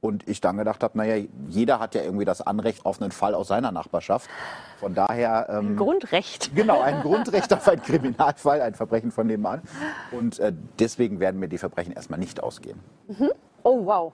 Und 0.00 0.28
ich 0.28 0.42
dann 0.42 0.58
gedacht 0.58 0.82
habe, 0.82 0.98
naja, 0.98 1.24
jeder 1.48 1.80
hat 1.80 1.94
ja 1.94 2.02
irgendwie 2.02 2.26
das 2.26 2.42
Anrecht 2.42 2.84
auf 2.84 3.00
einen 3.00 3.10
Fall 3.10 3.34
aus 3.34 3.48
seiner 3.48 3.72
Nachbarschaft. 3.72 4.28
Von 4.78 4.94
daher. 4.94 5.46
Ähm, 5.48 5.76
Grundrecht. 5.76 6.50
Genau, 6.54 6.82
ein 6.82 7.00
Grundrecht 7.00 7.50
auf 7.54 7.66
einen 7.66 7.80
Kriminalfall, 7.80 8.60
ein 8.60 8.74
Verbrechen 8.74 9.10
von 9.10 9.26
nebenan. 9.26 9.62
Und 10.10 10.38
äh, 10.40 10.52
deswegen 10.78 11.20
werden 11.20 11.40
mir 11.40 11.48
die 11.48 11.56
Verbrechen 11.56 11.94
erstmal 11.94 12.18
nicht 12.18 12.42
ausgehen. 12.42 12.78
Oh, 13.62 13.86
wow. 13.86 14.12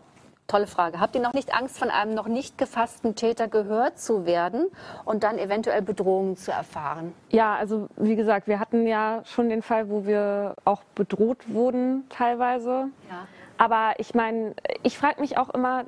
Tolle 0.51 0.67
Frage. 0.67 0.99
Habt 0.99 1.15
ihr 1.15 1.21
noch 1.21 1.33
nicht 1.33 1.55
Angst, 1.55 1.79
von 1.79 1.91
einem 1.91 2.13
noch 2.13 2.27
nicht 2.27 2.59
gefassten 2.59 3.15
Täter 3.15 3.47
gehört 3.47 4.01
zu 4.01 4.27
werden 4.27 4.67
und 5.05 5.23
dann 5.23 5.39
eventuell 5.39 5.81
Bedrohungen 5.81 6.37
zu 6.37 6.51
erfahren? 6.51 7.15
Ja, 7.29 7.55
also 7.55 7.87
wie 7.97 8.17
gesagt, 8.17 8.49
wir 8.49 8.59
hatten 8.59 8.85
ja 8.89 9.23
schon 9.27 9.49
den 9.49 9.63
Fall, 9.63 9.89
wo 9.89 10.07
wir 10.07 10.57
auch 10.65 10.83
bedroht 10.97 11.39
wurden 11.47 12.03
teilweise. 12.09 12.89
Ja. 13.09 13.29
Aber 13.61 13.93
ich 13.99 14.15
meine, 14.15 14.55
ich 14.83 14.97
frage 14.97 15.21
mich 15.21 15.37
auch 15.37 15.51
immer, 15.51 15.85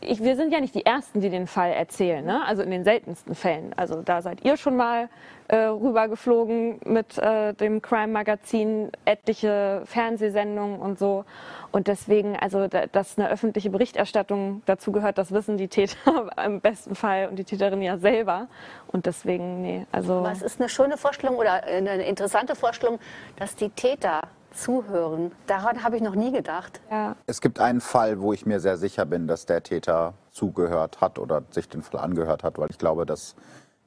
ich, 0.00 0.22
wir 0.22 0.36
sind 0.36 0.52
ja 0.52 0.60
nicht 0.60 0.76
die 0.76 0.86
Ersten, 0.86 1.20
die 1.20 1.28
den 1.28 1.48
Fall 1.48 1.72
erzählen, 1.72 2.24
ne? 2.24 2.46
also 2.46 2.62
in 2.62 2.70
den 2.70 2.84
seltensten 2.84 3.34
Fällen. 3.34 3.72
Also 3.76 4.00
da 4.00 4.22
seid 4.22 4.44
ihr 4.44 4.56
schon 4.56 4.76
mal 4.76 5.08
äh, 5.48 5.56
rübergeflogen 5.56 6.78
mit 6.84 7.18
äh, 7.18 7.52
dem 7.54 7.82
Crime-Magazin, 7.82 8.92
etliche 9.06 9.82
Fernsehsendungen 9.86 10.78
und 10.78 11.00
so. 11.00 11.24
Und 11.72 11.88
deswegen, 11.88 12.36
also 12.36 12.68
da, 12.68 12.86
dass 12.86 13.18
eine 13.18 13.28
öffentliche 13.28 13.70
Berichterstattung 13.70 14.62
dazu 14.64 14.92
gehört, 14.92 15.18
das 15.18 15.32
wissen 15.32 15.56
die 15.56 15.66
Täter 15.66 16.30
im 16.44 16.60
besten 16.60 16.94
Fall 16.94 17.26
und 17.28 17.40
die 17.40 17.44
Täterin 17.44 17.82
ja 17.82 17.98
selber. 17.98 18.46
Und 18.86 19.06
deswegen, 19.06 19.62
nee, 19.62 19.84
also... 19.90 20.18
Aber 20.18 20.30
ist 20.30 20.60
eine 20.60 20.68
schöne 20.68 20.96
Vorstellung 20.96 21.38
oder 21.38 21.64
eine 21.64 22.06
interessante 22.06 22.54
Vorstellung, 22.54 23.00
dass 23.36 23.56
die 23.56 23.70
Täter 23.70 24.20
zuhören. 24.56 25.32
Daran 25.46 25.82
habe 25.82 25.96
ich 25.96 26.02
noch 26.02 26.14
nie 26.14 26.32
gedacht. 26.32 26.80
Ja. 26.90 27.16
Es 27.26 27.40
gibt 27.40 27.60
einen 27.60 27.80
Fall, 27.80 28.20
wo 28.20 28.32
ich 28.32 28.46
mir 28.46 28.60
sehr 28.60 28.76
sicher 28.76 29.04
bin, 29.04 29.26
dass 29.26 29.46
der 29.46 29.62
Täter 29.62 30.14
zugehört 30.32 31.00
hat 31.00 31.18
oder 31.18 31.42
sich 31.50 31.68
den 31.68 31.82
Fall 31.82 32.00
angehört 32.00 32.42
hat, 32.42 32.58
weil 32.58 32.70
ich 32.70 32.78
glaube, 32.78 33.06
dass 33.06 33.36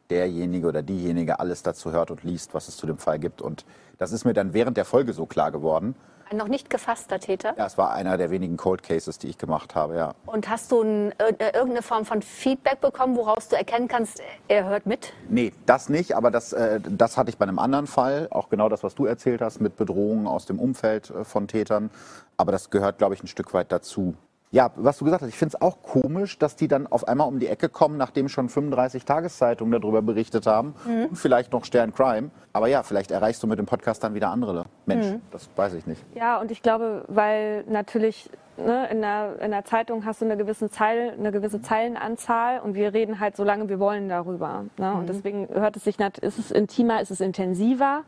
derjenige 0.10 0.68
oder 0.68 0.82
diejenige 0.82 1.40
alles 1.40 1.64
dazu 1.64 1.92
hört 1.92 2.12
und 2.12 2.24
liest, 2.24 2.54
was 2.54 2.68
es 2.68 2.78
zu 2.78 2.88
dem 2.88 2.98
Fall 2.98 3.20
gibt. 3.20 3.42
Und 3.42 3.66
das 3.98 4.12
ist 4.12 4.26
mir 4.26 4.34
dann 4.34 4.54
während 4.54 4.78
der 4.78 4.86
Folge 4.86 5.14
so 5.14 5.26
klar 5.26 5.52
geworden. 5.52 5.96
Ein 6.32 6.38
noch 6.38 6.48
nicht 6.48 6.70
gefasster 6.70 7.20
Täter. 7.20 7.56
Ja, 7.58 7.66
es 7.66 7.78
war 7.80 7.92
einer 7.92 8.16
der 8.16 8.30
wenigen 8.30 8.56
Cold 8.56 8.84
Cases, 8.84 9.18
die 9.18 9.30
ich 9.30 9.40
gemacht 9.40 9.74
habe, 9.74 9.96
ja. 9.96 10.14
Und 10.28 10.48
hast 10.48 10.72
du 10.72 10.82
ein, 10.84 11.12
ir- 11.14 11.40
irgendeine 11.56 11.82
Form 11.82 12.06
von 12.06 12.22
Feedback 12.22 12.82
bekommen, 12.82 13.16
woraus 13.16 13.48
du 13.48 13.56
erkennen 13.56 13.88
kannst, 13.88 14.22
er 14.48 14.66
hört 14.66 14.86
mit? 14.86 15.12
Nee, 15.28 15.54
das 15.66 15.90
nicht, 15.90 16.16
aber 16.16 16.30
das, 16.30 16.54
äh, 16.54 16.80
das 16.88 17.18
hatte 17.18 17.32
ich 17.32 17.38
bei 17.40 17.44
einem 17.48 17.58
anderen 17.58 17.88
Fall. 17.88 18.28
Auch 18.30 18.50
genau 18.50 18.70
das, 18.70 18.84
was 18.84 18.94
du 18.94 19.06
erzählt 19.08 19.42
hast, 19.42 19.60
mit 19.60 19.76
Bedrohungen 19.76 20.28
aus 20.28 20.46
dem 20.46 20.60
Umfeld 20.60 21.10
äh, 21.10 21.24
von 21.24 21.48
Tätern. 21.48 21.90
Aber 22.38 22.52
das 22.52 22.70
gehört, 22.70 23.00
glaube 23.00 23.16
ich, 23.16 23.24
ein 23.24 23.28
Stück 23.28 23.52
weit 23.56 23.72
dazu. 23.72 24.14
Ja, 24.52 24.72
was 24.76 24.98
du 24.98 25.06
gesagt 25.06 25.22
hast, 25.22 25.30
ich 25.30 25.38
finde 25.38 25.56
es 25.56 25.62
auch 25.62 25.84
komisch, 25.84 26.40
dass 26.40 26.56
die 26.56 26.68
dann 26.68 26.88
auf 26.88 27.08
einmal 27.08 27.28
um 27.28 27.40
die 27.40 27.48
Ecke 27.48 27.70
kommen, 27.70 27.98
nachdem 27.98 28.30
schon 28.30 28.50
35 28.50 29.06
Tageszeitungen 29.06 29.80
darüber 29.80 30.02
berichtet 30.02 30.48
haben. 30.48 30.74
Und 31.10 31.18
vielleicht 31.18 31.54
noch 31.54 31.66
Stern 31.66 31.94
Crime. 31.94 32.32
Aber 32.52 32.68
ja, 32.68 32.82
vielleicht 32.82 33.12
erreichst 33.12 33.44
du 33.44 33.48
mit 33.48 33.60
dem 33.60 33.68
Podcast 33.68 34.04
dann 34.04 34.16
wieder 34.16 34.30
andere 34.30 34.66
Menschen. 34.88 35.22
Das 35.32 35.48
weiß 35.56 35.76
ich 35.76 35.86
nicht. 35.86 36.04
Ja, 36.16 36.40
und 36.42 36.50
ich 36.50 36.64
glaube, 36.64 37.06
weil 37.08 37.64
natürlich 37.68 38.32
ne, 38.58 38.90
in, 38.90 39.02
der, 39.02 39.40
in 39.40 39.52
der 39.52 39.66
Zeitung 39.66 40.04
hast 40.06 40.22
du 40.22 40.26
eine 40.26 40.36
gewisse, 40.36 40.70
Zeil, 40.70 41.14
eine 41.18 41.32
gewisse 41.32 41.62
Zeilenanzahl 41.62 42.60
und 42.60 42.74
wir 42.74 42.94
reden 42.94 43.20
halt 43.20 43.36
so 43.36 43.44
lange 43.44 43.70
wir 43.70 43.80
wollen 43.80 44.10
darüber. 44.10 44.66
Ne? 44.78 44.94
Und 44.94 45.10
deswegen 45.10 45.48
hört 45.50 45.76
es 45.76 45.84
sich, 45.84 46.00
ist 46.00 46.40
es 46.40 46.50
intimer, 46.50 47.02
ist 47.02 47.12
es 47.12 47.22
intensiver. 47.22 48.04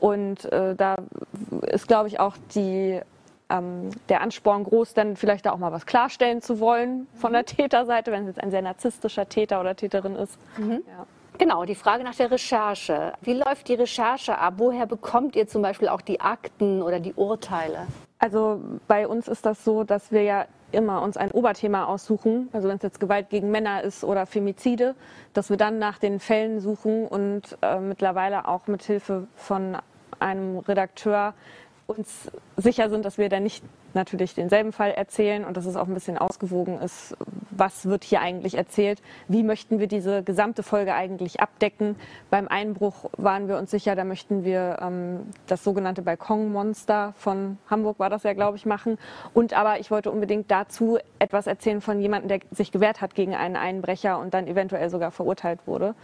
Und 0.00 0.50
äh, 0.52 0.74
da 0.74 0.96
ist, 1.62 1.86
glaube 1.86 2.08
ich, 2.08 2.18
auch 2.18 2.36
die, 2.54 3.00
ähm, 3.52 3.90
der 4.08 4.20
Ansporn 4.22 4.64
groß, 4.64 4.94
dann 4.94 5.16
vielleicht 5.16 5.46
da 5.46 5.52
auch 5.52 5.58
mal 5.58 5.72
was 5.72 5.86
klarstellen 5.86 6.40
zu 6.40 6.58
wollen 6.58 7.06
von 7.14 7.32
der 7.32 7.44
Täterseite, 7.44 8.10
wenn 8.10 8.22
es 8.22 8.28
jetzt 8.28 8.42
ein 8.42 8.50
sehr 8.50 8.62
narzisstischer 8.62 9.28
Täter 9.28 9.60
oder 9.60 9.76
Täterin 9.76 10.16
ist. 10.16 10.38
Ja. 10.58 11.06
Genau, 11.38 11.64
die 11.64 11.74
Frage 11.74 12.04
nach 12.04 12.14
der 12.14 12.30
Recherche. 12.30 13.14
Wie 13.22 13.32
läuft 13.32 13.68
die 13.68 13.74
Recherche 13.74 14.38
ab? 14.38 14.54
Woher 14.58 14.86
bekommt 14.86 15.34
ihr 15.34 15.48
zum 15.48 15.62
Beispiel 15.62 15.88
auch 15.88 16.00
die 16.00 16.20
Akten 16.20 16.82
oder 16.82 17.00
die 17.00 17.14
Urteile? 17.14 17.86
Also 18.18 18.60
bei 18.86 19.08
uns 19.08 19.28
ist 19.28 19.44
das 19.46 19.64
so, 19.64 19.82
dass 19.82 20.12
wir 20.12 20.22
ja 20.22 20.46
immer 20.70 21.02
uns 21.02 21.16
ein 21.16 21.30
Oberthema 21.32 21.84
aussuchen, 21.84 22.48
also 22.52 22.68
wenn 22.68 22.76
es 22.76 22.82
jetzt 22.82 23.00
Gewalt 23.00 23.28
gegen 23.28 23.50
Männer 23.50 23.82
ist 23.82 24.04
oder 24.04 24.26
Femizide, 24.26 24.94
dass 25.34 25.50
wir 25.50 25.56
dann 25.56 25.78
nach 25.78 25.98
den 25.98 26.18
Fällen 26.18 26.60
suchen 26.60 27.06
und 27.06 27.58
äh, 27.60 27.78
mittlerweile 27.78 28.48
auch 28.48 28.68
mit 28.68 28.82
Hilfe 28.82 29.26
von 29.34 29.76
einem 30.18 30.58
Redakteur 30.58 31.34
uns 31.98 32.30
sicher 32.56 32.90
sind, 32.90 33.04
dass 33.04 33.18
wir 33.18 33.28
dann 33.28 33.42
nicht 33.42 33.64
natürlich 33.94 34.34
denselben 34.34 34.72
Fall 34.72 34.90
erzählen 34.90 35.44
und 35.44 35.56
dass 35.56 35.66
es 35.66 35.76
auch 35.76 35.86
ein 35.86 35.94
bisschen 35.94 36.18
ausgewogen 36.18 36.80
ist, 36.80 37.16
was 37.50 37.86
wird 37.86 38.04
hier 38.04 38.20
eigentlich 38.20 38.54
erzählt, 38.54 39.02
wie 39.28 39.42
möchten 39.42 39.78
wir 39.78 39.86
diese 39.86 40.22
gesamte 40.22 40.62
Folge 40.62 40.94
eigentlich 40.94 41.40
abdecken. 41.40 41.96
Beim 42.30 42.48
Einbruch 42.48 43.10
waren 43.16 43.48
wir 43.48 43.58
uns 43.58 43.70
sicher, 43.70 43.94
da 43.94 44.04
möchten 44.04 44.44
wir 44.44 44.78
ähm, 44.80 45.20
das 45.46 45.62
sogenannte 45.64 46.02
Balkonmonster 46.02 47.12
von 47.16 47.58
Hamburg 47.68 47.98
war 47.98 48.10
das 48.10 48.22
ja, 48.22 48.32
glaube 48.32 48.56
ich, 48.56 48.66
machen. 48.66 48.98
Und 49.34 49.52
aber 49.52 49.80
ich 49.80 49.90
wollte 49.90 50.10
unbedingt 50.10 50.50
dazu 50.50 50.98
etwas 51.18 51.46
erzählen 51.46 51.80
von 51.80 52.00
jemandem, 52.00 52.28
der 52.28 52.40
sich 52.50 52.72
gewehrt 52.72 53.00
hat 53.00 53.14
gegen 53.14 53.34
einen 53.34 53.56
Einbrecher 53.56 54.18
und 54.18 54.34
dann 54.34 54.46
eventuell 54.46 54.88
sogar 54.90 55.10
verurteilt 55.10 55.60
wurde. 55.66 55.94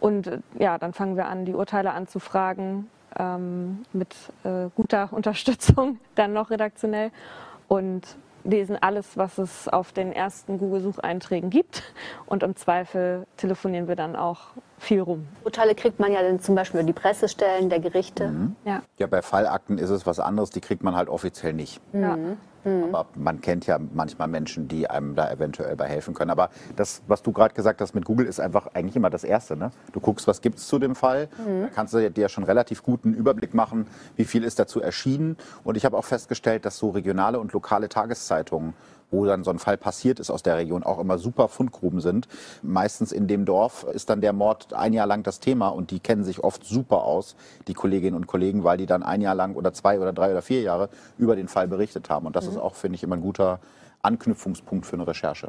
Und 0.00 0.26
äh, 0.26 0.38
ja, 0.58 0.78
dann 0.78 0.92
fangen 0.92 1.16
wir 1.16 1.26
an, 1.26 1.44
die 1.44 1.54
Urteile 1.54 1.92
anzufragen 1.92 2.88
ähm, 3.18 3.84
mit 3.92 4.14
äh, 4.44 4.68
guter 4.74 5.08
Unterstützung, 5.12 5.98
dann 6.14 6.32
noch 6.32 6.50
redaktionell 6.50 7.10
und 7.68 8.16
lesen 8.44 8.76
alles, 8.80 9.16
was 9.16 9.38
es 9.38 9.68
auf 9.68 9.92
den 9.92 10.12
ersten 10.12 10.58
Google-Sucheinträgen 10.58 11.50
gibt. 11.50 11.82
Und 12.26 12.42
im 12.42 12.54
Zweifel 12.56 13.26
telefonieren 13.36 13.88
wir 13.88 13.96
dann 13.96 14.14
auch 14.14 14.50
viel 14.78 15.00
rum. 15.00 15.26
Urteile 15.44 15.74
kriegt 15.74 15.98
man 16.00 16.12
ja 16.12 16.22
dann 16.22 16.40
zum 16.40 16.54
Beispiel 16.54 16.80
über 16.80 16.86
die 16.86 16.92
Pressestellen 16.92 17.70
der 17.70 17.80
Gerichte. 17.80 18.32
Ja. 18.64 18.82
Ja, 18.98 19.06
bei 19.06 19.22
Fallakten 19.22 19.78
ist 19.78 19.90
es 19.90 20.06
was 20.06 20.20
anderes, 20.20 20.50
die 20.50 20.60
kriegt 20.60 20.82
man 20.82 20.94
halt 20.94 21.08
offiziell 21.08 21.52
nicht. 21.52 21.80
Ja. 21.92 22.16
Aber 22.66 23.06
man 23.14 23.40
kennt 23.40 23.66
ja 23.66 23.78
manchmal 23.94 24.26
Menschen, 24.26 24.66
die 24.66 24.90
einem 24.90 25.14
da 25.14 25.30
eventuell 25.30 25.76
bei 25.76 25.86
helfen 25.86 26.14
können. 26.14 26.32
Aber 26.32 26.50
das, 26.74 27.00
was 27.06 27.22
du 27.22 27.30
gerade 27.30 27.54
gesagt 27.54 27.80
hast 27.80 27.94
mit 27.94 28.04
Google, 28.04 28.26
ist 28.26 28.40
einfach 28.40 28.66
eigentlich 28.74 28.96
immer 28.96 29.08
das 29.08 29.22
Erste. 29.22 29.56
Ne? 29.56 29.70
Du 29.92 30.00
guckst, 30.00 30.26
was 30.26 30.40
gibt 30.40 30.58
es 30.58 30.66
zu 30.66 30.80
dem 30.80 30.96
Fall. 30.96 31.28
Da 31.38 31.68
kannst 31.68 31.94
du 31.94 32.10
dir 32.10 32.20
ja 32.20 32.28
schon 32.28 32.42
relativ 32.42 32.82
guten 32.82 33.14
Überblick 33.14 33.54
machen, 33.54 33.86
wie 34.16 34.24
viel 34.24 34.42
ist 34.42 34.58
dazu 34.58 34.80
erschienen. 34.80 35.36
Und 35.62 35.76
ich 35.76 35.84
habe 35.84 35.96
auch 35.96 36.04
festgestellt, 36.04 36.64
dass 36.64 36.76
so 36.76 36.90
regionale 36.90 37.38
und 37.38 37.52
lokale 37.52 37.88
Tageszeitungen 37.88 38.74
wo 39.10 39.24
dann 39.24 39.44
so 39.44 39.50
ein 39.50 39.58
Fall 39.58 39.76
passiert 39.76 40.20
ist 40.20 40.30
aus 40.30 40.42
der 40.42 40.56
Region, 40.56 40.82
auch 40.82 40.98
immer 40.98 41.18
super 41.18 41.48
Fundgruben 41.48 42.00
sind. 42.00 42.28
Meistens 42.62 43.12
in 43.12 43.26
dem 43.26 43.44
Dorf 43.44 43.84
ist 43.92 44.10
dann 44.10 44.20
der 44.20 44.32
Mord 44.32 44.72
ein 44.72 44.92
Jahr 44.92 45.06
lang 45.06 45.22
das 45.22 45.40
Thema 45.40 45.68
und 45.68 45.90
die 45.90 46.00
kennen 46.00 46.24
sich 46.24 46.42
oft 46.42 46.64
super 46.64 47.04
aus, 47.04 47.36
die 47.68 47.74
Kolleginnen 47.74 48.16
und 48.16 48.26
Kollegen, 48.26 48.64
weil 48.64 48.78
die 48.78 48.86
dann 48.86 49.02
ein 49.02 49.20
Jahr 49.20 49.34
lang 49.34 49.54
oder 49.54 49.72
zwei 49.72 50.00
oder 50.00 50.12
drei 50.12 50.30
oder 50.30 50.42
vier 50.42 50.62
Jahre 50.62 50.88
über 51.18 51.36
den 51.36 51.48
Fall 51.48 51.68
berichtet 51.68 52.10
haben. 52.10 52.26
Und 52.26 52.36
das 52.36 52.46
ist 52.46 52.58
auch, 52.58 52.74
finde 52.74 52.96
ich, 52.96 53.02
immer 53.02 53.16
ein 53.16 53.22
guter 53.22 53.60
Anknüpfungspunkt 54.02 54.86
für 54.86 54.94
eine 54.94 55.06
Recherche. 55.06 55.48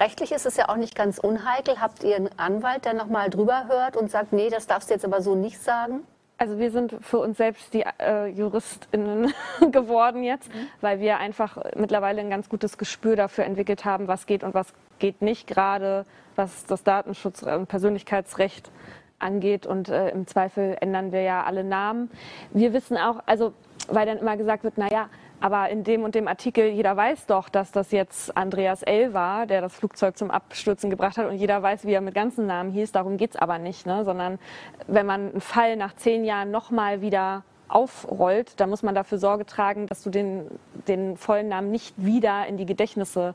Rechtlich 0.00 0.32
ist 0.32 0.46
es 0.46 0.56
ja 0.56 0.68
auch 0.68 0.76
nicht 0.76 0.94
ganz 0.94 1.18
unheikel. 1.18 1.80
Habt 1.80 2.02
ihr 2.04 2.16
einen 2.16 2.30
Anwalt, 2.38 2.84
der 2.84 2.94
nochmal 2.94 3.28
drüber 3.30 3.66
hört 3.68 3.96
und 3.96 4.10
sagt, 4.10 4.32
nee, 4.32 4.48
das 4.48 4.66
darfst 4.66 4.88
du 4.88 4.94
jetzt 4.94 5.04
aber 5.04 5.20
so 5.20 5.34
nicht 5.34 5.62
sagen? 5.62 6.00
Also 6.42 6.58
wir 6.58 6.72
sind 6.72 6.96
für 7.02 7.18
uns 7.18 7.36
selbst 7.36 7.72
die 7.72 7.84
äh, 8.00 8.26
JuristInnen 8.26 9.32
geworden 9.70 10.24
jetzt, 10.24 10.50
weil 10.80 10.98
wir 10.98 11.18
einfach 11.18 11.56
mittlerweile 11.76 12.20
ein 12.20 12.30
ganz 12.30 12.48
gutes 12.48 12.78
Gespür 12.78 13.14
dafür 13.14 13.44
entwickelt 13.44 13.84
haben, 13.84 14.08
was 14.08 14.26
geht 14.26 14.42
und 14.42 14.52
was 14.52 14.74
geht 14.98 15.22
nicht, 15.22 15.46
gerade 15.46 16.04
was 16.34 16.66
das 16.66 16.82
Datenschutz- 16.82 17.44
und 17.44 17.68
Persönlichkeitsrecht 17.68 18.72
angeht. 19.20 19.66
Und 19.66 19.88
äh, 19.88 20.08
im 20.08 20.26
Zweifel 20.26 20.76
ändern 20.80 21.12
wir 21.12 21.22
ja 21.22 21.44
alle 21.44 21.62
Namen. 21.62 22.10
Wir 22.50 22.72
wissen 22.72 22.96
auch, 22.96 23.22
also 23.26 23.52
weil 23.86 24.06
dann 24.06 24.18
immer 24.18 24.36
gesagt 24.36 24.64
wird, 24.64 24.78
naja, 24.78 25.10
aber 25.42 25.70
in 25.70 25.82
dem 25.82 26.04
und 26.04 26.14
dem 26.14 26.28
Artikel, 26.28 26.66
jeder 26.66 26.96
weiß 26.96 27.26
doch, 27.26 27.48
dass 27.48 27.72
das 27.72 27.90
jetzt 27.90 28.36
Andreas 28.36 28.82
L. 28.84 29.12
war, 29.12 29.46
der 29.46 29.60
das 29.60 29.74
Flugzeug 29.74 30.16
zum 30.16 30.30
Abstürzen 30.30 30.88
gebracht 30.88 31.18
hat 31.18 31.28
und 31.28 31.36
jeder 31.36 31.60
weiß, 31.60 31.84
wie 31.84 31.92
er 31.92 32.00
mit 32.00 32.14
ganzen 32.14 32.46
Namen 32.46 32.70
hieß. 32.70 32.92
Darum 32.92 33.16
geht 33.16 33.30
es 33.30 33.36
aber 33.36 33.58
nicht, 33.58 33.84
ne? 33.84 34.04
sondern 34.04 34.38
wenn 34.86 35.04
man 35.04 35.30
einen 35.32 35.40
Fall 35.40 35.76
nach 35.76 35.96
zehn 35.96 36.24
Jahren 36.24 36.52
nochmal 36.52 37.00
wieder 37.00 37.42
aufrollt, 37.66 38.60
dann 38.60 38.70
muss 38.70 38.84
man 38.84 38.94
dafür 38.94 39.18
Sorge 39.18 39.44
tragen, 39.44 39.88
dass 39.88 40.04
du 40.04 40.10
den, 40.10 40.46
den 40.86 41.16
vollen 41.16 41.48
Namen 41.48 41.72
nicht 41.72 41.94
wieder 41.96 42.46
in 42.46 42.56
die 42.56 42.66
Gedächtnisse 42.66 43.34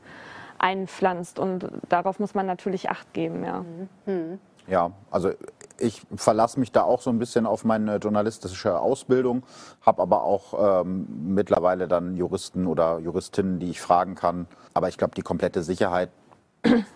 einpflanzt. 0.58 1.38
Und 1.38 1.68
darauf 1.90 2.20
muss 2.20 2.34
man 2.34 2.46
natürlich 2.46 2.88
Acht 2.88 3.12
geben. 3.12 3.44
Ja, 3.44 3.64
mhm. 4.06 4.38
Ja 4.68 4.92
also 5.10 5.32
ich 5.80 6.02
verlasse 6.16 6.58
mich 6.58 6.72
da 6.72 6.82
auch 6.82 7.00
so 7.00 7.10
ein 7.10 7.18
bisschen 7.18 7.46
auf 7.46 7.64
meine 7.64 7.96
journalistische 7.96 8.80
Ausbildung, 8.80 9.42
habe 9.80 10.02
aber 10.02 10.24
auch 10.24 10.82
ähm, 10.82 11.06
mittlerweile 11.34 11.88
dann 11.88 12.16
Juristen 12.16 12.66
oder 12.66 12.98
Juristinnen, 12.98 13.60
die 13.60 13.70
ich 13.70 13.80
fragen 13.80 14.14
kann. 14.14 14.46
Aber 14.74 14.88
ich 14.88 14.98
glaube, 14.98 15.14
die 15.14 15.22
komplette 15.22 15.62
Sicherheit 15.62 16.10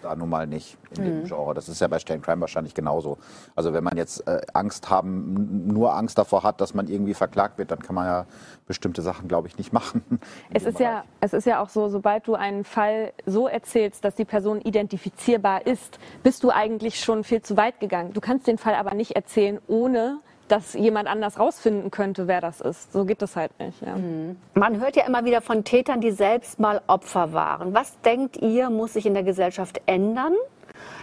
da 0.02 0.16
nun 0.16 0.28
mal 0.28 0.46
nicht 0.46 0.76
in 0.96 1.04
dem 1.04 1.20
mhm. 1.20 1.24
Genre. 1.24 1.54
Das 1.54 1.68
ist 1.68 1.80
ja 1.80 1.88
bei 1.88 1.98
Stern 1.98 2.20
Crime 2.20 2.40
wahrscheinlich 2.40 2.74
genauso. 2.74 3.18
Also 3.54 3.72
wenn 3.72 3.84
man 3.84 3.96
jetzt 3.96 4.26
äh, 4.26 4.40
Angst 4.52 4.90
haben, 4.90 5.66
nur 5.66 5.94
Angst 5.94 6.18
davor 6.18 6.42
hat, 6.42 6.60
dass 6.60 6.74
man 6.74 6.88
irgendwie 6.88 7.14
verklagt 7.14 7.58
wird, 7.58 7.70
dann 7.70 7.78
kann 7.80 7.94
man 7.94 8.06
ja 8.06 8.26
bestimmte 8.66 9.02
Sachen, 9.02 9.28
glaube 9.28 9.48
ich, 9.48 9.58
nicht 9.58 9.72
machen. 9.72 10.02
Es 10.54 10.64
ist, 10.64 10.80
ja, 10.80 11.04
es 11.20 11.32
ist 11.32 11.46
ja 11.46 11.62
auch 11.62 11.68
so, 11.68 11.88
sobald 11.88 12.26
du 12.26 12.34
einen 12.34 12.64
Fall 12.64 13.12
so 13.26 13.48
erzählst, 13.48 14.04
dass 14.04 14.14
die 14.14 14.24
Person 14.24 14.60
identifizierbar 14.60 15.66
ist, 15.66 15.98
bist 16.22 16.44
du 16.44 16.50
eigentlich 16.50 17.00
schon 17.00 17.24
viel 17.24 17.42
zu 17.42 17.56
weit 17.56 17.80
gegangen. 17.80 18.12
Du 18.12 18.20
kannst 18.20 18.46
den 18.46 18.58
Fall 18.58 18.74
aber 18.74 18.94
nicht 18.94 19.12
erzählen, 19.12 19.58
ohne 19.66 20.20
dass 20.52 20.74
jemand 20.74 21.08
anders 21.08 21.38
rausfinden 21.38 21.90
könnte, 21.90 22.28
wer 22.28 22.42
das 22.42 22.60
ist. 22.60 22.92
So 22.92 23.06
geht 23.06 23.22
das 23.22 23.36
halt 23.36 23.58
nicht. 23.58 23.80
Ja. 23.80 23.96
Mhm. 23.96 24.36
Man 24.52 24.80
hört 24.80 24.96
ja 24.96 25.06
immer 25.06 25.24
wieder 25.24 25.40
von 25.40 25.64
Tätern, 25.64 26.02
die 26.02 26.10
selbst 26.10 26.60
mal 26.60 26.82
Opfer 26.88 27.32
waren. 27.32 27.72
Was 27.72 27.98
denkt 28.02 28.36
ihr, 28.36 28.68
muss 28.68 28.92
sich 28.92 29.06
in 29.06 29.14
der 29.14 29.22
Gesellschaft 29.22 29.80
ändern, 29.86 30.34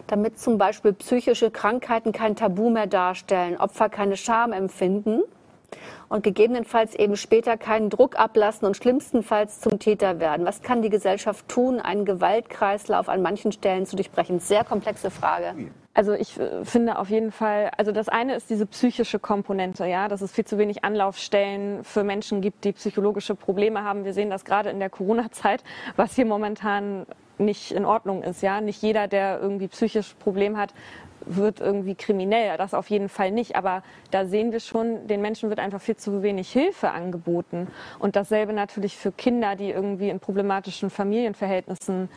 damit 0.06 0.40
zum 0.40 0.60
Beispiel 0.60 0.94
psychische 0.94 1.50
Krankheiten 1.50 2.12
kein 2.12 2.36
Tabu 2.36 2.70
mehr 2.70 2.86
darstellen, 2.86 3.58
Opfer 3.58 3.90
keine 3.90 4.18
Scham 4.18 4.54
empfinden? 4.54 5.24
und 6.10 6.24
gegebenenfalls 6.24 6.96
eben 6.96 7.16
später 7.16 7.56
keinen 7.56 7.92
Druck 7.92 8.20
ablassen 8.20 8.66
und 8.66 8.76
schlimmstenfalls 8.76 9.62
zum 9.62 9.78
Täter 9.78 10.20
werden. 10.20 10.44
Was 10.44 10.64
kann 10.64 10.82
die 10.82 10.90
Gesellschaft 10.90 11.48
tun, 11.48 11.80
einen 11.80 12.06
Gewaltkreislauf 12.06 13.08
an 13.08 13.22
manchen 13.22 13.52
Stellen 13.52 13.86
zu 13.86 13.96
durchbrechen? 13.96 14.40
Sehr 14.40 14.64
komplexe 14.64 15.12
Frage. 15.12 15.54
Also 16.00 16.14
ich 16.14 16.40
äh, 16.40 16.64
finde 16.64 16.98
auf 16.98 17.10
jeden 17.10 17.30
Fall, 17.30 17.72
also 17.76 17.92
das 17.92 18.08
eine 18.08 18.34
ist 18.34 18.50
diese 18.50 18.66
psychische 18.66 19.20
Komponente, 19.20 19.86
ja, 19.86 20.08
dass 20.08 20.22
es 20.22 20.32
viel 20.32 20.46
zu 20.46 20.58
wenig 20.58 20.86
Anlaufstellen 20.86 21.84
für 21.84 22.06
Menschen 22.06 22.40
gibt, 22.40 22.64
die 22.64 22.72
psychologische 22.72 23.36
Probleme 23.36 23.84
haben. 23.84 24.06
Wir 24.06 24.14
sehen 24.14 24.30
das 24.30 24.46
gerade 24.46 24.70
in 24.70 24.80
der 24.80 24.90
Corona-Zeit, 24.90 25.62
was 25.98 26.16
hier 26.16 26.26
momentan 26.26 27.06
nicht 27.38 27.74
in 27.74 27.84
Ordnung 27.84 28.24
ist, 28.24 28.42
ja. 28.42 28.62
Nicht 28.62 28.82
jeder, 28.82 29.10
der 29.10 29.42
irgendwie 29.42 29.68
psychisch 29.68 30.16
Problem 30.20 30.58
hat, 30.58 30.74
wird 31.26 31.60
irgendwie 31.60 31.96
kriminell. 31.96 32.56
Das 32.56 32.74
auf 32.74 32.90
jeden 32.90 33.10
Fall 33.10 33.32
nicht. 33.32 33.58
Aber 33.58 33.84
da 34.10 34.26
sehen 34.26 34.54
wir 34.54 34.62
schon, 34.62 35.06
den 35.08 35.20
Menschen 35.20 35.50
wird 35.50 35.60
einfach 35.60 35.82
viel 35.82 35.98
zu 35.98 36.24
wenig 36.24 36.50
Hilfe 36.50 36.92
angeboten. 36.92 37.68
Und 38.00 38.16
dasselbe 38.16 38.54
natürlich 38.54 38.96
für 38.96 39.12
Kinder, 39.12 39.58
die 39.58 39.70
irgendwie 39.70 40.08
in 40.08 40.22
problematischen 40.22 40.90
Familienverhältnissen 40.90 42.08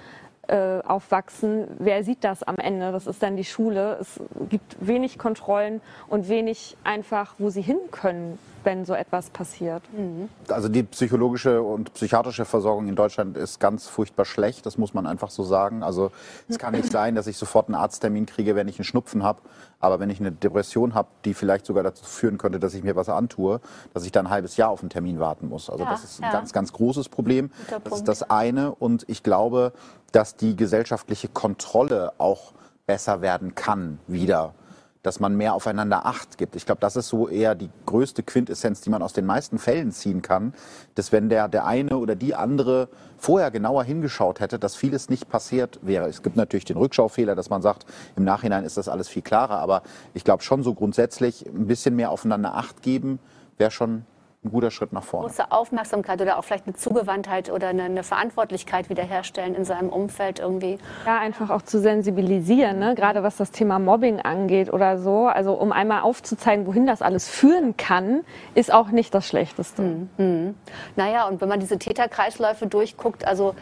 äh, 0.48 0.80
aufwachsen. 0.80 1.68
Wer 1.78 2.04
sieht 2.04 2.24
das 2.24 2.42
am 2.42 2.56
Ende? 2.56 2.92
Das 2.92 3.06
ist 3.06 3.22
dann 3.22 3.36
die 3.36 3.44
Schule. 3.44 3.98
Es 4.00 4.20
gibt 4.48 4.76
wenig 4.80 5.18
Kontrollen 5.18 5.80
und 6.08 6.28
wenig 6.28 6.76
einfach, 6.84 7.34
wo 7.38 7.50
sie 7.50 7.62
hin 7.62 7.78
können 7.90 8.38
wenn 8.64 8.84
so 8.84 8.94
etwas 8.94 9.30
passiert. 9.30 9.82
Mhm. 9.92 10.28
Also 10.48 10.68
die 10.68 10.82
psychologische 10.82 11.62
und 11.62 11.92
psychiatrische 11.94 12.44
Versorgung 12.44 12.88
in 12.88 12.96
Deutschland 12.96 13.36
ist 13.36 13.60
ganz 13.60 13.86
furchtbar 13.86 14.24
schlecht, 14.24 14.66
das 14.66 14.78
muss 14.78 14.94
man 14.94 15.06
einfach 15.06 15.30
so 15.30 15.42
sagen. 15.42 15.82
Also 15.82 16.10
es 16.48 16.58
kann 16.58 16.74
nicht 16.74 16.90
sein, 16.90 17.14
dass 17.14 17.26
ich 17.26 17.36
sofort 17.36 17.68
einen 17.68 17.74
Arzttermin 17.74 18.26
kriege, 18.26 18.54
wenn 18.54 18.68
ich 18.68 18.78
einen 18.78 18.84
Schnupfen 18.84 19.22
habe, 19.22 19.40
aber 19.80 20.00
wenn 20.00 20.10
ich 20.10 20.20
eine 20.20 20.32
Depression 20.32 20.94
habe, 20.94 21.08
die 21.24 21.34
vielleicht 21.34 21.66
sogar 21.66 21.82
dazu 21.82 22.04
führen 22.04 22.38
könnte, 22.38 22.60
dass 22.60 22.74
ich 22.74 22.82
mir 22.82 22.96
was 22.96 23.08
antue, 23.08 23.60
dass 23.94 24.04
ich 24.04 24.12
dann 24.12 24.26
ein 24.26 24.30
halbes 24.30 24.56
Jahr 24.56 24.70
auf 24.70 24.80
einen 24.80 24.90
Termin 24.90 25.18
warten 25.18 25.48
muss. 25.48 25.68
Also 25.68 25.84
ja, 25.84 25.90
das 25.90 26.04
ist 26.04 26.20
ein 26.20 26.24
ja. 26.24 26.32
ganz, 26.32 26.52
ganz 26.52 26.72
großes 26.72 27.08
Problem. 27.08 27.50
Das 27.84 27.98
ist 27.98 28.08
das 28.08 28.22
eine 28.30 28.74
und 28.74 29.04
ich 29.08 29.22
glaube, 29.22 29.72
dass 30.12 30.36
die 30.36 30.56
gesellschaftliche 30.56 31.28
Kontrolle 31.28 32.12
auch 32.18 32.52
besser 32.86 33.22
werden 33.22 33.54
kann 33.54 33.98
wieder 34.06 34.54
dass 35.02 35.18
man 35.18 35.36
mehr 35.36 35.54
aufeinander 35.54 36.06
Acht 36.06 36.38
gibt. 36.38 36.54
Ich 36.56 36.64
glaube, 36.64 36.80
das 36.80 36.96
ist 36.96 37.08
so 37.08 37.28
eher 37.28 37.54
die 37.54 37.70
größte 37.86 38.22
Quintessenz, 38.22 38.80
die 38.80 38.90
man 38.90 39.02
aus 39.02 39.12
den 39.12 39.26
meisten 39.26 39.58
Fällen 39.58 39.90
ziehen 39.90 40.22
kann, 40.22 40.54
dass 40.94 41.10
wenn 41.10 41.28
der, 41.28 41.48
der 41.48 41.66
eine 41.66 41.98
oder 41.98 42.14
die 42.14 42.34
andere 42.34 42.88
vorher 43.18 43.50
genauer 43.50 43.84
hingeschaut 43.84 44.40
hätte, 44.40 44.58
dass 44.58 44.76
vieles 44.76 45.08
nicht 45.08 45.28
passiert 45.28 45.80
wäre. 45.82 46.08
Es 46.08 46.22
gibt 46.22 46.36
natürlich 46.36 46.64
den 46.64 46.76
Rückschaufehler, 46.76 47.34
dass 47.34 47.50
man 47.50 47.62
sagt, 47.62 47.86
im 48.16 48.24
Nachhinein 48.24 48.64
ist 48.64 48.76
das 48.76 48.88
alles 48.88 49.08
viel 49.08 49.22
klarer, 49.22 49.58
aber 49.58 49.82
ich 50.14 50.24
glaube 50.24 50.42
schon 50.42 50.62
so 50.62 50.74
grundsätzlich 50.74 51.46
ein 51.46 51.66
bisschen 51.66 51.96
mehr 51.96 52.10
aufeinander 52.10 52.54
Acht 52.54 52.82
geben, 52.82 53.18
wäre 53.58 53.70
schon 53.70 54.04
ein 54.44 54.50
guter 54.50 54.72
Schritt 54.72 54.92
nach 54.92 55.04
vorne. 55.04 55.28
Große 55.28 55.52
Aufmerksamkeit 55.52 56.20
oder 56.20 56.36
auch 56.36 56.42
vielleicht 56.42 56.66
eine 56.66 56.74
Zugewandtheit 56.74 57.50
oder 57.50 57.68
eine, 57.68 57.84
eine, 57.84 58.02
Verantwortlichkeit 58.02 58.90
wiederherstellen 58.90 59.54
in 59.54 59.64
seinem 59.64 59.88
Umfeld 59.88 60.40
irgendwie. 60.40 60.78
Ja, 61.06 61.18
einfach 61.20 61.50
auch 61.50 61.62
zu 61.62 61.78
sensibilisieren, 61.78 62.80
ne? 62.80 62.96
gerade 62.96 63.22
was 63.22 63.36
das 63.36 63.52
Thema 63.52 63.78
Mobbing 63.78 64.20
angeht 64.20 64.72
oder 64.72 64.98
so. 64.98 65.26
Also 65.26 65.52
um 65.52 65.70
einmal 65.70 66.02
aufzuzeigen, 66.02 66.66
wohin 66.66 66.86
das 66.86 67.02
alles 67.02 67.28
führen 67.28 67.76
kann, 67.76 68.24
ist 68.54 68.72
auch 68.72 68.88
nicht 68.88 69.14
das 69.14 69.28
Schlechteste. 69.28 70.08
Mhm. 70.16 70.56
Naja, 70.96 71.28
und 71.28 71.40
wenn 71.40 71.48
man 71.48 71.60
diese 71.60 71.78
Täterkreisläufe 71.78 72.66
durchguckt, 72.66 73.24
also 73.24 73.54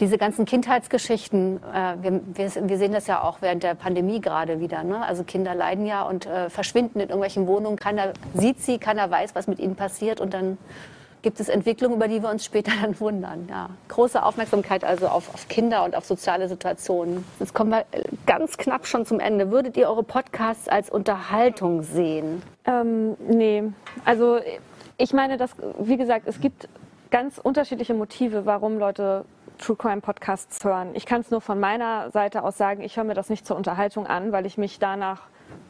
diese 0.00 0.18
ganzen 0.18 0.44
Kindheitsgeschichten, 0.44 1.60
äh, 1.72 1.96
wir, 2.02 2.20
wir, 2.34 2.68
wir, 2.68 2.78
sehen 2.78 2.92
das 2.92 3.06
ja 3.06 3.22
auch 3.22 3.38
während 3.40 3.62
der 3.62 3.74
Pandemie 3.74 4.20
gerade 4.20 4.60
wieder. 4.60 4.84
Ne? 4.84 5.04
Also 5.04 5.24
Kinder 5.24 5.54
leiden 5.54 5.86
ja 5.86 6.02
und 6.02 6.26
äh, 6.26 6.50
verschwinden 6.50 7.00
in 7.00 7.08
irgendwelchen 7.08 7.46
Wohnungen. 7.46 7.76
Keiner 7.76 8.12
sieht 8.34 8.62
sie, 8.62 8.78
keiner 8.78 9.10
weiß, 9.10 9.34
was 9.34 9.46
mit 9.46 9.58
ihnen 9.58 9.76
passiert. 9.76 10.20
Und 10.20 10.34
dann 10.34 10.58
gibt 11.22 11.40
es 11.40 11.48
Entwicklungen, 11.48 11.96
über 11.96 12.08
die 12.08 12.22
wir 12.22 12.30
uns 12.30 12.44
später 12.44 12.72
dann 12.82 12.98
wundern. 13.00 13.46
Ja. 13.48 13.70
Große 13.88 14.22
Aufmerksamkeit 14.22 14.84
also 14.84 15.08
auf, 15.08 15.32
auf 15.32 15.48
Kinder 15.48 15.84
und 15.84 15.94
auf 15.94 16.04
soziale 16.04 16.48
Situationen. 16.48 17.24
Jetzt 17.38 17.54
kommen 17.54 17.70
wir 17.70 17.84
ganz 18.26 18.56
knapp 18.56 18.86
schon 18.86 19.06
zum 19.06 19.20
Ende. 19.20 19.50
Würdet 19.50 19.76
ihr 19.76 19.88
eure 19.88 20.02
Podcasts 20.02 20.68
als 20.68 20.90
Unterhaltung 20.90 21.82
sehen? 21.82 22.42
Ähm, 22.64 23.16
nee, 23.28 23.64
also 24.04 24.38
ich 24.98 25.12
meine, 25.12 25.36
dass, 25.36 25.50
wie 25.78 25.96
gesagt, 25.96 26.26
es 26.26 26.40
gibt 26.40 26.68
ganz 27.10 27.38
unterschiedliche 27.38 27.94
Motive, 27.94 28.46
warum 28.46 28.78
Leute 28.78 29.24
True 29.62 29.76
Crime 29.76 30.00
Podcasts 30.00 30.64
hören. 30.64 30.90
Ich 30.94 31.06
kann 31.06 31.20
es 31.20 31.30
nur 31.30 31.40
von 31.40 31.60
meiner 31.60 32.10
Seite 32.10 32.42
aus 32.42 32.58
sagen, 32.58 32.82
ich 32.82 32.96
höre 32.96 33.04
mir 33.04 33.14
das 33.14 33.30
nicht 33.30 33.46
zur 33.46 33.56
Unterhaltung 33.56 34.08
an, 34.08 34.32
weil 34.32 34.44
ich 34.44 34.58
mich 34.58 34.80
danach 34.80 35.22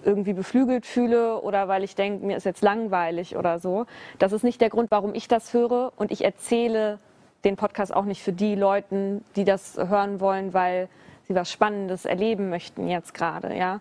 irgendwie 0.02 0.32
beflügelt 0.32 0.86
fühle 0.86 1.38
oder 1.42 1.68
weil 1.68 1.84
ich 1.84 1.94
denke, 1.94 2.24
mir 2.24 2.38
ist 2.38 2.44
jetzt 2.44 2.62
langweilig 2.62 3.36
oder 3.36 3.58
so. 3.58 3.84
Das 4.18 4.32
ist 4.32 4.44
nicht 4.44 4.62
der 4.62 4.70
Grund, 4.70 4.90
warum 4.90 5.14
ich 5.14 5.28
das 5.28 5.52
höre 5.52 5.92
und 5.96 6.10
ich 6.10 6.24
erzähle 6.24 7.00
den 7.44 7.56
Podcast 7.56 7.94
auch 7.94 8.06
nicht 8.06 8.22
für 8.22 8.32
die 8.32 8.54
Leute, 8.54 9.20
die 9.36 9.44
das 9.44 9.76
hören 9.76 10.20
wollen, 10.20 10.54
weil 10.54 10.88
sie 11.24 11.34
was 11.34 11.52
Spannendes 11.52 12.06
erleben 12.06 12.48
möchten 12.48 12.88
jetzt 12.88 13.12
gerade, 13.12 13.54
ja. 13.54 13.80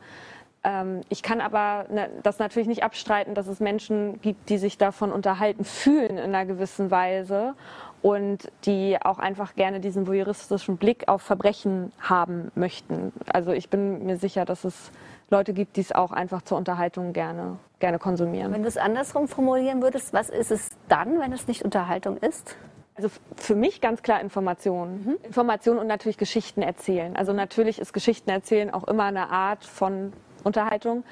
Ähm, 0.64 1.02
ich 1.10 1.24
kann 1.24 1.42
aber 1.42 1.86
ne, 1.90 2.10
das 2.22 2.38
natürlich 2.38 2.68
nicht 2.68 2.84
abstreiten, 2.84 3.34
dass 3.34 3.48
es 3.48 3.60
Menschen 3.60 4.20
gibt, 4.22 4.50
die 4.50 4.58
sich 4.58 4.78
davon 4.78 5.12
unterhalten 5.12 5.64
fühlen 5.64 6.18
in 6.18 6.36
einer 6.36 6.46
gewissen 6.46 6.92
Weise 6.92 7.56
und 8.02 8.52
die 8.66 8.98
auch 9.02 9.20
einfach 9.20 9.56
gerne 9.56 9.80
diesen 9.80 10.08
voyeuristischen 10.08 10.78
Blick 10.78 11.08
auf 11.08 11.22
Verbrechen 11.22 11.92
haben 12.00 12.52
möchten. 12.56 13.14
Also 13.32 13.52
ich 13.52 13.70
bin 13.70 14.06
mir 14.06 14.18
sicher, 14.18 14.46
dass 14.46 14.64
es 14.64 14.92
Leute 15.30 15.54
gibt, 15.54 15.78
die 15.78 15.82
es 15.82 15.92
auch 15.92 16.12
einfach 16.12 16.42
zur 16.42 16.58
Unterhaltung 16.58 17.14
gerne, 17.14 17.58
gerne 17.80 18.00
konsumieren. 18.00 18.52
Wenn 18.52 18.64
du 18.64 18.68
es 18.68 18.78
andersrum 18.78 19.28
formulieren 19.28 19.82
würdest, 19.82 20.14
was 20.14 20.30
ist 20.30 20.52
es 20.52 20.70
dann, 20.90 21.20
wenn 21.20 21.32
es 21.32 21.48
nicht 21.48 21.64
Unterhaltung 21.64 22.18
ist? 22.18 22.58
Also 22.96 23.10
für 23.36 23.56
mich 23.56 23.82
ganz 23.82 24.02
klar 24.02 24.20
Information. 24.20 25.06
Mhm. 25.06 25.18
Information 25.24 25.78
und 25.78 25.88
natürlich 25.88 26.18
Geschichten 26.18 26.62
erzählen. 26.62 27.16
Also 27.16 27.34
natürlich 27.34 27.80
ist 27.80 27.94
Geschichten 27.94 28.30
erzählen 28.30 28.72
auch 28.72 28.84
immer 28.84 29.06
eine 29.06 29.30
Art 29.30 29.64
von 29.64 30.12
Unterhaltung. 30.44 31.04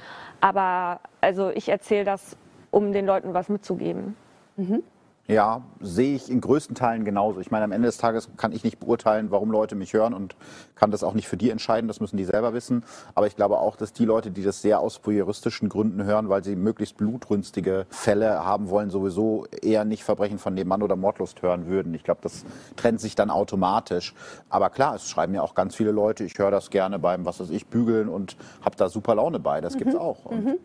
Aber 0.41 0.99
also 1.21 1.49
ich 1.51 1.69
erzähle 1.69 2.03
das, 2.03 2.35
um 2.71 2.91
den 2.91 3.05
Leuten 3.05 3.33
was 3.33 3.47
mitzugeben. 3.49 4.15
Mhm. 4.57 4.83
Ja, 5.29 5.61
sehe 5.79 6.15
ich 6.15 6.31
in 6.31 6.41
größten 6.41 6.73
Teilen 6.73 7.05
genauso. 7.05 7.39
Ich 7.39 7.51
meine, 7.51 7.63
am 7.63 7.71
Ende 7.71 7.85
des 7.85 7.97
Tages 7.97 8.29
kann 8.35 8.51
ich 8.51 8.63
nicht 8.63 8.79
beurteilen, 8.79 9.29
warum 9.29 9.51
Leute 9.51 9.75
mich 9.75 9.93
hören 9.93 10.15
und 10.15 10.35
kann 10.73 10.89
das 10.89 11.03
auch 11.03 11.13
nicht 11.13 11.27
für 11.27 11.37
die 11.37 11.51
entscheiden. 11.51 11.87
Das 11.87 11.99
müssen 11.99 12.17
die 12.17 12.25
selber 12.25 12.55
wissen. 12.55 12.83
Aber 13.13 13.27
ich 13.27 13.35
glaube 13.35 13.59
auch, 13.59 13.75
dass 13.75 13.93
die 13.93 14.05
Leute, 14.05 14.31
die 14.31 14.43
das 14.43 14.63
sehr 14.63 14.79
aus 14.79 14.99
voyeuristischen 15.03 15.69
Gründen 15.69 16.03
hören, 16.03 16.29
weil 16.29 16.43
sie 16.43 16.55
möglichst 16.55 16.97
blutrünstige 16.97 17.85
Fälle 17.91 18.43
haben 18.43 18.71
wollen, 18.71 18.89
sowieso 18.89 19.45
eher 19.61 19.85
nicht 19.85 20.03
Verbrechen 20.03 20.39
von 20.39 20.55
Nebenmann 20.55 20.81
oder 20.81 20.95
Mordlust 20.95 21.43
hören 21.43 21.67
würden. 21.67 21.93
Ich 21.93 22.03
glaube, 22.03 22.21
das 22.23 22.43
trennt 22.75 22.99
sich 22.99 23.13
dann 23.13 23.29
automatisch. 23.29 24.15
Aber 24.49 24.71
klar, 24.71 24.95
es 24.95 25.07
schreiben 25.07 25.35
ja 25.35 25.43
auch 25.43 25.53
ganz 25.53 25.75
viele 25.75 25.91
Leute, 25.91 26.23
ich 26.23 26.39
höre 26.39 26.49
das 26.49 26.71
gerne 26.71 26.97
beim, 26.97 27.25
was 27.25 27.39
weiß 27.39 27.51
ich, 27.51 27.67
Bügeln 27.67 28.09
und 28.09 28.35
habe 28.65 28.75
da 28.77 28.89
super 28.89 29.13
Laune 29.13 29.39
bei. 29.39 29.61
Das 29.61 29.75
mhm. 29.75 29.77
gibt's 29.77 29.95
auch. 29.95 30.25
Und 30.25 30.43
mhm. 30.43 30.57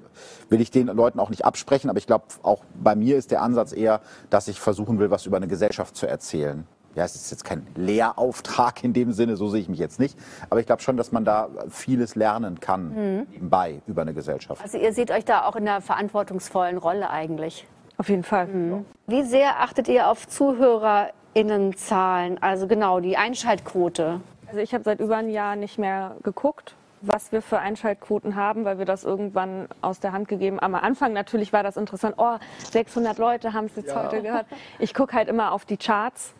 will 0.48 0.62
ich 0.62 0.70
den 0.70 0.86
Leuten 0.86 1.20
auch 1.20 1.28
nicht 1.28 1.44
absprechen, 1.44 1.90
aber 1.90 1.98
ich 1.98 2.06
glaube, 2.06 2.24
auch 2.42 2.64
bei 2.82 2.96
mir 2.96 3.18
ist 3.18 3.30
der 3.30 3.42
Ansatz 3.42 3.74
eher, 3.74 4.00
dass 4.30 4.48
ich 4.48 4.53
ich 4.54 4.60
versuchen 4.60 4.98
will, 4.98 5.10
was 5.10 5.26
über 5.26 5.36
eine 5.36 5.48
Gesellschaft 5.48 5.96
zu 5.96 6.06
erzählen. 6.06 6.66
Ja, 6.94 7.04
es 7.04 7.16
ist 7.16 7.30
jetzt 7.30 7.44
kein 7.44 7.66
Lehrauftrag 7.74 8.84
in 8.84 8.92
dem 8.92 9.12
Sinne, 9.12 9.36
so 9.36 9.48
sehe 9.48 9.60
ich 9.60 9.68
mich 9.68 9.80
jetzt 9.80 9.98
nicht. 9.98 10.16
Aber 10.48 10.60
ich 10.60 10.66
glaube 10.66 10.80
schon, 10.80 10.96
dass 10.96 11.10
man 11.10 11.24
da 11.24 11.48
vieles 11.68 12.14
lernen 12.14 12.60
kann, 12.60 13.26
nebenbei 13.30 13.82
über 13.86 14.02
eine 14.02 14.14
Gesellschaft. 14.14 14.62
Also 14.62 14.78
ihr 14.78 14.92
seht 14.92 15.10
euch 15.10 15.24
da 15.24 15.44
auch 15.44 15.56
in 15.56 15.68
einer 15.68 15.80
verantwortungsvollen 15.80 16.78
Rolle 16.78 17.10
eigentlich. 17.10 17.66
Auf 17.96 18.08
jeden 18.08 18.22
Fall. 18.22 18.84
Wie 19.06 19.24
sehr 19.24 19.60
achtet 19.60 19.88
ihr 19.88 20.08
auf 20.08 20.28
ZuhörerInnenzahlen? 20.28 22.40
Also 22.40 22.68
genau, 22.68 23.00
die 23.00 23.16
Einschaltquote. 23.16 24.20
Also 24.46 24.60
ich 24.60 24.72
habe 24.72 24.84
seit 24.84 25.00
über 25.00 25.16
einem 25.16 25.30
Jahr 25.30 25.56
nicht 25.56 25.78
mehr 25.78 26.14
geguckt, 26.22 26.76
was 27.06 27.32
wir 27.32 27.42
für 27.42 27.58
Einschaltquoten 27.58 28.36
haben, 28.36 28.64
weil 28.64 28.78
wir 28.78 28.84
das 28.84 29.04
irgendwann 29.04 29.68
aus 29.80 30.00
der 30.00 30.12
Hand 30.12 30.28
gegeben. 30.28 30.58
Am 30.60 30.74
Anfang 30.74 31.12
natürlich 31.12 31.52
war 31.52 31.62
das 31.62 31.76
interessant. 31.76 32.14
Oh, 32.18 32.36
600 32.70 33.18
Leute 33.18 33.52
haben 33.52 33.66
es 33.66 33.76
jetzt 33.76 33.94
heute 33.94 34.22
gehört. 34.22 34.46
Ich 34.78 34.94
gucke 34.94 35.14
halt 35.14 35.28
immer 35.28 35.52
auf 35.52 35.64
die 35.64 35.76
Charts. 35.76 36.34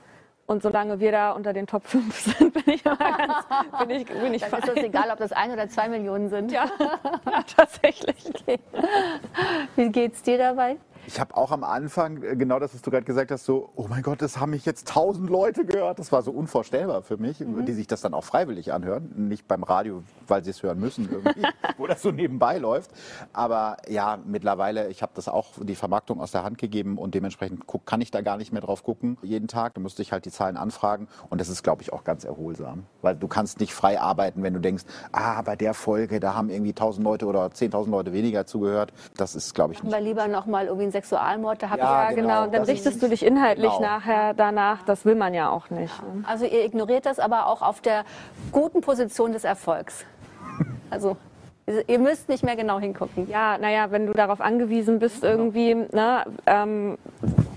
Und 0.47 0.63
solange 0.63 1.01
wir 1.01 1.11
da 1.11 1.33
unter 1.33 1.55
den 1.55 1.67
Top 1.67 1.87
5 1.87 2.15
sind, 2.19 2.53
bin 2.53 2.75
ich 2.75 2.85
immer 2.85 2.97
ganz, 2.97 3.47
bin 3.79 3.91
ich, 3.91 4.05
bin 4.07 4.35
ich 4.35 4.43
Dann 4.43 4.59
ist 4.59 4.69
es 4.69 4.75
fein. 4.75 4.85
egal, 4.85 5.11
ob 5.11 5.19
das 5.19 5.33
ein 5.33 5.51
oder 5.51 5.71
zwei 5.71 5.89
Millionen 5.89 6.29
sind. 6.29 6.53
Ja, 6.53 6.67
ja, 7.25 7.43
tatsächlich. 7.57 8.31
Wie 9.77 9.89
geht's 9.89 10.23
dir 10.23 10.37
dabei? 10.37 10.77
Ich 11.07 11.21
habe 11.21 11.37
auch 11.37 11.51
am 11.53 11.65
Anfang 11.65 12.23
äh, 12.23 12.37
genau 12.37 12.59
das, 12.59 12.75
was 12.75 12.83
du 12.83 12.91
gerade 12.91 13.05
gesagt 13.05 13.31
hast, 13.31 13.45
so, 13.45 13.71
oh 13.77 13.87
mein 13.89 14.03
Gott, 14.03 14.23
das 14.23 14.39
haben 14.41 14.51
mich 14.51 14.65
jetzt 14.65 14.89
tausend 14.89 15.29
Leute 15.31 15.65
gehört. 15.65 15.99
Das 15.99 16.13
war 16.13 16.23
so 16.23 16.31
unvorstellbar 16.33 17.03
für 17.03 17.17
mich, 17.19 17.41
Mhm. 17.41 17.67
die 17.67 17.73
sich 17.73 17.87
das 17.87 18.01
dann 18.01 18.15
auch 18.15 18.25
freiwillig 18.25 18.73
anhören. 18.73 19.13
Nicht 19.17 19.47
beim 19.47 19.63
Radio, 19.63 20.03
weil 20.27 20.43
sie 20.45 20.51
es 20.51 20.63
hören 20.63 20.81
müssen 20.81 21.09
irgendwie, 21.11 21.43
wo 21.79 21.87
das 21.87 22.01
so 22.03 22.11
nebenbei 22.11 22.59
läuft. 22.59 22.91
Aber 23.33 23.77
ja, 23.89 24.19
mittlerweile, 24.25 24.89
ich 24.89 25.03
habe 25.03 25.13
das 25.15 25.29
auch 25.29 25.53
die 25.61 25.75
Vermarktung 25.75 26.21
aus 26.21 26.33
der 26.33 26.43
Hand 26.45 26.59
gegeben 26.59 26.97
und 26.99 27.15
dementsprechend 27.15 27.67
guck, 27.67 27.85
kann 27.87 28.01
ich 28.01 28.11
da 28.11 28.21
gar 28.23 28.37
nicht 28.37 28.53
mehr 28.53 28.63
drauf 28.63 28.83
gucken 28.83 29.19
jeden 29.23 29.49
Tag. 29.49 29.75
Da 29.75 29.81
müsste 29.81 30.03
ich 30.03 30.13
halt 30.13 30.25
die 30.25 30.31
Zahlen 30.31 30.57
anfragen 30.57 31.09
und 31.29 31.41
das 31.41 31.49
ist, 31.49 31.63
glaube 31.63 31.83
ich, 31.83 31.93
auch 31.93 32.05
ganz 32.05 32.25
erholsam. 32.25 32.85
Weil 33.03 33.17
du 33.17 33.29
kannst 33.29 33.61
nicht 33.61 33.75
frei 33.75 34.01
arbeiten, 34.01 34.43
wenn 34.43 34.55
du 34.55 34.61
denkst, 34.61 34.85
ah, 35.13 35.43
bei 35.43 35.57
der 35.57 35.75
Folge, 35.75 36.21
da 36.21 36.35
haben 36.35 36.49
irgendwie 36.51 36.73
tausend 36.73 37.05
Leute 37.05 37.27
oder 37.27 37.47
10.000 37.47 37.91
Leute 37.91 38.13
weniger 38.13 38.47
zugehört. 38.47 38.93
Das 39.17 39.35
ist, 39.35 39.55
glaube 39.55 39.75
ich, 39.75 39.83
nicht. 39.83 39.93
Weil 39.93 40.05
lieber 40.05 40.29
noch 40.29 40.47
mal 40.47 40.67
irgendwie 40.67 40.85
Sexualmord, 40.95 41.63
da 41.63 41.71
hab 41.71 41.79
Ja, 41.79 42.05
ich 42.05 42.17
Ja, 42.17 42.23
genau. 42.23 42.43
Dann 42.43 42.53
das 42.53 42.69
richtest 42.69 43.03
du 43.03 43.09
dich 43.09 43.25
inhaltlich 43.25 43.71
genau. 43.73 43.81
nachher 43.81 44.33
danach. 44.35 44.83
Das 44.85 45.05
will 45.05 45.17
man 45.17 45.35
ja 45.35 45.51
auch 45.51 45.69
nicht. 45.71 46.01
ne? 46.03 46.25
Also 46.27 46.45
ihr 46.45 46.65
ignoriert 46.65 47.05
das 47.05 47.19
aber 47.19 47.47
auch 47.49 47.63
auf 47.63 47.81
der 47.81 48.05
guten 48.53 48.81
Position 48.81 49.33
des 49.33 49.43
Erfolgs. 49.45 50.05
Also 50.91 51.17
ihr 51.87 51.99
müsst 51.99 52.29
nicht 52.29 52.45
mehr 52.45 52.57
genau 52.57 52.79
hingucken. 52.79 53.29
Ja, 53.29 53.57
naja, 53.59 53.91
wenn 53.91 54.07
du 54.07 54.13
darauf 54.13 54.41
angewiesen 54.41 54.99
bist, 54.99 55.25
irgendwie 55.25 55.75
ne, 55.75 56.25
ähm, 56.47 56.99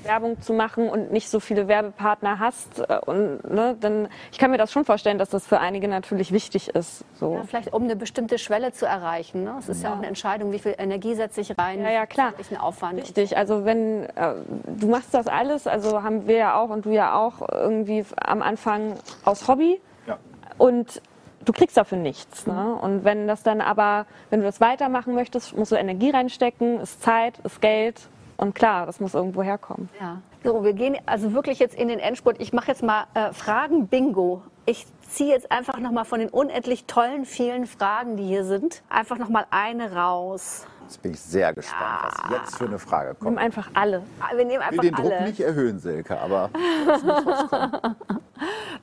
Werbung 0.03 0.39
zu 0.41 0.53
machen 0.53 0.89
und 0.89 1.11
nicht 1.11 1.29
so 1.29 1.41
viele 1.41 1.67
Werbepartner 1.67 2.39
hast, 2.39 2.79
äh, 2.79 2.99
und, 3.05 3.43
ne, 3.53 3.75
dann 3.79 4.07
ich 4.31 4.37
kann 4.37 4.51
mir 4.51 4.57
das 4.57 4.71
schon 4.71 4.85
vorstellen, 4.85 5.17
dass 5.17 5.29
das 5.29 5.45
für 5.45 5.59
einige 5.59 5.89
natürlich 5.89 6.31
wichtig 6.31 6.69
ist. 6.69 7.03
So. 7.15 7.35
Ja, 7.35 7.43
vielleicht 7.43 7.73
um 7.73 7.83
eine 7.83 7.97
bestimmte 7.97 8.37
Schwelle 8.37 8.71
zu 8.71 8.85
erreichen. 8.85 9.43
Ne? 9.43 9.55
Es 9.59 9.67
ist 9.67 9.83
ja. 9.83 9.91
auch 9.91 9.97
eine 9.97 10.07
Entscheidung, 10.07 10.53
wie 10.53 10.59
viel 10.59 10.75
Energie 10.77 11.13
setze 11.13 11.41
ich 11.41 11.57
rein, 11.57 11.81
Ja, 11.83 11.91
ja, 11.91 12.05
klar. 12.05 12.33
welchen 12.37 12.57
Aufwand. 12.57 12.99
Richtig, 13.01 13.35
also 13.35 13.65
wenn 13.65 14.03
äh, 14.15 14.35
du 14.77 14.87
machst 14.87 15.13
das 15.13 15.27
alles, 15.27 15.67
also 15.67 16.01
haben 16.01 16.27
wir 16.27 16.37
ja 16.37 16.55
auch 16.57 16.69
und 16.69 16.85
du 16.85 16.91
ja 16.91 17.13
auch 17.15 17.41
irgendwie 17.51 18.05
am 18.15 18.41
Anfang 18.41 18.93
aus 19.25 19.47
Hobby 19.49 19.81
Ja. 20.07 20.17
und 20.57 21.01
du 21.47 21.53
kriegst 21.53 21.77
dafür 21.77 21.97
nichts. 21.97 22.45
Ne? 22.45 22.75
Und 22.75 23.03
wenn 23.03 23.27
das 23.27 23.41
dann 23.41 23.61
aber, 23.61 24.05
wenn 24.29 24.41
du 24.41 24.45
das 24.45 24.61
weitermachen 24.61 25.15
möchtest, 25.15 25.55
musst 25.57 25.71
du 25.71 25.75
Energie 25.75 26.09
reinstecken, 26.09 26.79
ist 26.79 27.01
Zeit, 27.01 27.39
ist 27.39 27.61
Geld 27.61 28.09
und 28.35 28.53
klar, 28.53 28.85
das 28.85 28.99
muss 28.99 29.13
irgendwo 29.13 29.41
herkommen. 29.41 29.89
Ja. 29.99 30.21
So, 30.43 30.63
wir 30.63 30.73
gehen 30.73 30.97
also 31.05 31.33
wirklich 31.33 31.59
jetzt 31.59 31.75
in 31.75 31.87
den 31.87 31.99
Endspurt. 31.99 32.39
Ich 32.39 32.53
mache 32.53 32.67
jetzt 32.67 32.83
mal 32.83 33.05
äh, 33.13 33.33
Fragen-Bingo. 33.33 34.43
Ich 34.65 34.85
ziehe 35.09 35.29
jetzt 35.29 35.51
einfach 35.51 35.79
noch 35.79 35.91
mal 35.91 36.03
von 36.03 36.19
den 36.19 36.29
unendlich 36.29 36.85
tollen, 36.85 37.25
vielen 37.25 37.65
Fragen, 37.65 38.17
die 38.17 38.25
hier 38.25 38.43
sind, 38.43 38.83
einfach 38.89 39.17
noch 39.17 39.29
mal 39.29 39.45
eine 39.49 39.93
raus. 39.93 40.67
Jetzt 40.87 41.01
bin 41.01 41.11
ich 41.11 41.19
sehr 41.19 41.53
gespannt, 41.53 41.99
was 42.01 42.31
jetzt 42.31 42.57
für 42.57 42.63
eine 42.65 42.79
Frage 42.79 43.09
Nimm 43.09 43.19
kommt. 43.19 43.37
einfach 43.39 43.69
alle. 43.73 44.03
Wir 44.33 44.45
nehmen 44.45 44.63
Ich 44.71 44.71
will 44.71 44.79
einfach 44.79 44.83
den 44.83 44.95
Druck 44.95 45.11
alle. 45.11 45.27
nicht 45.27 45.41
erhöhen, 45.41 45.79
Silke, 45.79 46.17
aber 46.17 46.49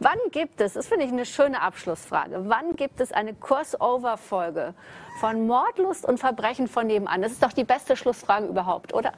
Wann 0.01 0.19
gibt 0.31 0.61
es, 0.61 0.75
das 0.75 0.87
finde 0.87 1.07
ich 1.07 1.13
eine 1.13 1.25
schöne 1.25 1.63
Abschlussfrage, 1.63 2.43
wann 2.45 2.77
gibt 2.77 3.01
es 3.01 3.11
eine 3.11 3.33
Crossover-Folge 3.33 4.75
von 5.21 5.47
Mordlust 5.47 6.05
und 6.05 6.19
Verbrechen 6.19 6.69
von 6.69 6.87
nebenan? 6.87 7.23
Das 7.23 7.33
ist 7.33 7.43
doch 7.43 7.53
die 7.55 7.65
beste 7.65 7.97
Schlussfrage 7.97 8.49
überhaupt, 8.49 8.93
oder? 8.93 9.13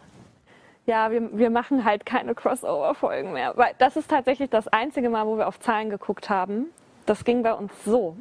Ja, 0.85 1.11
wir, 1.11 1.37
wir 1.37 1.51
machen 1.51 1.85
halt 1.85 2.07
keine 2.07 2.37
Crossover-Folgen 2.37 3.33
mehr. 3.33 3.55
Weil 3.57 3.75
das 3.79 3.97
ist 3.97 4.09
tatsächlich 4.09 4.49
das 4.51 4.69
einzige 4.69 5.11
Mal, 5.11 5.27
wo 5.27 5.37
wir 5.37 5.49
auf 5.49 5.59
Zahlen 5.59 5.91
geguckt 5.91 6.31
haben. 6.31 6.67
Das 7.07 7.25
ging 7.25 7.43
bei 7.43 7.53
uns 7.53 7.73
so. 7.85 8.17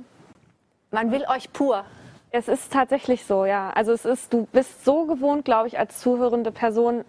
Man 0.89 1.11
will 1.11 1.24
euch 1.30 1.53
pur. 1.53 1.86
Es 2.38 2.48
ist 2.50 2.72
tatsächlich 2.74 3.26
so, 3.26 3.46
ja. 3.46 3.70
Also 3.76 3.94
es 3.94 4.04
ist, 4.04 4.34
du 4.34 4.46
bist 4.52 4.84
so 4.84 5.06
gewohnt, 5.06 5.46
glaube 5.46 5.68
ich, 5.68 5.80
als 5.80 6.00
zuhörende 6.00 6.52
Person. 6.52 7.06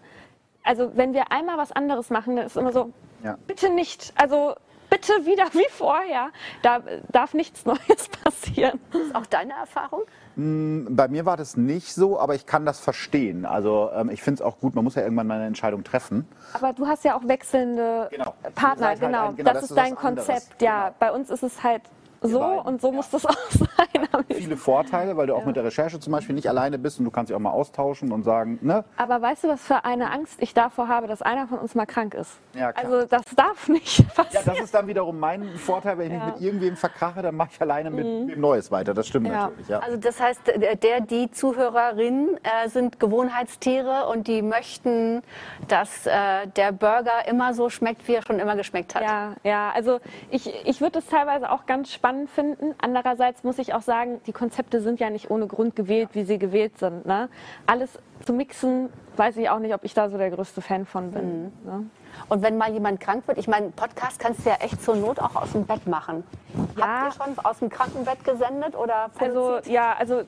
Also 0.62 0.92
wenn 0.94 1.14
wir 1.14 1.32
einmal 1.32 1.58
was 1.58 1.72
anderes 1.72 2.10
machen, 2.10 2.36
dann 2.36 2.46
ist 2.46 2.56
immer 2.56 2.72
so, 2.72 2.92
Ja. 3.24 3.36
bitte 3.48 3.68
nicht. 3.70 4.12
Also 4.16 4.54
bitte 4.88 5.12
wieder 5.26 5.46
wie 5.52 5.66
vorher. 5.70 6.28
Da 6.62 6.80
darf 7.10 7.34
nichts 7.34 7.64
Neues 7.72 8.08
passieren. 8.22 8.78
Ist 8.92 9.14
auch 9.16 9.26
deine 9.26 9.52
Erfahrung? 9.54 10.02
bei 10.38 11.08
mir 11.08 11.24
war 11.24 11.38
das 11.38 11.56
nicht 11.56 11.94
so, 11.94 12.20
aber 12.20 12.34
ich 12.34 12.44
kann 12.44 12.66
das 12.66 12.78
verstehen. 12.78 13.46
Also 13.46 13.88
ähm, 13.94 14.10
ich 14.10 14.22
finde 14.22 14.42
es 14.42 14.46
auch 14.46 14.60
gut, 14.60 14.74
man 14.74 14.84
muss 14.84 14.94
ja 14.94 15.00
irgendwann 15.02 15.26
mal 15.26 15.36
eine 15.38 15.46
Entscheidung 15.46 15.82
treffen. 15.82 16.28
Aber 16.52 16.74
du 16.74 16.86
hast 16.86 17.04
ja 17.04 17.16
auch 17.16 17.26
wechselnde 17.26 18.08
Genau. 18.10 18.34
Partner, 18.54 18.88
halt 18.88 19.00
genau. 19.00 19.28
ein- 19.28 19.36
genau, 19.36 19.44
das, 19.52 19.54
das 19.54 19.64
ist 19.64 19.70
ist 19.70 19.76
dein 19.78 19.96
was 19.96 20.04
anderes. 20.04 20.26
Konzept, 20.26 20.60
ja. 20.62 20.84
Genau. 20.88 20.94
Bei 20.98 21.12
uns 21.12 21.30
ist 21.30 21.42
es 21.42 21.62
halt 21.64 21.80
so 22.20 22.38
beiden, 22.40 22.58
und 22.60 22.80
so 22.80 22.92
muss 22.92 23.10
das 23.10 23.26
auch 23.26 23.36
sein. 23.50 23.66
Viele 24.30 24.56
Vorteile, 24.56 25.16
weil 25.16 25.26
du 25.26 25.34
auch 25.34 25.44
mit 25.44 25.56
der 25.56 25.64
Recherche 25.64 26.00
zum 26.00 26.12
Beispiel 26.12 26.34
nicht 26.34 26.48
alleine 26.48 26.78
bist 26.78 26.98
und 26.98 27.04
du 27.04 27.10
kannst 27.10 27.30
dich 27.30 27.36
auch 27.36 27.40
mal 27.40 27.50
austauschen 27.50 28.12
und 28.12 28.22
sagen, 28.24 28.58
ne? 28.62 28.84
Aber 28.96 29.20
weißt 29.20 29.44
du, 29.44 29.48
was 29.48 29.62
für 29.62 29.84
eine 29.84 30.10
Angst 30.10 30.40
ich 30.42 30.54
davor 30.54 30.88
habe, 30.88 31.06
dass 31.06 31.22
einer 31.22 31.46
von 31.46 31.58
uns 31.58 31.74
mal 31.74 31.86
krank 31.86 32.14
ist? 32.14 32.38
Ja, 32.54 32.72
klar. 32.72 32.84
also 32.92 33.06
das 33.06 33.22
darf 33.36 33.68
nicht 33.68 33.98
Ja, 34.16 34.22
passieren. 34.24 34.44
das 34.46 34.60
ist 34.60 34.74
dann 34.74 34.86
wiederum 34.86 35.18
mein 35.18 35.44
Vorteil, 35.56 35.98
wenn 35.98 36.06
ich 36.06 36.12
mich 36.12 36.24
mit 36.34 36.40
irgendwem 36.40 36.76
verkrache, 36.76 37.22
dann 37.22 37.36
mache 37.36 37.50
ich 37.52 37.60
alleine 37.60 37.90
mit 37.90 38.04
wem 38.06 38.40
Neues 38.40 38.70
weiter. 38.70 38.94
Das 38.94 39.06
stimmt 39.06 39.26
Mhm. 39.26 39.32
Ja. 39.32 39.42
natürlich, 39.48 39.68
ja. 39.68 39.78
Also 39.80 39.96
das 39.96 40.20
heißt, 40.20 40.40
der, 40.82 41.00
die 41.00 41.30
Zuhörerinnen 41.30 42.38
äh, 42.42 42.68
sind 42.68 43.00
Gewohnheitstiere 43.00 44.06
und 44.08 44.28
die 44.28 44.42
möchten, 44.42 45.22
dass 45.68 46.06
äh, 46.06 46.46
der 46.56 46.72
Burger 46.72 47.26
immer 47.28 47.54
so 47.54 47.68
schmeckt, 47.70 48.06
wie 48.08 48.14
er 48.14 48.22
schon 48.22 48.38
immer 48.38 48.56
geschmeckt 48.56 48.94
hat. 48.94 49.02
Ja, 49.02 49.34
ja, 49.42 49.70
also 49.74 50.00
ich, 50.30 50.52
ich 50.66 50.80
würde 50.80 50.98
es 51.00 51.06
teilweise 51.06 51.50
auch 51.50 51.66
ganz 51.66 51.92
spannend 51.92 52.15
finden. 52.26 52.74
Andererseits 52.80 53.44
muss 53.44 53.58
ich 53.58 53.74
auch 53.74 53.82
sagen, 53.82 54.20
die 54.26 54.32
Konzepte 54.32 54.80
sind 54.80 54.98
ja 55.00 55.10
nicht 55.10 55.30
ohne 55.30 55.46
Grund 55.46 55.76
gewählt, 55.76 56.10
wie 56.12 56.24
sie 56.24 56.38
gewählt 56.38 56.78
sind. 56.78 57.04
Ne? 57.04 57.28
Alles 57.66 57.98
zu 58.24 58.32
mixen, 58.32 58.88
weiß 59.16 59.36
ich 59.36 59.50
auch 59.50 59.58
nicht, 59.58 59.74
ob 59.74 59.84
ich 59.84 59.94
da 59.94 60.08
so 60.08 60.16
der 60.16 60.30
größte 60.30 60.62
Fan 60.62 60.86
von 60.86 61.10
bin. 61.10 61.52
Ne? 61.64 61.86
Und 62.28 62.42
wenn 62.42 62.56
mal 62.56 62.72
jemand 62.72 63.00
krank 63.00 63.26
wird, 63.26 63.38
ich 63.38 63.48
meine, 63.48 63.70
Podcast 63.70 64.18
kannst 64.18 64.44
du 64.44 64.50
ja 64.50 64.56
echt 64.56 64.82
zur 64.82 64.96
Not 64.96 65.20
auch 65.20 65.34
aus 65.36 65.52
dem 65.52 65.64
Bett 65.64 65.86
machen. 65.86 66.24
Ja. 66.76 66.86
Habt 66.86 67.18
ihr 67.18 67.24
schon 67.24 67.44
aus 67.44 67.58
dem 67.58 67.68
Krankenbett 67.68 68.24
gesendet 68.24 68.76
oder 68.76 69.10
Also 69.18 69.40
produziert? 69.40 69.66
ja, 69.66 69.94
also 69.98 70.20
äh, 70.20 70.24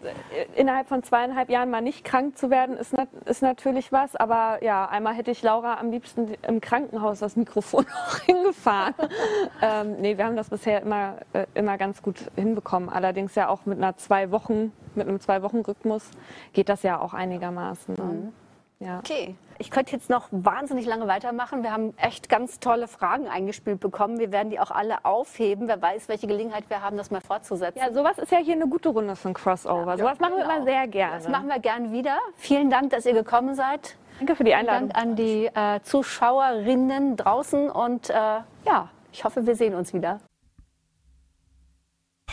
innerhalb 0.55 0.89
von 0.89 1.03
zweieinhalb 1.03 1.49
Jahren 1.51 1.71
mal 1.71 1.81
nicht 1.81 2.05
krank 2.05 2.37
zu 2.37 2.51
werden, 2.51 2.77
ist, 2.77 2.93
nat 2.93 3.09
ist 3.25 3.43
natürlich 3.43 3.93
was. 3.93 4.17
Aber 4.17 4.63
ja, 4.63 4.87
einmal 4.87 5.15
hätte 5.15 5.31
ich 5.31 5.43
Laura 5.43 5.79
am 5.79 5.91
liebsten 5.91 6.35
im 6.43 6.61
Krankenhaus 6.61 7.21
das 7.21 7.37
Mikrofon 7.37 7.87
auch 8.07 8.19
hingefahren. 8.19 8.95
ähm, 9.63 9.97
nee, 10.01 10.17
wir 10.17 10.25
haben 10.25 10.37
das 10.37 10.51
bisher 10.51 10.83
immer, 10.83 11.15
äh, 11.33 11.47
immer 11.55 11.79
ganz 11.79 12.03
gut 12.03 12.17
hinbekommen. 12.37 12.89
Allerdings 12.89 13.35
ja 13.35 13.49
auch 13.49 13.67
mit 13.67 13.79
einer 13.79 13.97
zwei 13.97 14.31
Wochen, 14.31 14.73
mit 14.95 15.09
einem 15.09 15.21
zwei 15.21 15.43
Wochen 15.43 15.59
Rhythmus 15.61 16.11
geht 16.53 16.69
das 16.69 16.83
ja 16.83 17.01
auch 17.01 17.15
einigermaßen. 17.15 17.95
Ne? 17.95 18.33
Ja. 18.81 18.99
Okay. 18.99 19.35
Ich 19.59 19.73
könnte 19.73 19.91
jetzt 19.91 20.09
noch 20.09 20.29
wahnsinnig 20.31 20.87
lange 20.87 21.09
weitermachen. 21.09 21.65
Wir 21.65 21.73
haben 21.73 21.93
echt 21.97 22.29
ganz 22.29 22.61
tolle 22.61 22.87
Fragen 22.87 23.27
eingespielt 23.27 23.81
bekommen. 23.81 24.21
Wir 24.21 24.31
werden 24.31 24.51
die 24.51 24.61
auch 24.61 24.71
alle 24.71 25.05
aufheben. 25.05 25.67
Wer 25.67 25.83
weiß, 25.83 26.09
welche 26.09 26.29
Gelegenheit 26.29 26.71
wir 26.71 26.81
haben, 26.81 26.97
das 26.97 27.11
mal 27.11 27.21
fortzusetzen. 27.21 27.81
ja, 27.81 27.93
sowas 27.93 28.19
ist 28.19 28.31
ja 28.31 28.39
hier 28.39 28.55
eine 28.55 28.69
gute 28.69 28.91
Runde 28.91 29.17
für 29.17 29.29
ein 29.31 29.35
Crossover. 29.35 29.99
sowas 29.99 30.21
machen 30.21 30.35
wir 30.37 30.45
Genau. 30.45 30.55
immer 30.57 30.65
sehr 30.65 30.87
gerne. 30.87 31.17
Das 31.17 31.29
machen 31.29 31.49
wir 31.49 31.59
gern 31.59 31.91
wieder. 31.93 32.19
Vielen 32.37 32.71
Dank, 32.71 32.91
dass 32.91 33.05
ihr 33.05 33.15
gekommen 33.15 33.57
seid. 33.57 33.97
Danke 34.21 34.37
für 34.37 34.45
die 34.45 34.51
Vielen 34.53 34.61
Einladung. 34.69 34.89
Dank 34.91 35.03
an 35.03 35.17
die 35.17 35.47
äh, 35.47 35.81
Zuschauerinnen 35.83 37.17
draußen 37.17 37.71
und 37.71 38.11
äh, 38.11 38.15
ja, 38.15 38.91
ich 39.13 39.25
hoffe, 39.25 39.45
wir 39.45 39.57
sehen 39.57 39.75
uns 39.75 39.93
wieder. 39.93 40.21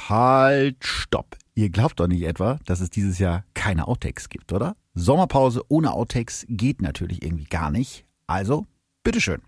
Halt, 0.10 0.84
stopp. 0.84 1.26
Ihr 1.58 1.70
glaubt 1.70 2.02
doch 2.02 2.08
nicht 2.08 2.24
etwa, 2.24 2.60
dass 2.66 2.82
es 2.82 2.90
dieses 2.90 3.18
Jahr 3.18 3.46
keine 3.54 3.88
Outtakes 3.88 4.28
gibt, 4.28 4.52
oder? 4.52 4.76
Sommerpause 4.94 5.62
ohne 5.70 5.94
Outtakes 5.94 6.46
geht 6.50 6.82
natürlich 6.82 7.24
irgendwie 7.24 7.46
gar 7.46 7.72
nicht. 7.72 8.06
Also, 8.28 8.68
bitteschön. 9.04 9.42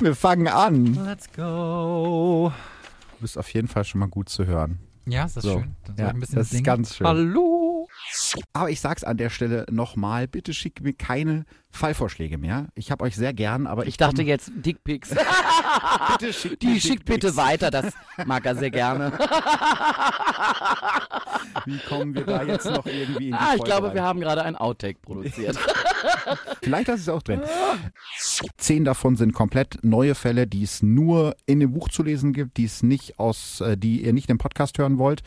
Wir 0.00 0.14
fangen 0.14 0.46
an. 0.48 0.92
Let's 1.06 1.32
go. 1.32 2.52
Du 3.16 3.20
bist 3.22 3.38
auf 3.38 3.48
jeden 3.54 3.66
Fall 3.66 3.84
schon 3.84 4.00
mal 4.00 4.08
gut 4.10 4.28
zu 4.28 4.44
hören. 4.44 4.78
Ja, 5.06 5.24
ist 5.24 5.38
das 5.38 5.44
So. 5.44 5.60
schön. 5.60 5.74
Dann 5.86 5.96
Ja, 5.96 6.08
ein 6.08 6.20
bisschen 6.20 6.36
das 6.36 6.52
ist 6.52 6.64
ganz 6.64 6.94
schön. 6.94 7.06
Hallo. 7.06 7.77
Aber 8.52 8.70
ich 8.70 8.80
sag's 8.80 9.04
an 9.04 9.16
der 9.16 9.30
Stelle 9.30 9.66
nochmal, 9.70 10.28
bitte 10.28 10.52
schickt 10.54 10.82
mir 10.82 10.92
keine 10.94 11.44
Fallvorschläge 11.70 12.38
mehr. 12.38 12.68
Ich 12.74 12.90
habe 12.90 13.04
euch 13.04 13.14
sehr 13.16 13.32
gern, 13.34 13.66
aber 13.66 13.82
ich, 13.82 13.88
Ich 13.90 13.96
dachte 13.98 14.22
jetzt 14.22 14.50
Dickpics. 14.54 15.10
bitte 16.18 16.32
schickt 16.32 16.62
Die 16.62 16.80
schickt 16.80 17.04
bitte 17.04 17.36
weiter, 17.36 17.70
das 17.70 17.92
mag 18.26 18.44
er 18.46 18.56
sehr 18.56 18.70
gerne. 18.70 19.12
Wie 21.66 21.78
kommen 21.78 22.14
wir 22.14 22.24
da 22.24 22.42
jetzt 22.42 22.64
noch 22.66 22.86
irgendwie 22.86 23.26
in 23.28 23.32
die 23.32 23.38
Ah, 23.38 23.50
ich 23.52 23.56
Folge 23.58 23.64
glaube, 23.64 23.86
rein? 23.88 23.94
wir 23.94 24.02
haben 24.02 24.20
gerade 24.20 24.42
ein 24.42 24.56
Outtake 24.56 24.98
produziert. 25.00 25.58
Vielleicht 26.62 26.88
ist 26.88 27.00
es 27.02 27.08
auch 27.08 27.22
drin. 27.22 27.42
Zehn 28.56 28.84
davon 28.84 29.16
sind 29.16 29.32
komplett 29.32 29.78
neue 29.82 30.14
Fälle, 30.14 30.46
die 30.46 30.62
es 30.62 30.82
nur 30.82 31.36
in 31.46 31.60
dem 31.60 31.72
Buch 31.72 31.88
zu 31.88 32.02
lesen 32.02 32.32
gibt, 32.32 32.56
die 32.56 32.64
es 32.64 32.82
nicht 32.82 33.18
aus, 33.18 33.60
äh, 33.60 33.76
die 33.76 34.02
ihr 34.04 34.12
nicht 34.12 34.30
im 34.30 34.38
Podcast 34.38 34.78
hören 34.78 34.98
wollt. 34.98 35.22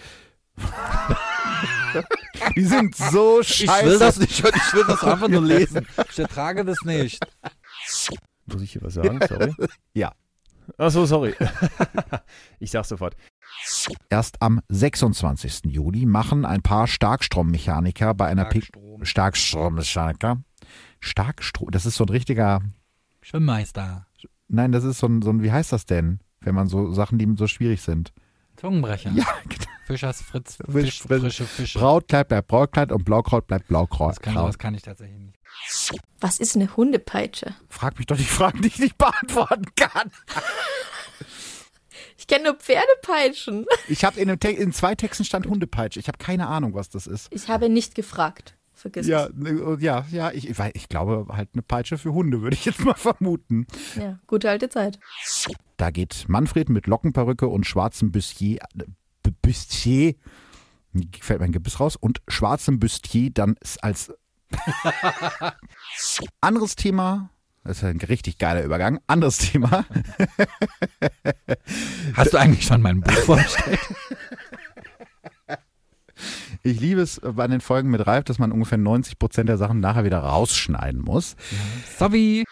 die 2.55 2.63
sind 2.63 2.95
so 2.95 3.43
scheiße. 3.43 3.85
Ich 3.85 3.91
will 3.91 3.99
das 3.99 4.19
nicht, 4.19 4.43
hören, 4.43 4.53
ich 4.55 4.73
will 4.73 4.83
das 4.85 5.03
einfach 5.03 5.27
nur 5.27 5.41
lesen. 5.41 5.87
Ich 6.09 6.19
ertrage 6.19 6.65
das 6.65 6.77
nicht. 6.83 7.23
Muss 8.45 8.61
ich 8.61 8.71
hier 8.73 8.81
was 8.81 8.93
sagen? 8.95 9.19
Sorry. 9.27 9.53
Ja. 9.93 10.13
Achso, 10.77 11.05
sorry. 11.05 11.35
ich 12.59 12.71
sag's 12.71 12.89
sofort. 12.89 13.15
Erst 14.09 14.41
am 14.41 14.61
26. 14.69 15.65
Juli 15.65 16.05
machen 16.05 16.45
ein 16.45 16.61
paar 16.61 16.87
Starkstrommechaniker 16.87 18.13
bei 18.13 18.27
einer 18.27 18.45
Pick 18.45 18.71
Starkstrommechaniker. 19.01 20.41
Starkstrom, 20.99 21.71
das 21.71 21.85
ist 21.85 21.95
so 21.95 22.05
ein 22.05 22.09
richtiger, 22.09 22.61
Schwimmmeister. 23.21 24.05
nein, 24.47 24.71
das 24.71 24.83
ist 24.83 24.99
so 24.99 25.07
ein, 25.07 25.21
so 25.21 25.31
ein, 25.31 25.41
wie 25.41 25.51
heißt 25.51 25.71
das 25.73 25.85
denn, 25.85 26.19
wenn 26.41 26.55
man 26.55 26.67
so 26.67 26.91
Sachen, 26.93 27.17
die 27.17 27.27
so 27.37 27.47
schwierig 27.47 27.81
sind? 27.81 28.13
Zungenbrecher. 28.55 29.11
Ja, 29.11 29.25
genau. 29.49 29.70
Fischers 29.85 30.21
Fritz. 30.21 30.57
Fisch, 30.57 30.73
Fisch, 30.73 31.01
Frisch. 31.01 31.21
frische 31.21 31.43
Fische. 31.45 31.79
Brautkleid 31.79 32.27
bleibt 32.27 32.47
Brautkleid 32.47 32.91
und 32.91 33.03
Blaukraut 33.03 33.47
bleibt 33.47 33.67
Blaukraut. 33.67 34.11
Das 34.11 34.21
kann, 34.21 34.35
das 34.35 34.57
kann 34.57 34.75
ich 34.75 34.81
tatsächlich 34.83 35.19
nicht. 35.19 35.37
Was 36.19 36.39
ist 36.39 36.55
eine 36.55 36.75
Hundepeitsche? 36.75 37.55
Frag 37.69 37.97
mich 37.97 38.07
doch 38.07 38.17
die 38.17 38.23
Fragen, 38.23 38.61
die 38.61 38.69
ich 38.69 38.79
nicht 38.79 38.97
beantworten 38.97 39.65
kann. 39.75 40.11
Ich 42.17 42.27
kenne 42.27 42.45
nur 42.45 42.55
Pferdepeitschen. 42.55 43.65
Ich 43.87 44.05
habe 44.05 44.19
in, 44.19 44.29
in 44.29 44.73
zwei 44.73 44.95
Texten 44.95 45.25
stand 45.25 45.47
Hundepeitsche. 45.47 45.99
Ich 45.99 46.07
habe 46.07 46.17
keine 46.19 46.47
Ahnung, 46.47 46.73
was 46.73 46.89
das 46.89 47.07
ist. 47.07 47.27
Ich 47.31 47.49
habe 47.49 47.67
nicht 47.67 47.95
gefragt. 47.95 48.55
Vergiss 48.73 49.07
Ja, 49.07 49.25
es. 49.25 49.33
ne, 49.35 49.77
ja, 49.79 50.05
ja, 50.11 50.31
ich, 50.31 50.49
ich, 50.49 50.89
glaube 50.89 51.27
halt 51.35 51.49
eine 51.53 51.61
Peitsche 51.61 51.97
für 51.97 52.13
Hunde, 52.13 52.41
würde 52.41 52.55
ich 52.55 52.65
jetzt 52.65 52.83
mal 52.83 52.95
vermuten. 52.95 53.67
Ja, 53.95 54.19
gute 54.27 54.49
alte 54.49 54.69
Zeit. 54.69 54.99
Da 55.77 55.91
geht 55.91 56.25
Manfred 56.27 56.69
mit 56.69 56.87
Lockenperücke 56.87 57.47
und 57.47 57.65
schwarzem 57.65 58.11
Bustier, 58.11 58.59
Bustier, 59.41 60.15
fällt 61.19 61.39
mein 61.39 61.51
Gebiss 61.51 61.79
raus, 61.79 61.95
und 61.95 62.21
schwarzem 62.27 62.79
Bustier 62.79 63.31
dann 63.31 63.55
ist 63.61 63.83
als 63.83 64.13
anderes 66.41 66.75
Thema, 66.75 67.29
das 67.63 67.77
ist 67.77 67.83
ein 67.83 67.97
richtig 67.97 68.37
geiler 68.37 68.63
Übergang, 68.63 68.99
anderes 69.07 69.37
Thema, 69.37 69.85
Hast 72.15 72.33
du 72.33 72.37
eigentlich 72.37 72.65
schon 72.65 72.81
mein 72.81 73.01
Buch 73.01 73.11
vorgestellt? 73.11 73.79
ich 76.63 76.79
liebe 76.79 77.01
es 77.01 77.21
bei 77.23 77.47
den 77.47 77.61
Folgen 77.61 77.89
mit 77.89 78.05
Ralf, 78.05 78.25
dass 78.25 78.39
man 78.39 78.51
ungefähr 78.51 78.77
90 78.77 79.19
Prozent 79.19 79.49
der 79.49 79.57
Sachen 79.57 79.79
nachher 79.79 80.03
wieder 80.03 80.19
rausschneiden 80.19 81.01
muss. 81.01 81.35
Sorry. 81.97 82.43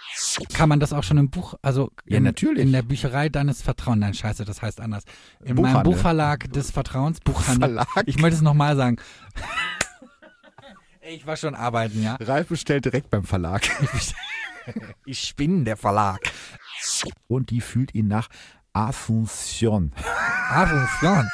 Kann 0.54 0.70
man 0.70 0.80
das 0.80 0.94
auch 0.94 1.04
schon 1.04 1.18
im 1.18 1.30
Buch, 1.30 1.56
also 1.62 1.92
Ja, 2.06 2.18
in, 2.18 2.24
natürlich. 2.24 2.64
in 2.64 2.72
der 2.72 2.82
Bücherei 2.82 3.30
deines 3.30 3.62
Vertrauens, 3.62 4.00
nein, 4.00 4.14
scheiße, 4.14 4.46
das 4.46 4.62
heißt 4.62 4.80
anders. 4.82 5.04
In 5.44 5.56
meinem 5.56 5.64
Buchhandel. 5.74 5.94
Buchverlag 5.94 6.52
des 6.54 6.72
Vertrauens, 6.72 7.20
Buchhandel. 7.20 7.70
Verlag. 7.76 7.88
Ich 8.06 8.18
möchte 8.20 8.36
es 8.38 8.42
nochmal 8.42 8.76
sagen. 8.76 8.98
Ich 11.12 11.26
war 11.26 11.38
schon 11.38 11.56
arbeiten, 11.56 12.04
ja. 12.04 12.18
Ralf 12.20 12.50
bestellt 12.50 12.86
direkt 12.86 13.10
beim 13.10 13.24
Verlag. 13.24 13.64
Ich 15.06 15.36
bin 15.36 15.66
der 15.66 15.76
Verlag. 15.78 16.20
Und 17.28 17.50
die 17.50 17.60
fühlt 17.62 17.96
ihn 17.96 18.08
nach 18.08 18.28
Asunción. 18.74 19.92
Asunción. 20.52 21.28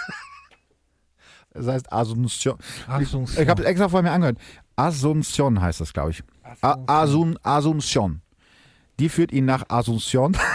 Das 1.51 1.68
heißt 1.68 1.91
Asunción. 1.91 2.58
Asunción. 2.88 3.43
Ich 3.43 3.49
habe 3.49 3.64
es 3.64 3.68
extra 3.68 3.89
vor 3.89 4.01
mir 4.03 4.12
angehört. 4.12 4.38
Asunción 4.78 5.60
heißt 5.60 5.82
das, 5.82 5.91
glaube 5.91 6.12
ich. 6.12 6.24
A- 6.62 6.78
Asun, 6.88 7.38
Asunción. 7.43 8.22
Die 9.00 9.10
führt 9.10 9.32
ihn 9.32 9.46
nach 9.46 9.70
Asunción. 9.70 10.38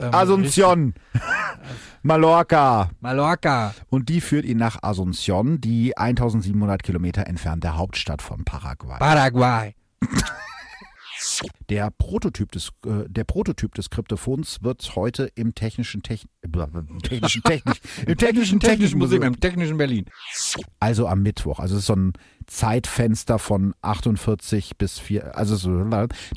Ähm, 0.00 0.14
Asunción. 0.14 0.94
Mallorca. 2.02 2.90
Mallorca. 3.00 3.74
Und 3.90 4.08
die 4.08 4.20
führt 4.20 4.44
ihn 4.44 4.58
nach 4.58 4.80
Asunción, 4.82 5.60
die 5.60 5.96
1700 5.96 6.82
Kilometer 6.82 7.26
entfernte 7.26 7.76
Hauptstadt 7.76 8.22
von 8.22 8.44
Paraguay. 8.44 8.98
Paraguay. 8.98 9.74
Der 11.68 11.90
Prototyp 11.90 12.52
des, 12.52 12.70
äh, 12.86 13.08
der 13.08 13.24
Prototyp 13.24 13.74
des 13.74 13.90
Kryptophons 13.90 14.62
wird 14.62 14.96
heute 14.96 15.30
im 15.34 15.54
technischen, 15.54 16.02
Techn 16.02 16.28
äh, 16.42 16.48
technischen, 17.02 17.42
technisch, 17.42 17.80
im 18.06 18.16
technischen, 18.16 18.60
technischen 18.60 18.98
Museum, 18.98 19.22
im 19.22 19.40
Technischen 19.40 19.76
Berlin. 19.76 20.06
also 20.80 21.06
am 21.06 21.22
Mittwoch. 21.22 21.58
Also 21.58 21.74
es 21.76 21.80
ist 21.80 21.86
so 21.86 21.94
ein 21.96 22.12
Zeitfenster 22.46 23.38
von 23.38 23.74
48 23.82 24.76
bis 24.78 24.98
4, 24.98 25.36
also 25.36 25.56
so, 25.56 25.84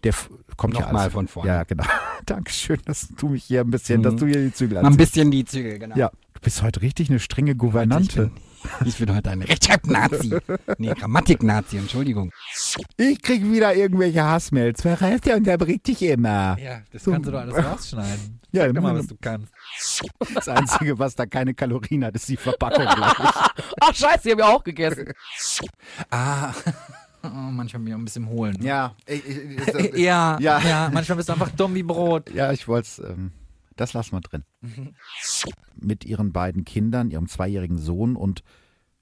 der 0.04 0.14
kommt 0.58 0.74
ja 0.76 0.82
Nochmal 0.82 1.04
alles. 1.04 1.14
von 1.14 1.28
vorne. 1.28 1.49
Ja, 1.49 1.64
genau. 1.64 1.86
Dankeschön, 2.26 2.80
dass 2.86 3.08
du 3.18 3.30
mich 3.30 3.43
hier 3.45 3.62
ein 3.62 3.72
bisschen, 3.72 4.04
dass 4.04 4.16
du 4.16 4.28
hier 4.28 4.43
die 4.43 4.54
Zügel 4.54 4.76
Mal 4.76 4.82
ein 4.82 4.86
anziehst. 4.88 5.12
bisschen 5.14 5.32
die 5.32 5.45
Zügel, 5.45 5.80
genau. 5.80 5.95
Ja, 5.95 6.10
du 6.34 6.41
bist 6.41 6.62
heute 6.62 6.82
richtig 6.82 7.10
eine 7.10 7.20
strenge 7.20 7.56
Gouvernante. 7.56 8.32
Ich 8.86 8.97
bin 8.97 9.16
heute 9.16 9.30
ein 9.32 9.41
Rechtschreib-Nazi. 9.41 10.38
Nee, 10.78 10.93
Grammatik-Nazi, 10.93 11.78
Entschuldigung. 11.78 12.32
Ich 12.97 13.22
krieg 13.22 13.43
wieder 13.43 13.74
irgendwelche 13.76 14.24
Hassmails. 14.24 14.84
Wer 14.84 15.01
reißt 15.01 15.26
der 15.26 15.38
unterbricht 15.38 15.88
dich 15.88 16.01
immer? 16.03 16.57
Ja, 16.59 16.82
das 16.91 17.03
So. 17.03 17.12
kannst 17.12 17.28
du 17.28 17.32
doch 17.32 17.39
alles 17.41 17.55
rausschneiden. 17.55 18.39
Ja, 18.53 18.66
Sag 18.66 18.82
mal, 18.84 18.93
was 18.93 19.07
du 19.07 19.16
kannst. 19.22 19.49
Das 20.36 20.49
Einzige, 20.49 20.99
was 20.99 21.16
da 21.16 21.26
keine 21.26 21.53
Kalorien 21.53 22.03
hat, 22.03 22.16
ist 22.16 22.28
die 22.28 22.36
Verpackung. 22.36 22.84
ich. 22.84 22.89
Ach, 23.80 23.95
scheiße, 23.95 24.24
die 24.26 24.32
habe 24.32 24.41
ich 24.41 24.47
auch 24.47 24.62
gegessen. 24.64 25.05
Ah, 26.09 26.51
oh, 27.24 27.28
manchmal 27.30 27.80
bin 27.84 27.88
ich 27.88 27.93
auch 27.93 27.99
ein 27.99 28.03
bisschen 28.03 28.28
holen. 28.28 28.57
ja, 28.62 28.93
ich, 29.05 29.26
ich, 29.26 29.68
ich, 29.93 29.97
Ja, 29.99 30.38
Ja. 30.41 30.59
ja, 30.59 30.89
manchmal 30.91 31.16
bist 31.16 31.30
du 31.30 31.34
einfach 31.34 31.49
dumm 31.51 31.76
wie 31.76 31.84
Brot. 31.84 32.30
Ja, 32.34 32.51
ich 32.51 32.68
wollte 32.68 32.88
es, 32.88 32.99
ähm, 32.99 33.32
das 33.82 33.94
lassen 33.94 34.14
wir 34.14 34.22
drin. 34.22 34.44
Mhm. 34.62 34.96
Mit 35.76 36.06
ihren 36.06 36.32
beiden 36.32 36.64
Kindern, 36.66 37.12
ihrem 37.12 37.28
zweijährigen 37.28 37.78
Sohn 37.78 38.16
und 38.16 38.44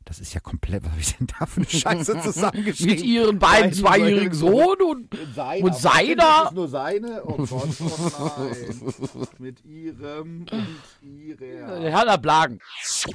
das 0.10 0.20
ist 0.20 0.34
ja 0.34 0.40
komplett, 0.40 0.84
was 0.86 0.92
habe 0.92 1.02
ich 1.02 1.18
denn 1.18 1.28
da 1.28 1.46
für 1.46 1.62
eine 1.62 1.70
Scheiße 1.70 2.20
zusammengeschrieben? 2.22 2.96
Mit 2.96 3.04
ihren 3.04 3.40
beiden 3.40 3.74
zweijährigen 3.74 4.34
Sohn 4.34 4.82
und 4.82 5.16
Seiner. 5.36 5.66
Und 5.66 5.76
seiner? 5.76 6.16
Das 6.16 6.46
ist 6.50 6.56
nur 6.56 6.68
seine. 6.68 7.24
Oh 7.26 7.38
Gott, 7.38 7.52
oh 7.80 8.42
nein. 8.50 9.28
Mit 9.38 9.64
ihrem 9.64 10.46
und 10.50 11.02
ihrer. 11.02 11.80
Herr 11.80 12.18
Blagen. 12.18 12.60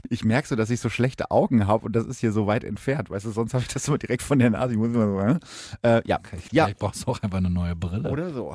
Ich 0.09 0.25
merke 0.25 0.47
so, 0.47 0.55
dass 0.55 0.71
ich 0.71 0.81
so 0.81 0.89
schlechte 0.89 1.33
Augen 1.33 1.67
habe 1.67 1.85
und 1.87 1.97
das 1.97 2.07
ist 2.07 2.21
hier 2.21 2.31
so 2.31 2.47
weit 2.47 2.62
entfernt. 2.62 3.11
Weißt 3.11 3.27
du, 3.27 3.31
sonst 3.31 3.55
habe 3.55 3.62
ich 3.62 3.69
das 3.69 3.89
immer 3.89 3.99
direkt 3.99 4.23
von 4.23 4.39
der 4.39 4.51
Nase. 4.51 4.75
Ich 4.75 4.79
muss 4.79 4.89
immer 4.89 5.07
so, 5.07 5.19
äh? 5.19 5.99
Äh, 5.99 6.03
ja, 6.07 6.21
ja. 6.53 6.65
Vielleicht 6.65 6.79
brauchst 6.79 7.05
du 7.05 7.11
auch 7.11 7.21
einfach 7.23 7.39
eine 7.39 7.51
neue 7.51 7.75
Brille. 7.75 8.09
Oder 8.11 8.33
so. 8.33 8.55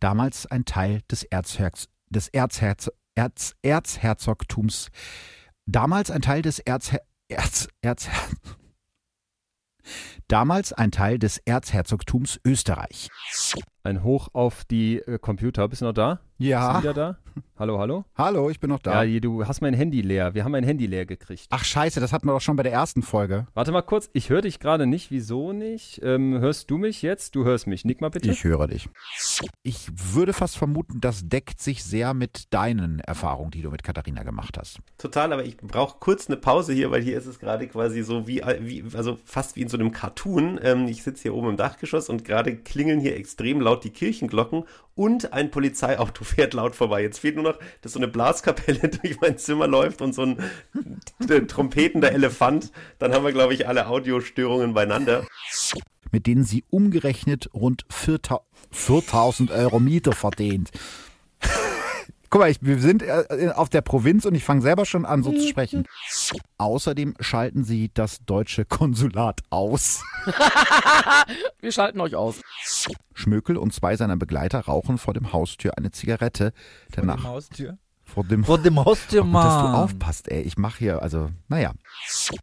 Damals 0.00 0.46
ein 0.46 0.66
Teil 0.66 1.00
des 1.10 1.22
Erzherz 1.22 1.88
des 2.12 2.28
Erzherz 2.28 2.90
Erz 3.14 3.54
Erzherzogtums. 3.62 4.88
Damals 5.66 6.10
ein 6.10 6.22
Teil 6.22 6.42
des 6.42 6.58
Erzher 6.58 7.02
Erz 7.28 7.68
Erz 7.82 8.08
Damals 10.28 10.72
ein 10.72 10.90
Teil 10.92 11.18
des 11.18 11.38
Erzherzogtums 11.38 12.40
Österreich. 12.44 13.08
Ein 13.84 14.04
Hoch 14.04 14.28
auf 14.32 14.64
die 14.64 14.98
äh, 14.98 15.18
Computer. 15.18 15.66
Bist 15.68 15.82
du 15.82 15.86
noch 15.86 15.92
da? 15.92 16.14
Bist 16.14 16.22
du 16.38 16.44
Ja. 16.44 16.80
wieder 16.80 16.94
da? 16.94 17.18
Hallo, 17.58 17.78
hallo? 17.78 18.04
Hallo, 18.16 18.50
ich 18.50 18.60
bin 18.60 18.68
noch 18.68 18.80
da. 18.80 19.02
Ja, 19.04 19.20
du 19.20 19.46
hast 19.46 19.60
mein 19.62 19.72
Handy 19.74 20.02
leer. 20.02 20.34
Wir 20.34 20.44
haben 20.44 20.52
mein 20.52 20.64
Handy 20.64 20.86
leer 20.86 21.06
gekriegt. 21.06 21.46
Ach 21.50 21.64
scheiße, 21.64 21.98
das 22.00 22.12
hatten 22.12 22.26
wir 22.26 22.32
doch 22.32 22.40
schon 22.40 22.56
bei 22.56 22.62
der 22.62 22.72
ersten 22.72 23.02
Folge. 23.02 23.46
Warte 23.54 23.72
mal 23.72 23.80
kurz, 23.82 24.10
ich 24.12 24.28
höre 24.28 24.42
dich 24.42 24.58
gerade 24.60 24.86
nicht. 24.86 25.10
Wieso 25.10 25.52
nicht? 25.52 26.00
Ähm, 26.02 26.38
hörst 26.40 26.70
du 26.70 26.76
mich 26.78 27.00
jetzt? 27.00 27.34
Du 27.34 27.44
hörst 27.44 27.66
mich. 27.66 27.84
Nick 27.84 28.00
mal 28.00 28.10
bitte. 28.10 28.30
Ich 28.30 28.44
höre 28.44 28.66
dich. 28.68 28.88
Ich 29.62 29.88
würde 29.94 30.32
fast 30.32 30.58
vermuten, 30.58 31.00
das 31.00 31.28
deckt 31.28 31.60
sich 31.60 31.82
sehr 31.84 32.12
mit 32.12 32.52
deinen 32.52 33.00
Erfahrungen, 33.00 33.50
die 33.52 33.62
du 33.62 33.70
mit 33.70 33.82
Katharina 33.82 34.22
gemacht 34.24 34.58
hast. 34.58 34.80
Total, 34.98 35.32
aber 35.32 35.44
ich 35.44 35.56
brauche 35.56 35.98
kurz 36.00 36.26
eine 36.28 36.36
Pause 36.36 36.72
hier, 36.74 36.90
weil 36.90 37.02
hier 37.02 37.16
ist 37.16 37.26
es 37.26 37.38
gerade 37.38 37.66
quasi 37.68 38.02
so 38.02 38.26
wie, 38.26 38.42
wie, 38.60 38.84
also 38.94 39.16
fast 39.24 39.56
wie 39.56 39.62
in 39.62 39.68
so 39.68 39.78
einem 39.78 39.92
Cartoon. 39.92 40.58
Ähm, 40.62 40.86
ich 40.86 41.02
sitze 41.02 41.22
hier 41.22 41.34
oben 41.34 41.50
im 41.50 41.56
Dachgeschoss 41.56 42.08
und 42.10 42.24
gerade 42.24 42.56
klingeln 42.56 43.00
hier 43.00 43.16
extrem 43.16 43.60
laut 43.60 43.71
die 43.80 43.90
Kirchenglocken 43.90 44.64
und 44.94 45.32
ein 45.32 45.50
Polizeiauto 45.50 46.24
fährt 46.24 46.54
laut 46.54 46.74
vorbei. 46.74 47.02
Jetzt 47.02 47.18
fehlt 47.18 47.36
nur 47.36 47.44
noch, 47.44 47.58
dass 47.80 47.92
so 47.92 47.98
eine 47.98 48.08
Blaskapelle 48.08 48.88
durch 49.02 49.20
mein 49.20 49.38
Zimmer 49.38 49.66
läuft 49.66 50.02
und 50.02 50.14
so 50.14 50.22
ein 50.22 50.38
äh, 51.28 51.40
trompetender 51.42 52.12
Elefant. 52.12 52.72
Dann 52.98 53.12
haben 53.12 53.24
wir, 53.24 53.32
glaube 53.32 53.54
ich, 53.54 53.68
alle 53.68 53.86
Audiostörungen 53.86 54.74
beieinander. 54.74 55.26
mit 56.10 56.26
denen 56.26 56.44
sie 56.44 56.64
umgerechnet 56.70 57.50
rund 57.54 57.84
4000 57.90 59.50
Euro 59.50 59.80
Miete 59.80 60.12
verdient. 60.12 60.70
Guck 62.32 62.40
mal, 62.40 62.50
ich, 62.50 62.62
wir 62.62 62.78
sind 62.78 63.02
äh, 63.02 63.52
auf 63.54 63.68
der 63.68 63.82
Provinz 63.82 64.24
und 64.24 64.34
ich 64.34 64.42
fange 64.42 64.62
selber 64.62 64.86
schon 64.86 65.04
an, 65.04 65.22
so 65.22 65.32
zu 65.32 65.46
sprechen. 65.46 65.86
Außerdem 66.56 67.14
schalten 67.20 67.62
sie 67.62 67.90
das 67.92 68.24
deutsche 68.24 68.64
Konsulat 68.64 69.42
aus. 69.50 70.02
Wir 71.60 71.72
schalten 71.72 72.00
euch 72.00 72.16
aus. 72.16 72.40
Schmökel 73.14 73.56
und 73.56 73.72
zwei 73.72 73.96
seiner 73.96 74.16
Begleiter 74.16 74.60
rauchen 74.60 74.98
vor 74.98 75.14
dem 75.14 75.32
Haustür 75.32 75.76
eine 75.76 75.90
Zigarette. 75.90 76.52
Danach 76.90 77.24
Haustür. 77.24 77.78
vor 78.04 78.24
dem 78.24 78.44
Vor 78.44 78.58
dem 78.58 78.84
Haustür, 78.84 79.22
gut, 79.22 79.34
dass 79.34 79.56
du 79.58 79.62
Mann. 79.62 79.74
aufpasst, 79.74 80.28
ey. 80.30 80.42
Ich 80.42 80.58
mache 80.58 80.78
hier, 80.78 81.02
also, 81.02 81.30
naja. 81.48 81.72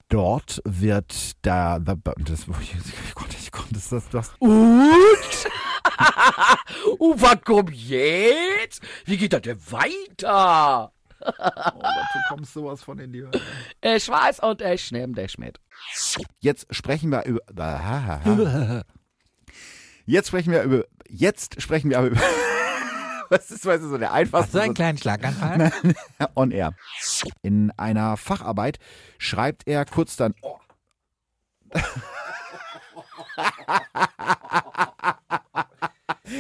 Dort 0.09 0.61
wird 0.65 1.33
da, 1.45 1.79
das, 1.79 1.97
oh 2.47 2.53
Gott, 3.15 3.29
ich 3.39 3.51
konnte 3.51 3.73
das, 3.73 3.89
das, 3.89 4.09
das, 4.09 4.31
Und? 4.39 4.49
uh, 6.99 7.13
was 7.17 7.41
kommt 7.41 7.73
jetzt? 7.73 8.81
Wie 9.05 9.17
geht 9.17 9.33
das 9.33 9.41
denn 9.41 9.59
weiter? 9.69 10.91
oh 11.21 11.31
du 12.13 12.19
kommst 12.29 12.53
sowas 12.53 12.81
von 12.81 12.97
in 12.99 13.11
die 13.11 13.23
Hölle. 13.23 13.41
Ich 13.81 14.07
weiß 14.07 14.39
und 14.39 14.61
ich 14.61 14.91
nehm 14.91 15.13
dich 15.13 15.37
mit. 15.37 15.59
Jetzt 16.39 16.67
sprechen 16.73 17.11
wir 17.11 17.25
über, 17.25 17.41
jetzt 20.09 20.27
sprechen 20.27 20.51
wir 20.51 20.63
über, 20.63 20.85
jetzt 21.07 21.61
sprechen 21.61 21.89
wir 21.89 21.99
aber 21.99 22.07
über, 22.07 22.21
was 23.29 23.51
ist, 23.51 23.65
weißt 23.65 23.83
du, 23.83 23.89
so 23.89 23.97
der 23.97 24.09
Hast 24.09 24.15
einfachste 24.17 24.57
du 24.57 24.63
einen 24.63 24.73
kleinen 24.73 24.97
Schlaganfall? 24.97 25.71
on 26.35 26.51
air. 26.51 26.73
In 27.41 27.71
einer 27.77 28.17
Facharbeit 28.17 28.79
schreibt 29.17 29.67
er 29.67 29.85
kurz 29.85 30.15
dann, 30.15 30.33
oh. 30.41 30.57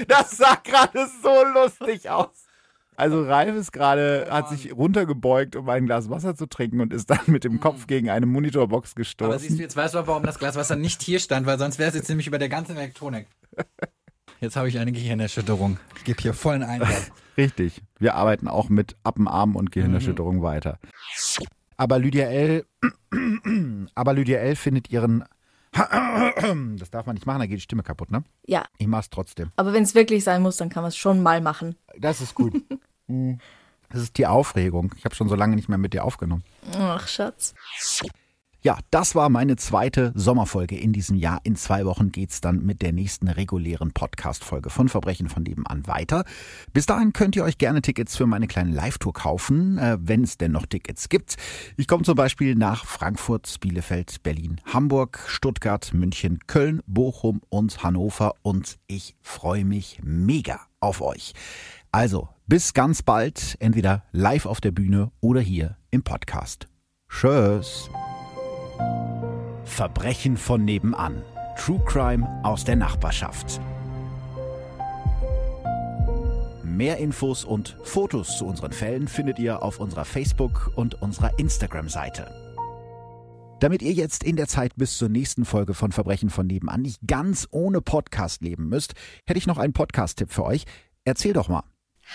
Das 0.07 0.31
sah 0.31 0.55
gerade 0.63 1.07
so 1.21 1.43
lustig 1.53 2.09
aus. 2.09 2.45
Also 2.95 3.23
Ralf 3.23 3.55
ist 3.55 3.71
gerade, 3.71 4.27
hat 4.29 4.49
sich 4.49 4.73
runtergebeugt, 4.73 5.55
um 5.55 5.69
ein 5.69 5.85
Glas 5.85 6.09
Wasser 6.09 6.35
zu 6.35 6.47
trinken 6.47 6.81
und 6.81 6.91
ist 6.91 7.09
dann 7.09 7.19
mit 7.27 7.45
dem 7.45 7.61
Kopf 7.61 7.87
gegen 7.87 8.09
eine 8.09 8.25
Monitorbox 8.25 8.91
Aber 8.91 9.03
siehst 9.03 9.17
gestoßen. 9.17 9.57
du, 9.57 9.63
jetzt 9.63 9.77
weißt 9.77 9.93
du 9.93 9.99
auch, 9.99 10.07
warum 10.07 10.23
das 10.23 10.37
Glas 10.37 10.55
Wasser 10.57 10.75
nicht 10.75 11.01
hier 11.01 11.19
stand, 11.19 11.45
weil 11.45 11.57
sonst 11.57 11.79
wäre 11.79 11.89
es 11.89 11.95
jetzt 11.95 12.09
nämlich 12.09 12.27
über 12.27 12.39
der 12.39 12.49
ganzen 12.49 12.75
Elektronik. 12.75 13.27
Jetzt 14.41 14.55
habe 14.55 14.69
ich 14.69 14.79
eine 14.79 14.91
Gehirnerschütterung. 14.91 15.77
Ich 15.97 16.03
gebe 16.05 16.21
hier 16.21 16.33
vollen 16.33 16.63
Einsatz. 16.63 17.11
Richtig. 17.37 17.81
Wir 17.99 18.15
arbeiten 18.15 18.47
auch 18.47 18.69
mit 18.69 18.95
Appenarm 19.03 19.55
und 19.55 19.71
Gehirnerschütterung 19.71 20.41
weiter. 20.41 20.79
Aber 21.77 21.99
Lydia 21.99 22.27
L. 22.27 22.65
Aber 23.95 24.13
Lydia 24.13 24.39
L. 24.39 24.55
findet 24.55 24.89
ihren. 24.91 25.23
Das 26.77 26.89
darf 26.89 27.05
man 27.05 27.13
nicht 27.15 27.25
machen, 27.25 27.39
da 27.39 27.45
geht 27.45 27.57
die 27.57 27.61
Stimme 27.61 27.83
kaputt, 27.83 28.11
ne? 28.11 28.23
Ja, 28.45 28.65
Ich 28.77 28.87
mach's 28.87 29.09
trotzdem. 29.09 29.51
aber 29.55 29.71
wenn 29.73 29.83
es 29.83 29.93
wirklich 29.93 30.23
sein 30.23 30.41
muss, 30.41 30.57
dann 30.57 30.69
kann 30.69 30.81
man 30.83 30.89
es 30.89 30.97
schon 30.97 31.21
mal 31.21 31.41
machen. 31.41 31.75
Das 31.97 32.21
ist 32.21 32.33
gut. 32.35 32.53
Hm. 33.07 33.39
Das 33.89 34.01
ist 34.03 34.19
die 34.19 34.27
Aufregung. 34.27 34.93
Ich 34.97 35.03
habe 35.05 35.15
schon 35.15 35.29
so 35.29 35.33
lange 35.35 35.55
nicht 35.55 35.67
mehr 35.67 35.79
mit 35.79 35.93
dir 35.93 36.03
aufgenommen. 36.05 36.43
Ach, 36.77 37.07
Schatz. 37.07 37.55
Ja, 38.61 38.77
das 38.91 39.15
war 39.15 39.29
meine 39.29 39.55
zweite 39.55 40.11
Sommerfolge 40.15 40.77
in 40.77 40.91
diesem 40.91 41.15
Jahr. 41.15 41.39
In 41.43 41.55
zwei 41.55 41.85
Wochen 41.85 42.11
geht's 42.11 42.41
dann 42.41 42.65
mit 42.65 42.81
der 42.81 42.91
nächsten 42.91 43.29
regulären 43.29 43.93
Podcast-Folge 43.93 44.69
von 44.69 44.89
Verbrechen 44.89 45.29
von 45.29 45.43
nebenan 45.43 45.87
weiter. 45.87 46.25
Bis 46.73 46.85
dahin 46.85 47.13
könnt 47.13 47.37
ihr 47.37 47.45
euch 47.45 47.57
gerne 47.57 47.81
Tickets 47.81 48.17
für 48.17 48.25
meine 48.25 48.47
kleine 48.47 48.71
Live-Tour 48.71 49.13
kaufen, 49.13 49.77
äh, 49.77 49.97
wenn 50.01 50.23
es 50.23 50.37
denn 50.37 50.51
noch 50.51 50.65
Tickets 50.65 51.07
gibt. 51.07 51.37
Ich 51.77 51.87
komme 51.87 52.03
zum 52.03 52.15
Beispiel 52.15 52.55
nach 52.55 52.85
Frankfurt, 52.85 53.61
Bielefeld, 53.61 54.23
Berlin, 54.23 54.59
Hamburg, 54.65 55.23
Stuttgart, 55.27 55.93
München, 55.93 56.39
Köln, 56.45 56.81
Bochum 56.85 57.39
und 57.47 57.81
Hannover 57.81 58.33
und 58.41 58.77
ich 58.87 59.15
freue 59.21 59.63
mich 59.63 60.01
mega 60.03 60.59
auf 60.81 60.99
euch. 61.01 61.33
Also, 61.93 62.27
bis 62.45 62.73
ganz 62.73 63.03
bald, 63.03 63.55
entweder 63.61 64.03
live 64.11 64.45
auf 64.45 64.59
der 64.59 64.71
Bühne 64.71 65.11
oder 65.21 65.39
hier 65.39 65.77
im 65.91 66.03
Podcast. 66.03 66.67
Tschüss. 67.07 67.89
Verbrechen 69.63 70.35
von 70.35 70.65
nebenan. 70.65 71.21
True 71.57 71.81
Crime 71.85 72.27
aus 72.43 72.65
der 72.65 72.75
Nachbarschaft. 72.75 73.61
Mehr 76.63 76.97
Infos 76.97 77.43
und 77.43 77.77
Fotos 77.83 78.37
zu 78.37 78.45
unseren 78.45 78.71
Fällen 78.71 79.07
findet 79.07 79.39
ihr 79.39 79.61
auf 79.61 79.79
unserer 79.79 80.05
Facebook- 80.05 80.71
und 80.75 81.01
unserer 81.01 81.37
Instagram-Seite. 81.37 82.27
Damit 83.59 83.81
ihr 83.81 83.91
jetzt 83.91 84.23
in 84.23 84.37
der 84.37 84.47
Zeit 84.47 84.73
bis 84.77 84.97
zur 84.97 85.09
nächsten 85.09 85.43
Folge 85.43 85.73
von 85.73 85.91
Verbrechen 85.91 86.29
von 86.29 86.47
nebenan 86.47 86.81
nicht 86.81 87.01
ganz 87.05 87.47
ohne 87.51 87.81
Podcast 87.81 88.41
leben 88.41 88.69
müsst, 88.69 88.93
hätte 89.27 89.37
ich 89.37 89.47
noch 89.47 89.57
einen 89.57 89.73
Podcast-Tipp 89.73 90.31
für 90.31 90.45
euch. 90.45 90.63
Erzähl 91.03 91.33
doch 91.33 91.49
mal. 91.49 91.68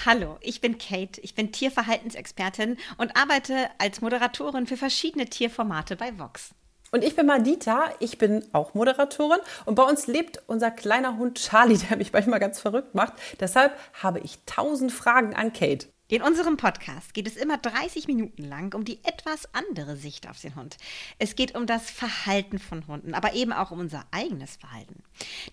Hallo, 0.05 0.36
ich 0.40 0.61
bin 0.61 0.76
Kate, 0.76 1.20
ich 1.22 1.34
bin 1.34 1.51
Tierverhaltensexpertin 1.51 2.76
und 2.99 3.16
arbeite 3.16 3.70
als 3.78 4.03
Moderatorin 4.03 4.66
für 4.66 4.76
verschiedene 4.76 5.26
Tierformate 5.26 5.97
bei 5.97 6.18
Vox. 6.18 6.51
Und 6.90 7.03
ich 7.03 7.16
bin 7.16 7.26
Madita, 7.26 7.90
ich 8.01 8.18
bin 8.18 8.45
auch 8.53 8.74
Moderatorin 8.74 9.38
und 9.64 9.76
bei 9.76 9.84
uns 9.84 10.07
lebt 10.07 10.42
unser 10.47 10.70
kleiner 10.70 11.16
Hund 11.16 11.38
Charlie, 11.38 11.78
der 11.88 11.97
mich 11.97 12.12
manchmal 12.12 12.40
ganz 12.40 12.61
verrückt 12.61 12.95
macht. 12.95 13.14
Deshalb 13.40 13.78
habe 14.03 14.20
ich 14.20 14.40
tausend 14.45 14.92
Fragen 14.92 15.34
an 15.34 15.53
Kate. 15.53 15.86
In 16.09 16.22
unserem 16.22 16.59
Podcast 16.59 17.14
geht 17.14 17.26
es 17.26 17.36
immer 17.36 17.57
30 17.57 18.07
Minuten 18.07 18.45
lang 18.45 18.74
um 18.74 18.84
die 18.84 19.03
etwas 19.05 19.49
andere 19.55 19.97
Sicht 19.97 20.28
auf 20.28 20.38
den 20.38 20.55
Hund. 20.55 20.76
Es 21.18 21.34
geht 21.34 21.55
um 21.55 21.66
das 21.66 21.88
Verhalten 21.88 22.59
von 22.59 22.86
Hunden, 22.88 23.14
aber 23.14 23.32
eben 23.32 23.55
auch 23.55 23.70
um 23.70 23.78
unser 23.78 24.05
eigenes 24.11 24.57
Verhalten. 24.57 25.03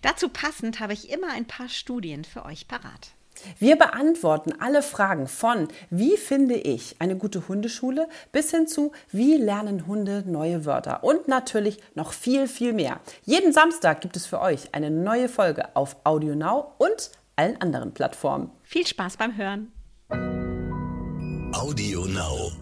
Dazu 0.02 0.28
passend 0.28 0.78
habe 0.78 0.92
ich 0.92 1.10
immer 1.10 1.32
ein 1.32 1.46
paar 1.46 1.70
Studien 1.70 2.24
für 2.24 2.44
euch 2.44 2.68
parat. 2.68 3.12
Wir 3.58 3.76
beantworten 3.76 4.52
alle 4.58 4.82
Fragen 4.82 5.26
von 5.26 5.68
wie 5.90 6.16
finde 6.16 6.54
ich 6.54 6.96
eine 6.98 7.16
gute 7.16 7.48
Hundeschule 7.48 8.08
bis 8.32 8.50
hin 8.50 8.66
zu 8.66 8.92
wie 9.10 9.36
lernen 9.36 9.86
Hunde 9.86 10.24
neue 10.26 10.64
Wörter 10.64 11.04
und 11.04 11.28
natürlich 11.28 11.78
noch 11.94 12.12
viel, 12.12 12.48
viel 12.48 12.72
mehr. 12.72 13.00
Jeden 13.24 13.52
Samstag 13.52 14.00
gibt 14.00 14.16
es 14.16 14.26
für 14.26 14.40
euch 14.40 14.74
eine 14.74 14.90
neue 14.90 15.28
Folge 15.28 15.74
auf 15.74 15.96
Audio 16.04 16.34
Now 16.34 16.72
und 16.78 17.10
allen 17.36 17.60
anderen 17.60 17.92
Plattformen. 17.92 18.50
Viel 18.62 18.86
Spaß 18.86 19.16
beim 19.16 19.36
Hören. 19.36 19.72
Audio 21.54 22.06
Now. 22.06 22.52